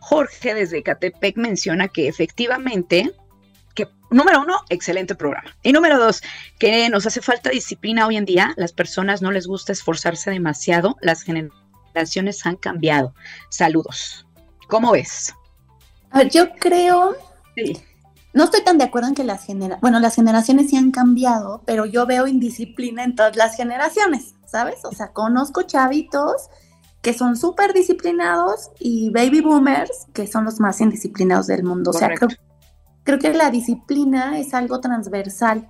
Jorge 0.00 0.54
desde 0.54 0.82
Catepec 0.82 1.36
menciona 1.36 1.88
que 1.88 2.08
efectivamente, 2.08 3.12
que 3.74 3.88
número 4.10 4.42
uno, 4.42 4.60
excelente 4.68 5.14
programa. 5.14 5.56
Y 5.62 5.72
número 5.72 5.98
dos, 5.98 6.22
que 6.58 6.88
nos 6.88 7.06
hace 7.06 7.20
falta 7.20 7.50
disciplina 7.50 8.06
hoy 8.06 8.16
en 8.16 8.24
día. 8.24 8.54
Las 8.56 8.72
personas 8.72 9.22
no 9.22 9.30
les 9.30 9.46
gusta 9.46 9.72
esforzarse 9.72 10.30
demasiado. 10.30 10.96
Las 11.00 11.22
generaciones 11.22 12.46
han 12.46 12.56
cambiado. 12.56 13.14
Saludos. 13.50 14.26
¿Cómo 14.68 14.92
ves? 14.92 15.34
yo 16.30 16.50
creo 16.58 17.16
sí 17.54 17.87
no 18.32 18.44
estoy 18.44 18.62
tan 18.62 18.78
de 18.78 18.84
acuerdo 18.84 19.08
en 19.08 19.14
que 19.14 19.24
las 19.24 19.44
generaciones, 19.44 19.80
bueno, 19.80 20.00
las 20.00 20.14
generaciones 20.14 20.70
sí 20.70 20.76
han 20.76 20.90
cambiado, 20.90 21.62
pero 21.64 21.86
yo 21.86 22.06
veo 22.06 22.26
indisciplina 22.26 23.04
en 23.04 23.16
todas 23.16 23.36
las 23.36 23.56
generaciones, 23.56 24.34
¿sabes? 24.46 24.84
O 24.84 24.92
sea, 24.92 25.12
conozco 25.12 25.62
chavitos 25.62 26.50
que 27.02 27.14
son 27.14 27.36
súper 27.36 27.72
disciplinados 27.72 28.70
y 28.78 29.10
baby 29.10 29.40
boomers 29.40 30.06
que 30.12 30.26
son 30.26 30.44
los 30.44 30.60
más 30.60 30.80
indisciplinados 30.80 31.46
del 31.46 31.62
mundo. 31.62 31.90
O 31.90 31.92
sea, 31.92 32.08
creo, 32.14 32.28
creo 33.04 33.18
que 33.18 33.32
la 33.32 33.50
disciplina 33.50 34.38
es 34.38 34.52
algo 34.52 34.80
transversal 34.80 35.68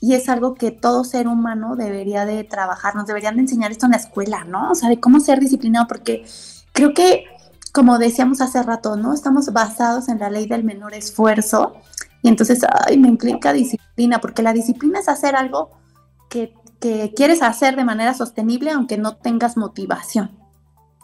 y 0.00 0.14
es 0.14 0.28
algo 0.28 0.54
que 0.54 0.70
todo 0.70 1.04
ser 1.04 1.28
humano 1.28 1.76
debería 1.76 2.24
de 2.24 2.42
trabajar, 2.42 2.96
nos 2.96 3.06
deberían 3.06 3.36
de 3.36 3.42
enseñar 3.42 3.70
esto 3.70 3.86
en 3.86 3.92
la 3.92 3.98
escuela, 3.98 4.44
¿no? 4.44 4.70
O 4.70 4.74
sea, 4.74 4.88
de 4.88 4.98
cómo 4.98 5.20
ser 5.20 5.40
disciplinado, 5.40 5.86
porque 5.86 6.24
creo 6.72 6.94
que, 6.94 7.24
como 7.72 7.98
decíamos 7.98 8.40
hace 8.40 8.62
rato, 8.62 8.96
¿no? 8.96 9.14
Estamos 9.14 9.52
basados 9.52 10.08
en 10.08 10.18
la 10.18 10.30
ley 10.30 10.46
del 10.46 10.64
menor 10.64 10.94
esfuerzo 10.94 11.74
y 12.22 12.28
entonces, 12.28 12.60
ay, 12.86 12.98
me 12.98 13.08
implica 13.08 13.52
disciplina, 13.52 14.20
porque 14.20 14.42
la 14.42 14.52
disciplina 14.52 14.98
es 15.00 15.08
hacer 15.08 15.36
algo 15.36 15.70
que, 16.28 16.54
que 16.80 17.12
quieres 17.14 17.42
hacer 17.42 17.76
de 17.76 17.84
manera 17.84 18.14
sostenible 18.14 18.70
aunque 18.70 18.98
no 18.98 19.16
tengas 19.16 19.56
motivación, 19.56 20.38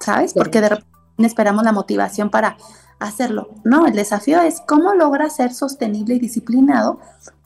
¿sabes? 0.01 0.35
Porque 0.35 0.61
de 0.61 0.71
repente 0.71 0.97
esperamos 1.19 1.64
la 1.64 1.73
motivación 1.73 2.31
para 2.31 2.57
hacerlo. 2.99 3.51
No, 3.64 3.87
el 3.87 3.95
desafío 3.95 4.41
es 4.41 4.62
cómo 4.67 4.95
logras 4.95 5.37
ser 5.37 5.53
sostenible 5.53 6.14
y 6.14 6.19
disciplinado 6.19 6.99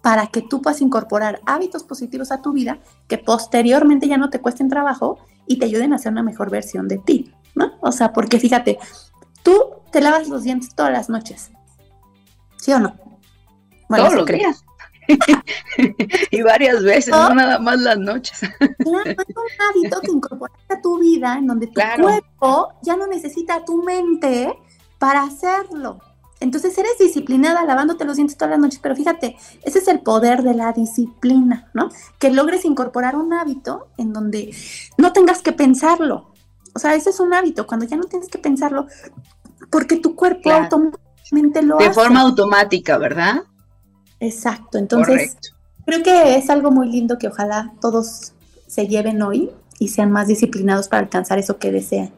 para 0.03 0.29
que 0.29 0.43
tú 0.43 0.62
puedas 0.62 0.81
incorporar 0.81 1.41
hábitos 1.47 1.85
positivos 1.85 2.33
a 2.33 2.41
tu 2.41 2.53
vida 2.53 2.79
que 3.09 3.18
posteriormente 3.18 4.09
ya 4.09 4.16
no 4.16 4.31
te 4.31 4.41
cuesten 4.41 4.68
trabajo 4.68 5.18
y 5.47 5.59
te 5.59 5.66
ayuden 5.66 5.93
a 5.93 5.99
ser 5.99 6.12
una 6.12 6.23
mejor 6.23 6.51
versión 6.51 6.89
de 6.89 6.99
ti, 6.99 7.35
¿no? 7.55 7.73
O 7.81 7.93
sea, 7.93 8.12
porque 8.12 8.39
fíjate, 8.39 8.79
te 9.91 10.01
lavas 10.01 10.28
los 10.28 10.45
dientes 10.45 10.74
todas 10.74 10.93
las 10.93 11.09
noches, 11.09 11.51
¿sí 12.57 12.72
o 12.72 12.78
no? 12.78 12.95
Bueno, 13.88 14.05
Todos 14.05 14.16
los 14.18 14.26
días. 14.26 14.64
y 16.30 16.43
varias 16.43 16.82
veces, 16.84 17.12
no 17.12 17.34
nada 17.34 17.59
más 17.59 17.80
las 17.80 17.99
noches. 17.99 18.41
Claro, 18.78 19.11
es 19.11 19.16
un 19.36 19.84
hábito 19.86 20.01
que 20.01 20.12
incorporaste 20.12 20.74
a 20.74 20.80
tu 20.80 20.99
vida 20.99 21.36
en 21.36 21.47
donde 21.47 21.66
tu 21.66 21.80
cuerpo 22.01 22.72
ya 22.82 22.97
no 22.97 23.07
necesita 23.07 23.64
tu 23.64 23.82
mente 23.82 24.57
para 24.99 25.22
hacerlo. 25.22 26.01
Entonces 26.41 26.76
eres 26.78 26.97
disciplinada 26.99 27.64
lavándote 27.64 28.07
los 28.07 28.16
dientes 28.16 28.36
todas 28.36 28.53
las 28.53 28.61
noches, 28.61 28.80
pero 28.82 28.97
fíjate, 28.97 29.36
ese 29.62 29.78
es 29.78 29.88
el 29.88 30.01
poder 30.01 30.43
de 30.43 30.55
la 30.55 30.72
disciplina, 30.72 31.70
¿no? 31.74 31.91
Que 32.18 32.30
logres 32.30 32.64
incorporar 32.64 33.16
un 33.16 33.34
hábito 33.34 33.88
en 33.99 34.14
donde 34.14 34.55
no 34.97 35.12
tengas 35.12 35.43
que 35.43 35.53
pensarlo. 35.53 36.32
O 36.74 36.78
sea, 36.78 36.95
ese 36.95 37.11
es 37.11 37.20
un 37.20 37.34
hábito, 37.34 37.66
cuando 37.66 37.84
ya 37.84 37.97
no 37.97 38.05
tienes 38.05 38.28
que 38.28 38.38
pensarlo, 38.38 38.86
porque 39.70 39.96
tu 39.96 40.14
cuerpo 40.16 40.50
automáticamente 40.50 41.62
lo 41.62 41.76
de 41.76 41.84
hace. 41.84 41.88
De 41.88 41.94
forma 41.94 42.20
automática, 42.20 42.98
¿verdad? 42.98 43.42
Exacto, 44.20 44.78
entonces 44.78 45.36
creo 45.86 46.02
que 46.02 46.36
es 46.36 46.50
algo 46.50 46.70
muy 46.70 46.90
lindo 46.90 47.18
que 47.18 47.28
ojalá 47.28 47.72
todos 47.80 48.32
se 48.66 48.86
lleven 48.86 49.22
hoy 49.22 49.50
y 49.78 49.88
sean 49.88 50.11
más 50.11 50.28
disciplinados 50.28 50.88
para 50.88 51.02
alcanzar 51.02 51.38
eso 51.38 51.58
que 51.58 51.72
desean 51.72 52.12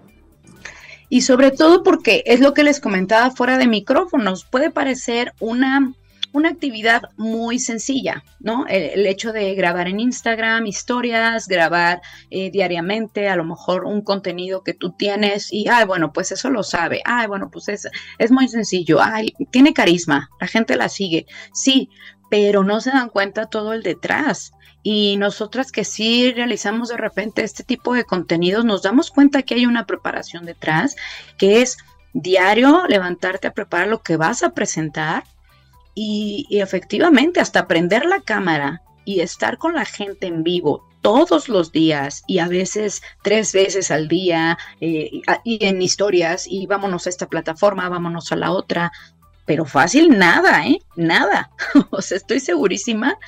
y 1.13 1.21
sobre 1.21 1.51
todo 1.51 1.83
porque 1.83 2.23
es 2.25 2.41
lo 2.41 2.55
que 2.55 2.63
les 2.63 2.81
comentaba 2.81 3.31
fuera 3.33 3.59
de 3.59 3.67
micrófonos, 3.67 4.47
puede 4.47 4.71
parecer 4.71 5.35
una, 5.41 5.93
una 6.33 6.49
actividad 6.49 7.03
muy 7.17 7.59
sencilla, 7.59 8.25
¿no? 8.41 8.67
El, 8.67 9.07
hecho 9.07 9.33
de 9.33 9.55
grabar 9.55 9.89
en 9.89 10.01
Instagram 10.01 10.67
historias, 10.67 11.47
grabar 11.47 12.01
eh, 12.31 12.51
diariamente, 12.51 13.29
a 13.29 13.37
lo 13.37 13.45
mejor 13.45 13.85
un 13.85 14.03
contenido 14.03 14.63
que 14.63 14.75
tú 14.75 14.93
tienes 14.93 15.53
y, 15.53 15.69
ay, 15.69 15.85
bueno, 15.85 16.13
pues 16.13 16.33
eso 16.33 16.51
lo 16.51 16.63
sabe, 16.63 17.03
ay, 17.05 17.27
bueno, 17.27 17.51
pues 17.51 17.69
es, 17.69 17.89
es 18.19 18.31
muy 18.31 18.49
sencillo, 18.49 19.01
ay, 19.03 19.35
tiene 19.51 19.75
carisma, 19.75 20.31
la 20.41 20.47
gente 20.47 20.77
la 20.77 20.89
sigue, 20.89 21.27
sí, 21.53 21.91
pero 22.31 22.65
no 22.65 22.81
se 22.81 22.91
dan 22.91 23.11
cuenta 23.11 23.47
todo 23.47 23.75
el 23.75 23.83
detrás. 23.83 24.53
Y 24.85 25.17
nosotras 25.17 25.71
que 25.71 25.85
sí 25.85 26.33
realizamos 26.33 26.89
de 26.89 26.97
repente 26.97 27.45
este 27.45 27.63
tipo 27.63 27.95
de 27.95 28.05
contenidos, 28.05 28.65
nos 28.65 28.83
damos 28.83 29.11
cuenta 29.11 29.43
que 29.43 29.55
hay 29.55 29.67
una 29.67 29.87
preparación 29.87 30.45
detrás, 30.45 30.97
que 31.39 31.63
es 31.63 31.77
diario 32.15 32.87
levantarte 32.89 33.47
a 33.47 33.53
preparar 33.53 33.89
lo 33.89 34.03
que 34.03 34.17
vas 34.17 34.43
a 34.43 34.51
presentar 34.51 35.25
y, 35.95 36.47
efectivamente 36.51 37.41
hasta 37.41 37.67
prender 37.67 38.07
la 38.07 38.21
cámara 38.21 38.83
y 39.05 39.21
estar 39.21 39.59
con 39.59 39.75
la 39.75 39.85
gente 39.85 40.27
en 40.27 40.43
vivo 40.43 40.89
todos 41.03 41.49
los 41.49 41.73
días 41.73 42.23
y 42.29 42.39
a 42.39 42.47
veces 42.47 43.03
tres 43.23 43.53
veces 43.53 43.91
al 43.91 44.07
día 44.07 44.57
eh, 44.81 45.11
y 45.45 45.65
en 45.65 45.83
historias 45.83 46.47
y 46.47 46.67
vámonos 46.67 47.07
a 47.07 47.11
esta 47.11 47.29
plataforma, 47.29 47.89
vámonos 47.89 48.31
a 48.31 48.37
la 48.37 48.53
otra, 48.53 48.93
pero 49.45 49.65
fácil 49.65 50.17
nada, 50.17 50.65
¿eh? 50.67 50.79
Nada. 50.95 51.51
o 51.91 52.01
sea, 52.01 52.17
estoy 52.17 52.39
segurísima 52.39 53.19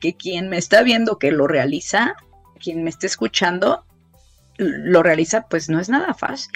que 0.00 0.14
quien 0.14 0.48
me 0.48 0.58
está 0.58 0.82
viendo 0.82 1.18
que 1.18 1.32
lo 1.32 1.48
realiza, 1.48 2.14
quien 2.60 2.84
me 2.84 2.90
está 2.90 3.06
escuchando, 3.06 3.84
lo 4.58 5.02
realiza, 5.02 5.48
pues 5.48 5.68
no 5.68 5.80
es 5.80 5.88
nada 5.88 6.14
fácil. 6.14 6.52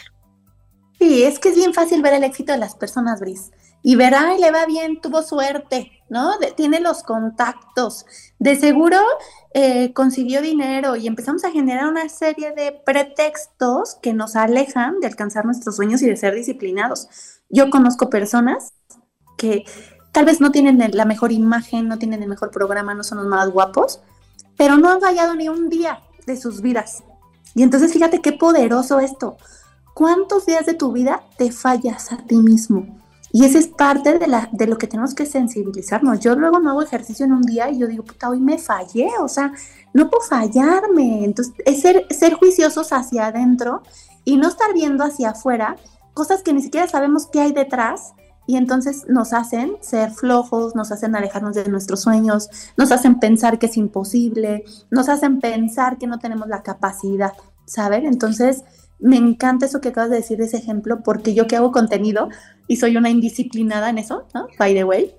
Sí, 0.98 1.24
es 1.24 1.38
que 1.38 1.48
es 1.48 1.56
bien 1.56 1.74
fácil 1.74 2.02
ver 2.02 2.14
el 2.14 2.24
éxito 2.24 2.52
de 2.52 2.58
las 2.58 2.74
personas, 2.74 3.20
Bris. 3.20 3.50
Y 3.82 3.96
ver, 3.96 4.14
ay, 4.14 4.38
le 4.38 4.50
va 4.50 4.66
bien, 4.66 5.00
tuvo 5.00 5.22
suerte, 5.22 5.90
¿no? 6.10 6.32
tiene 6.56 6.80
los 6.80 7.02
contactos. 7.02 8.04
De 8.38 8.56
seguro 8.56 8.98
eh, 9.54 9.92
consiguió 9.94 10.42
dinero 10.42 10.96
y 10.96 11.06
empezamos 11.06 11.44
a 11.44 11.50
generar 11.50 11.88
una 11.88 12.08
serie 12.08 12.52
de 12.52 12.72
pretextos 12.84 13.96
que 14.02 14.12
nos 14.12 14.36
alejan 14.36 15.00
de 15.00 15.06
alcanzar 15.06 15.46
nuestros 15.46 15.76
sueños 15.76 16.02
y 16.02 16.06
de 16.06 16.16
ser 16.16 16.34
disciplinados. 16.34 17.08
Yo 17.48 17.70
conozco 17.70 18.10
personas 18.10 18.74
que 19.38 19.64
tal 20.12 20.26
vez 20.26 20.40
no 20.40 20.52
tienen 20.52 20.78
la 20.92 21.04
mejor 21.06 21.32
imagen, 21.32 21.88
no 21.88 21.98
tienen 21.98 22.22
el 22.22 22.28
mejor 22.28 22.50
programa, 22.50 22.94
no 22.94 23.02
son 23.02 23.18
los 23.18 23.26
más 23.26 23.48
guapos, 23.50 24.00
pero 24.56 24.76
no 24.76 24.90
han 24.90 25.00
fallado 25.00 25.34
ni 25.34 25.48
un 25.48 25.70
día 25.70 26.00
de 26.26 26.36
sus 26.36 26.60
vidas. 26.60 27.02
Y 27.54 27.62
entonces 27.62 27.92
fíjate 27.92 28.20
qué 28.20 28.32
poderoso 28.32 29.00
esto. 29.00 29.36
¿Cuántos 29.94 30.46
días 30.46 30.66
de 30.66 30.74
tu 30.74 30.92
vida 30.92 31.24
te 31.36 31.50
fallas 31.50 32.12
a 32.12 32.18
ti 32.18 32.36
mismo? 32.36 33.00
Y 33.32 33.44
esa 33.44 33.58
es 33.58 33.68
parte 33.68 34.18
de, 34.18 34.26
la, 34.26 34.48
de 34.52 34.66
lo 34.66 34.76
que 34.76 34.86
tenemos 34.86 35.14
que 35.14 35.26
sensibilizarnos. 35.26 36.20
Yo 36.20 36.34
luego 36.34 36.58
no 36.58 36.70
hago 36.70 36.82
ejercicio 36.82 37.24
en 37.26 37.32
un 37.32 37.42
día 37.42 37.70
y 37.70 37.78
yo 37.78 37.86
digo, 37.86 38.04
puta, 38.04 38.28
hoy 38.28 38.40
me 38.40 38.58
fallé, 38.58 39.08
o 39.20 39.28
sea, 39.28 39.52
no 39.94 40.10
puedo 40.10 40.24
fallarme. 40.24 41.24
Entonces, 41.24 41.54
es 41.64 41.80
ser, 41.80 42.06
ser 42.10 42.34
juiciosos 42.34 42.92
hacia 42.92 43.26
adentro 43.26 43.82
y 44.24 44.36
no 44.36 44.48
estar 44.48 44.72
viendo 44.74 45.04
hacia 45.04 45.30
afuera 45.30 45.76
cosas 46.14 46.42
que 46.42 46.52
ni 46.52 46.60
siquiera 46.60 46.88
sabemos 46.88 47.28
qué 47.28 47.40
hay 47.40 47.52
detrás 47.52 48.14
y 48.46 48.56
entonces 48.56 49.04
nos 49.08 49.32
hacen 49.32 49.76
ser 49.80 50.10
flojos, 50.10 50.74
nos 50.74 50.90
hacen 50.90 51.14
alejarnos 51.14 51.54
de 51.54 51.68
nuestros 51.68 52.00
sueños, 52.00 52.48
nos 52.76 52.90
hacen 52.90 53.20
pensar 53.20 53.58
que 53.58 53.66
es 53.66 53.76
imposible, 53.76 54.64
nos 54.90 55.08
hacen 55.08 55.40
pensar 55.40 55.98
que 55.98 56.08
no 56.08 56.18
tenemos 56.18 56.48
la 56.48 56.62
capacidad, 56.62 57.32
¿saben? 57.64 58.06
Entonces, 58.06 58.64
me 59.00 59.16
encanta 59.16 59.66
eso 59.66 59.80
que 59.80 59.88
acabas 59.88 60.10
de 60.10 60.16
decir 60.16 60.38
de 60.38 60.44
ese 60.44 60.58
ejemplo, 60.58 61.02
porque 61.02 61.34
yo 61.34 61.46
que 61.46 61.56
hago 61.56 61.72
contenido 61.72 62.28
y 62.66 62.76
soy 62.76 62.96
una 62.96 63.10
indisciplinada 63.10 63.90
en 63.90 63.98
eso, 63.98 64.26
¿no? 64.34 64.48
By 64.58 64.74
the 64.74 64.84
way. 64.84 65.14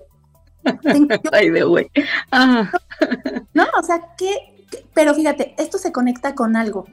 By 1.30 1.52
the 1.52 1.64
way. 1.64 1.90
Ah. 2.30 2.70
No, 3.54 3.64
o 3.78 3.82
sea, 3.82 4.14
que, 4.16 4.64
pero 4.94 5.12
fíjate, 5.12 5.54
esto 5.58 5.76
se 5.76 5.90
conecta 5.90 6.34
con 6.34 6.56
algo 6.56 6.86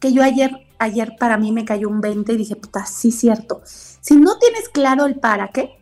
que 0.00 0.12
yo 0.12 0.22
ayer, 0.22 0.52
ayer 0.78 1.16
para 1.18 1.36
mí 1.36 1.50
me 1.50 1.64
cayó 1.64 1.88
un 1.88 2.00
20 2.00 2.32
y 2.32 2.36
dije, 2.36 2.54
puta, 2.54 2.86
sí, 2.86 3.10
cierto. 3.10 3.62
Si 3.64 4.16
no 4.16 4.38
tienes 4.38 4.68
claro 4.68 5.06
el 5.06 5.16
para 5.16 5.48
qué, 5.48 5.76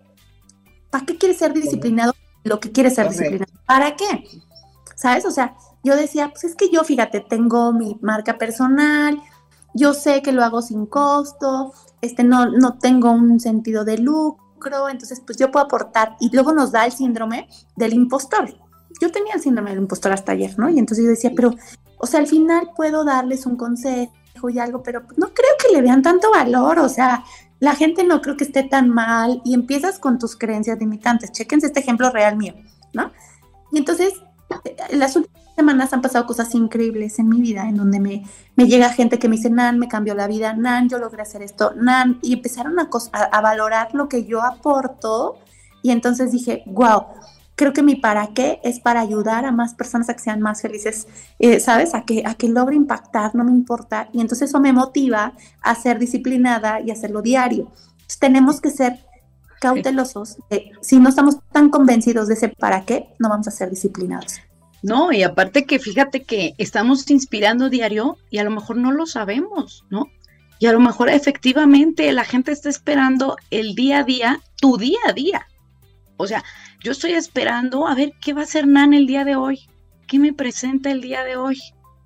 ¿Para 0.94 1.06
qué 1.06 1.18
quieres 1.18 1.38
ser 1.38 1.52
disciplinado? 1.52 2.14
Lo 2.44 2.60
que 2.60 2.70
quieres 2.70 2.94
ser 2.94 3.08
disciplinado. 3.08 3.52
¿Para 3.66 3.96
qué? 3.96 4.28
¿Sabes? 4.94 5.24
O 5.24 5.32
sea, 5.32 5.56
yo 5.82 5.96
decía, 5.96 6.28
pues 6.30 6.44
es 6.44 6.54
que 6.54 6.70
yo, 6.70 6.84
fíjate, 6.84 7.18
tengo 7.18 7.72
mi 7.72 7.98
marca 8.00 8.38
personal, 8.38 9.20
yo 9.74 9.92
sé 9.92 10.22
que 10.22 10.32
lo 10.32 10.42
hago 10.42 10.62
sin 10.62 10.86
costo, 10.86 11.72
este, 12.00 12.24
no, 12.24 12.46
no 12.46 12.78
tengo 12.78 13.10
un 13.10 13.40
sentido 13.40 13.84
de 13.84 13.98
lucro, 13.98 14.88
entonces 14.88 15.20
pues 15.20 15.36
yo 15.36 15.50
puedo 15.50 15.66
aportar. 15.66 16.16
Y 16.20 16.30
luego 16.34 16.52
nos 16.52 16.72
da 16.72 16.86
el 16.86 16.92
síndrome 16.92 17.48
del 17.76 17.92
impostor. 17.92 18.56
Yo 19.00 19.10
tenía 19.10 19.34
el 19.34 19.40
síndrome 19.40 19.70
del 19.70 19.80
impostor 19.80 20.12
hasta 20.12 20.32
ayer, 20.32 20.58
¿no? 20.58 20.70
Y 20.70 20.78
entonces 20.78 21.04
yo 21.04 21.10
decía, 21.10 21.32
pero, 21.34 21.54
o 21.98 22.06
sea, 22.06 22.20
al 22.20 22.28
final 22.28 22.70
puedo 22.76 23.04
darles 23.04 23.46
un 23.46 23.56
consejo 23.56 24.12
y 24.48 24.58
algo, 24.58 24.82
pero 24.82 25.02
no 25.16 25.28
creo 25.28 25.50
que 25.58 25.72
le 25.72 25.82
vean 25.82 26.02
tanto 26.02 26.30
valor, 26.30 26.78
o 26.78 26.88
sea, 26.88 27.24
la 27.60 27.74
gente 27.74 28.04
no 28.04 28.20
creo 28.20 28.36
que 28.36 28.44
esté 28.44 28.62
tan 28.62 28.90
mal 28.90 29.40
y 29.44 29.54
empiezas 29.54 29.98
con 29.98 30.18
tus 30.18 30.36
creencias 30.36 30.78
limitantes. 30.78 31.32
Chequense 31.32 31.68
este 31.68 31.80
ejemplo 31.80 32.10
real 32.10 32.36
mío, 32.36 32.54
¿no? 32.92 33.10
Y 33.72 33.78
entonces, 33.78 34.12
en 34.90 34.98
las 34.98 35.16
últimas 35.16 35.43
semanas 35.54 35.92
han 35.92 36.02
pasado 36.02 36.26
cosas 36.26 36.54
increíbles 36.54 37.18
en 37.18 37.28
mi 37.28 37.40
vida, 37.40 37.68
en 37.68 37.76
donde 37.76 38.00
me, 38.00 38.24
me 38.56 38.66
llega 38.66 38.90
gente 38.90 39.18
que 39.18 39.28
me 39.28 39.36
dice, 39.36 39.50
Nan, 39.50 39.78
me 39.78 39.88
cambió 39.88 40.14
la 40.14 40.26
vida, 40.26 40.54
Nan, 40.54 40.88
yo 40.88 40.98
logré 40.98 41.22
hacer 41.22 41.42
esto, 41.42 41.72
Nan, 41.76 42.18
y 42.22 42.34
empezaron 42.34 42.78
a, 42.78 42.88
a 43.12 43.40
valorar 43.40 43.94
lo 43.94 44.08
que 44.08 44.24
yo 44.24 44.42
aporto. 44.42 45.38
Y 45.82 45.90
entonces 45.90 46.32
dije, 46.32 46.62
wow, 46.66 47.04
creo 47.56 47.72
que 47.72 47.82
mi 47.82 47.94
para 47.94 48.28
qué 48.28 48.60
es 48.62 48.80
para 48.80 49.00
ayudar 49.00 49.44
a 49.44 49.52
más 49.52 49.74
personas 49.74 50.08
a 50.08 50.14
que 50.14 50.20
sean 50.20 50.40
más 50.40 50.62
felices, 50.62 51.06
eh, 51.38 51.60
¿sabes? 51.60 51.94
A 51.94 52.02
que, 52.02 52.22
a 52.26 52.34
que 52.34 52.48
logre 52.48 52.76
impactar, 52.76 53.34
no 53.34 53.44
me 53.44 53.52
importa. 53.52 54.08
Y 54.12 54.20
entonces 54.20 54.50
eso 54.50 54.60
me 54.60 54.72
motiva 54.72 55.34
a 55.62 55.74
ser 55.74 55.98
disciplinada 55.98 56.80
y 56.80 56.90
hacerlo 56.90 57.22
diario. 57.22 57.70
tenemos 58.18 58.60
que 58.60 58.70
ser 58.70 58.98
cautelosos. 59.60 60.36
si 60.82 60.98
no 60.98 61.08
estamos 61.08 61.38
tan 61.52 61.70
convencidos 61.70 62.28
de 62.28 62.34
ese 62.34 62.48
para 62.48 62.84
qué, 62.84 63.14
no 63.18 63.28
vamos 63.28 63.48
a 63.48 63.50
ser 63.50 63.70
disciplinados. 63.70 64.40
No, 64.84 65.12
y 65.12 65.22
aparte 65.22 65.64
que 65.64 65.78
fíjate 65.78 66.24
que 66.24 66.54
estamos 66.58 67.10
inspirando 67.10 67.70
diario 67.70 68.18
y 68.28 68.36
a 68.36 68.44
lo 68.44 68.50
mejor 68.50 68.76
no 68.76 68.92
lo 68.92 69.06
sabemos, 69.06 69.86
¿no? 69.88 70.10
Y 70.58 70.66
a 70.66 70.72
lo 70.74 70.80
mejor 70.80 71.08
efectivamente 71.08 72.12
la 72.12 72.26
gente 72.26 72.52
está 72.52 72.68
esperando 72.68 73.38
el 73.50 73.74
día 73.74 74.00
a 74.00 74.04
día, 74.04 74.40
tu 74.60 74.76
día 74.76 74.98
a 75.08 75.14
día. 75.14 75.48
O 76.18 76.26
sea, 76.26 76.44
yo 76.80 76.92
estoy 76.92 77.12
esperando 77.12 77.86
a 77.86 77.94
ver 77.94 78.12
qué 78.20 78.34
va 78.34 78.42
a 78.42 78.44
hacer 78.44 78.66
Nan 78.66 78.92
el 78.92 79.06
día 79.06 79.24
de 79.24 79.36
hoy, 79.36 79.60
qué 80.06 80.18
me 80.18 80.34
presenta 80.34 80.90
el 80.90 81.00
día 81.00 81.24
de 81.24 81.38
hoy. 81.38 81.58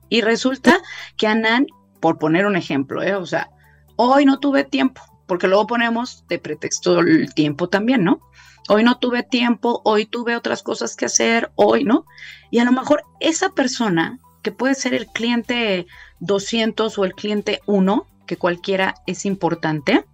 Y 0.08 0.20
resulta 0.20 0.80
que 1.16 1.26
a 1.26 1.34
Nan, 1.34 1.66
por 1.98 2.20
poner 2.20 2.46
un 2.46 2.54
ejemplo, 2.54 3.02
¿eh? 3.02 3.16
o 3.16 3.26
sea, 3.26 3.50
hoy 3.96 4.24
no 4.24 4.38
tuve 4.38 4.62
tiempo, 4.62 5.02
porque 5.26 5.48
luego 5.48 5.66
ponemos 5.66 6.24
de 6.28 6.38
pretexto 6.38 7.00
el 7.00 7.34
tiempo 7.34 7.68
también, 7.68 8.04
¿no? 8.04 8.20
Hoy 8.68 8.84
no 8.84 8.98
tuve 8.98 9.22
tiempo, 9.22 9.80
hoy 9.84 10.04
tuve 10.04 10.36
otras 10.36 10.62
cosas 10.62 10.94
que 10.94 11.06
hacer, 11.06 11.50
hoy, 11.54 11.84
¿no? 11.84 12.04
Y 12.50 12.58
a 12.58 12.64
lo 12.64 12.72
mejor 12.72 13.02
esa 13.18 13.48
persona, 13.50 14.18
que 14.42 14.52
puede 14.52 14.74
ser 14.74 14.92
el 14.92 15.06
cliente 15.06 15.86
200 16.20 16.98
o 16.98 17.04
el 17.04 17.14
cliente 17.14 17.60
1, 17.64 18.06
que 18.26 18.36
cualquiera 18.36 18.94
es 19.06 19.24
importante, 19.24 20.04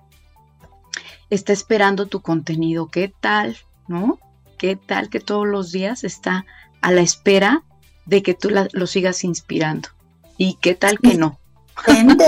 está 1.30 1.52
esperando 1.52 2.06
tu 2.06 2.20
contenido. 2.22 2.86
¿Qué 2.86 3.12
tal? 3.20 3.56
¿No? 3.88 4.20
¿Qué 4.56 4.76
tal 4.76 5.10
que 5.10 5.18
todos 5.18 5.48
los 5.48 5.72
días 5.72 6.04
está 6.04 6.46
a 6.80 6.92
la 6.92 7.00
espera 7.00 7.64
de 8.06 8.22
que 8.22 8.34
tú 8.34 8.50
lo 8.50 8.86
sigas 8.86 9.24
inspirando? 9.24 9.88
¿Y 10.38 10.58
qué 10.60 10.76
tal 10.76 11.00
que 11.00 11.16
no? 11.16 11.40
Gente, 11.84 12.24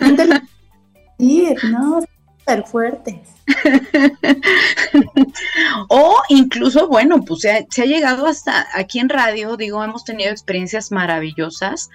no, 1.70 2.00
súper 2.50 2.66
fuerte. 2.66 3.22
o 5.88 6.16
incluso, 6.28 6.88
bueno, 6.88 7.24
pues 7.24 7.40
se 7.40 7.50
ha, 7.50 7.66
se 7.68 7.82
ha, 7.82 7.86
llegado 7.86 8.26
hasta 8.26 8.66
aquí 8.74 8.98
en 8.98 9.08
radio, 9.08 9.56
digo, 9.56 9.82
hemos 9.82 10.04
tenido 10.04 10.30
experiencias 10.30 10.92
maravillosas. 10.92 11.90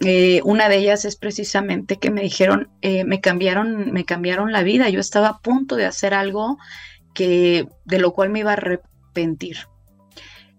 Eh, 0.00 0.40
una 0.44 0.68
de 0.68 0.76
ellas 0.76 1.04
es 1.04 1.16
precisamente 1.16 1.96
que 1.96 2.10
me 2.10 2.22
dijeron, 2.22 2.70
eh, 2.82 3.04
me 3.04 3.20
cambiaron, 3.20 3.92
me 3.92 4.04
cambiaron 4.04 4.52
la 4.52 4.62
vida. 4.62 4.88
Yo 4.88 5.00
estaba 5.00 5.28
a 5.28 5.38
punto 5.38 5.76
de 5.76 5.86
hacer 5.86 6.14
algo 6.14 6.58
que 7.14 7.68
de 7.84 7.98
lo 7.98 8.12
cual 8.12 8.30
me 8.30 8.40
iba 8.40 8.50
a 8.50 8.54
arrepentir. 8.54 9.58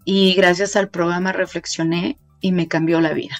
Y 0.06 0.34
gracias 0.34 0.76
al 0.76 0.90
programa 0.90 1.32
reflexioné 1.32 2.18
y 2.42 2.52
me 2.52 2.68
cambió 2.68 3.00
la 3.00 3.14
vida. 3.14 3.36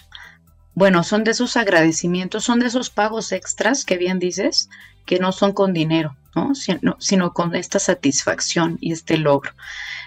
Bueno, 0.74 1.02
son 1.02 1.24
de 1.24 1.32
esos 1.32 1.56
agradecimientos, 1.56 2.44
son 2.44 2.60
de 2.60 2.66
esos 2.66 2.90
pagos 2.90 3.32
extras 3.32 3.84
que 3.84 3.98
bien 3.98 4.18
dices, 4.18 4.70
que 5.06 5.18
no 5.18 5.32
son 5.32 5.52
con 5.52 5.72
dinero, 5.72 6.16
¿no? 6.34 6.54
Sino, 6.54 6.96
sino 6.98 7.32
con 7.32 7.54
esta 7.54 7.78
satisfacción 7.78 8.78
y 8.80 8.92
este 8.92 9.16
logro. 9.16 9.52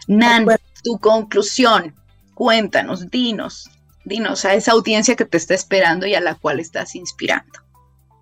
Nan, 0.08 0.46
tu 0.84 0.98
conclusión, 1.00 1.96
cuéntanos, 2.34 3.10
dinos, 3.10 3.70
dinos 4.06 4.46
a 4.46 4.54
esa 4.54 4.74
audiencia 4.74 5.16
que 5.16 5.26
te 5.26 5.38
está 5.38 5.54
esperando 5.54 6.06
y 6.06 6.16
a 6.16 6.22
la 6.22 6.36
cual 6.36 6.60
estás 6.60 6.96
inspirando. 6.96 7.60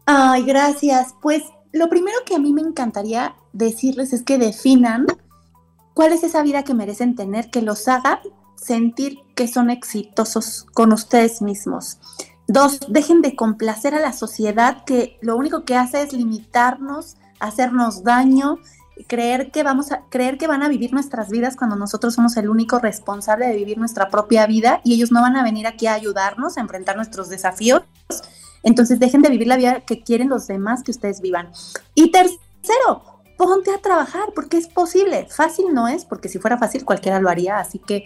Ay, 0.06 0.44
gracias. 0.44 1.16
Pues 1.22 1.44
lo 1.72 1.90
primero 1.90 2.18
que 2.26 2.36
a 2.36 2.40
mí 2.40 2.54
me 2.54 2.62
encantaría 2.62 3.36
decirles 3.54 4.14
es 4.14 4.24
que 4.24 4.38
definan 4.38 5.06
cuál 5.94 6.14
es 6.14 6.24
esa 6.24 6.44
vida 6.44 6.64
que 6.64 6.74
merecen 6.74 7.16
tener, 7.16 7.50
que 7.50 7.62
los 7.62 7.88
haga 7.88 8.22
sentir 8.56 9.20
que 9.36 9.48
son 9.48 9.70
exitosos 9.70 10.66
con 10.74 10.94
ustedes 10.94 11.42
mismos. 11.42 11.98
Dos, 12.52 12.82
dejen 12.89 13.22
de 13.22 13.34
complacer 13.34 13.95
a 13.95 14.02
la 14.02 14.12
sociedad 14.12 14.84
que 14.84 15.18
lo 15.22 15.38
único 15.38 15.64
que 15.64 15.78
hace 15.78 16.02
es 16.02 16.12
limitarnos, 16.12 17.16
hacernos 17.39 18.04
daño, 18.04 18.58
creer 19.08 19.52
que 19.52 19.64
vamos 19.64 19.93
a 19.93 20.02
creer 20.10 20.38
que 20.38 20.47
van 20.47 20.62
a 20.62 20.68
vivir 20.68 20.91
nuestras 20.91 21.30
vidas 21.30 21.56
cuando 21.56 21.78
nosotros 21.78 22.14
somos 22.14 22.36
el 22.36 22.49
único 22.49 22.78
responsable 22.80 23.47
de 23.47 23.56
vivir 23.56 23.78
nuestra 23.78 24.10
propia 24.10 24.45
vida 24.47 24.82
y 24.84 24.95
ellos 24.95 25.14
no 25.14 25.22
van 25.22 25.38
a 25.38 25.43
venir 25.43 25.66
aquí 25.66 25.88
a 25.88 25.93
ayudarnos 25.93 26.58
a 26.58 26.62
enfrentar 26.62 26.97
nuestros 26.97 27.30
desafíos. 27.30 27.84
Entonces 28.64 28.99
dejen 28.99 29.22
de 29.22 29.30
vivir 29.30 29.47
la 29.47 29.56
vida 29.56 29.80
que 29.80 30.04
quieren 30.04 30.28
los 30.28 30.45
demás 30.47 30.84
que 30.84 30.91
ustedes 30.91 31.22
vivan. 31.22 31.54
Y 31.95 32.12
tercero, 32.12 33.22
ponte 33.38 33.74
a 33.74 33.78
trabajar 33.78 34.34
porque 34.36 34.58
es 34.58 34.68
posible. 34.68 35.26
Fácil 35.30 35.68
no 35.74 35.88
es, 35.88 36.04
porque 36.04 36.28
si 36.28 36.38
fuera 36.38 36.58
fácil 36.58 36.84
cualquiera 36.84 37.22
lo 37.22 37.30
haría. 37.30 37.60
Así 37.60 37.80
que 37.80 38.04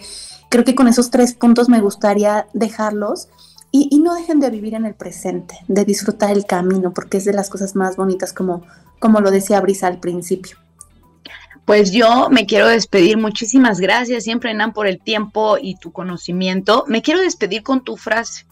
creo 0.50 0.64
que 0.64 0.76
con 0.76 0.88
esos 0.88 1.10
tres 1.10 1.34
puntos 1.34 1.68
me 1.68 1.82
gustaría 1.82 2.46
dejarlos. 2.54 3.28
Y, 3.78 4.00
no 4.00 4.16
dejen 4.16 4.40
de 4.40 4.50
vivir 4.50 4.74
en 4.74 4.86
el 4.86 4.94
presente, 4.94 5.60
de 5.68 5.84
disfrutar 5.84 6.32
el 6.32 6.46
camino, 6.46 6.94
porque 6.94 7.18
es 7.18 7.26
de 7.26 7.34
las 7.34 7.50
cosas 7.50 7.76
más 7.76 7.98
bonitas, 7.98 8.32
como, 8.32 8.64
como 9.00 9.20
lo 9.20 9.32
decía 9.32 9.60
Brisa 9.60 9.88
al 9.88 10.00
principio. 10.00 10.56
Pues 11.66 11.92
yo 11.92 12.30
me 12.30 12.46
quiero 12.46 12.70
despedir. 12.70 13.18
Muchísimas 13.18 13.82
gracias 13.82 14.24
siempre, 14.24 14.54
Nan, 14.54 14.72
por 14.72 14.88
el 14.88 15.02
tiempo 15.02 15.58
y 15.62 15.76
tu 15.76 15.92
conocimiento. 15.92 16.86
Me 16.88 17.02
quiero 17.02 17.20
despedir 17.20 17.64
con 17.64 17.84
tu 17.84 17.98
frase. 17.98 18.46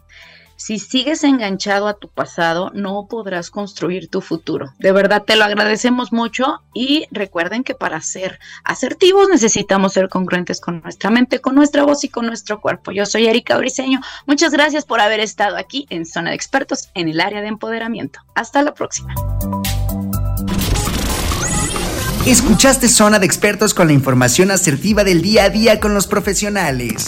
Si 0.55 0.79
sigues 0.79 1.23
enganchado 1.23 1.87
a 1.87 1.95
tu 1.95 2.07
pasado, 2.07 2.71
no 2.73 3.07
podrás 3.09 3.49
construir 3.49 4.07
tu 4.07 4.21
futuro. 4.21 4.73
De 4.79 4.91
verdad 4.91 5.23
te 5.23 5.35
lo 5.35 5.43
agradecemos 5.43 6.13
mucho 6.13 6.61
y 6.73 7.05
recuerden 7.11 7.63
que 7.63 7.75
para 7.75 7.99
ser 8.01 8.39
asertivos 8.63 9.29
necesitamos 9.29 9.93
ser 9.93 10.09
congruentes 10.09 10.61
con 10.61 10.81
nuestra 10.81 11.09
mente, 11.09 11.39
con 11.39 11.55
nuestra 11.55 11.83
voz 11.83 12.03
y 12.03 12.09
con 12.09 12.27
nuestro 12.27 12.61
cuerpo. 12.61 12.91
Yo 12.91 13.05
soy 13.05 13.27
Erika 13.27 13.57
Briseño. 13.57 13.99
Muchas 14.25 14.51
gracias 14.51 14.85
por 14.85 15.01
haber 15.01 15.19
estado 15.19 15.57
aquí 15.57 15.87
en 15.89 16.05
Zona 16.05 16.29
de 16.29 16.35
Expertos 16.35 16.89
en 16.93 17.09
el 17.09 17.19
área 17.19 17.41
de 17.41 17.47
empoderamiento. 17.47 18.19
Hasta 18.35 18.61
la 18.61 18.73
próxima. 18.73 19.13
Escuchaste 22.25 22.87
Zona 22.87 23.19
de 23.19 23.25
Expertos 23.25 23.73
con 23.73 23.87
la 23.87 23.93
información 23.93 24.49
asertiva 24.51 25.03
del 25.03 25.21
día 25.21 25.43
a 25.45 25.49
día 25.49 25.81
con 25.81 25.93
los 25.93 26.07
profesionales. 26.07 27.07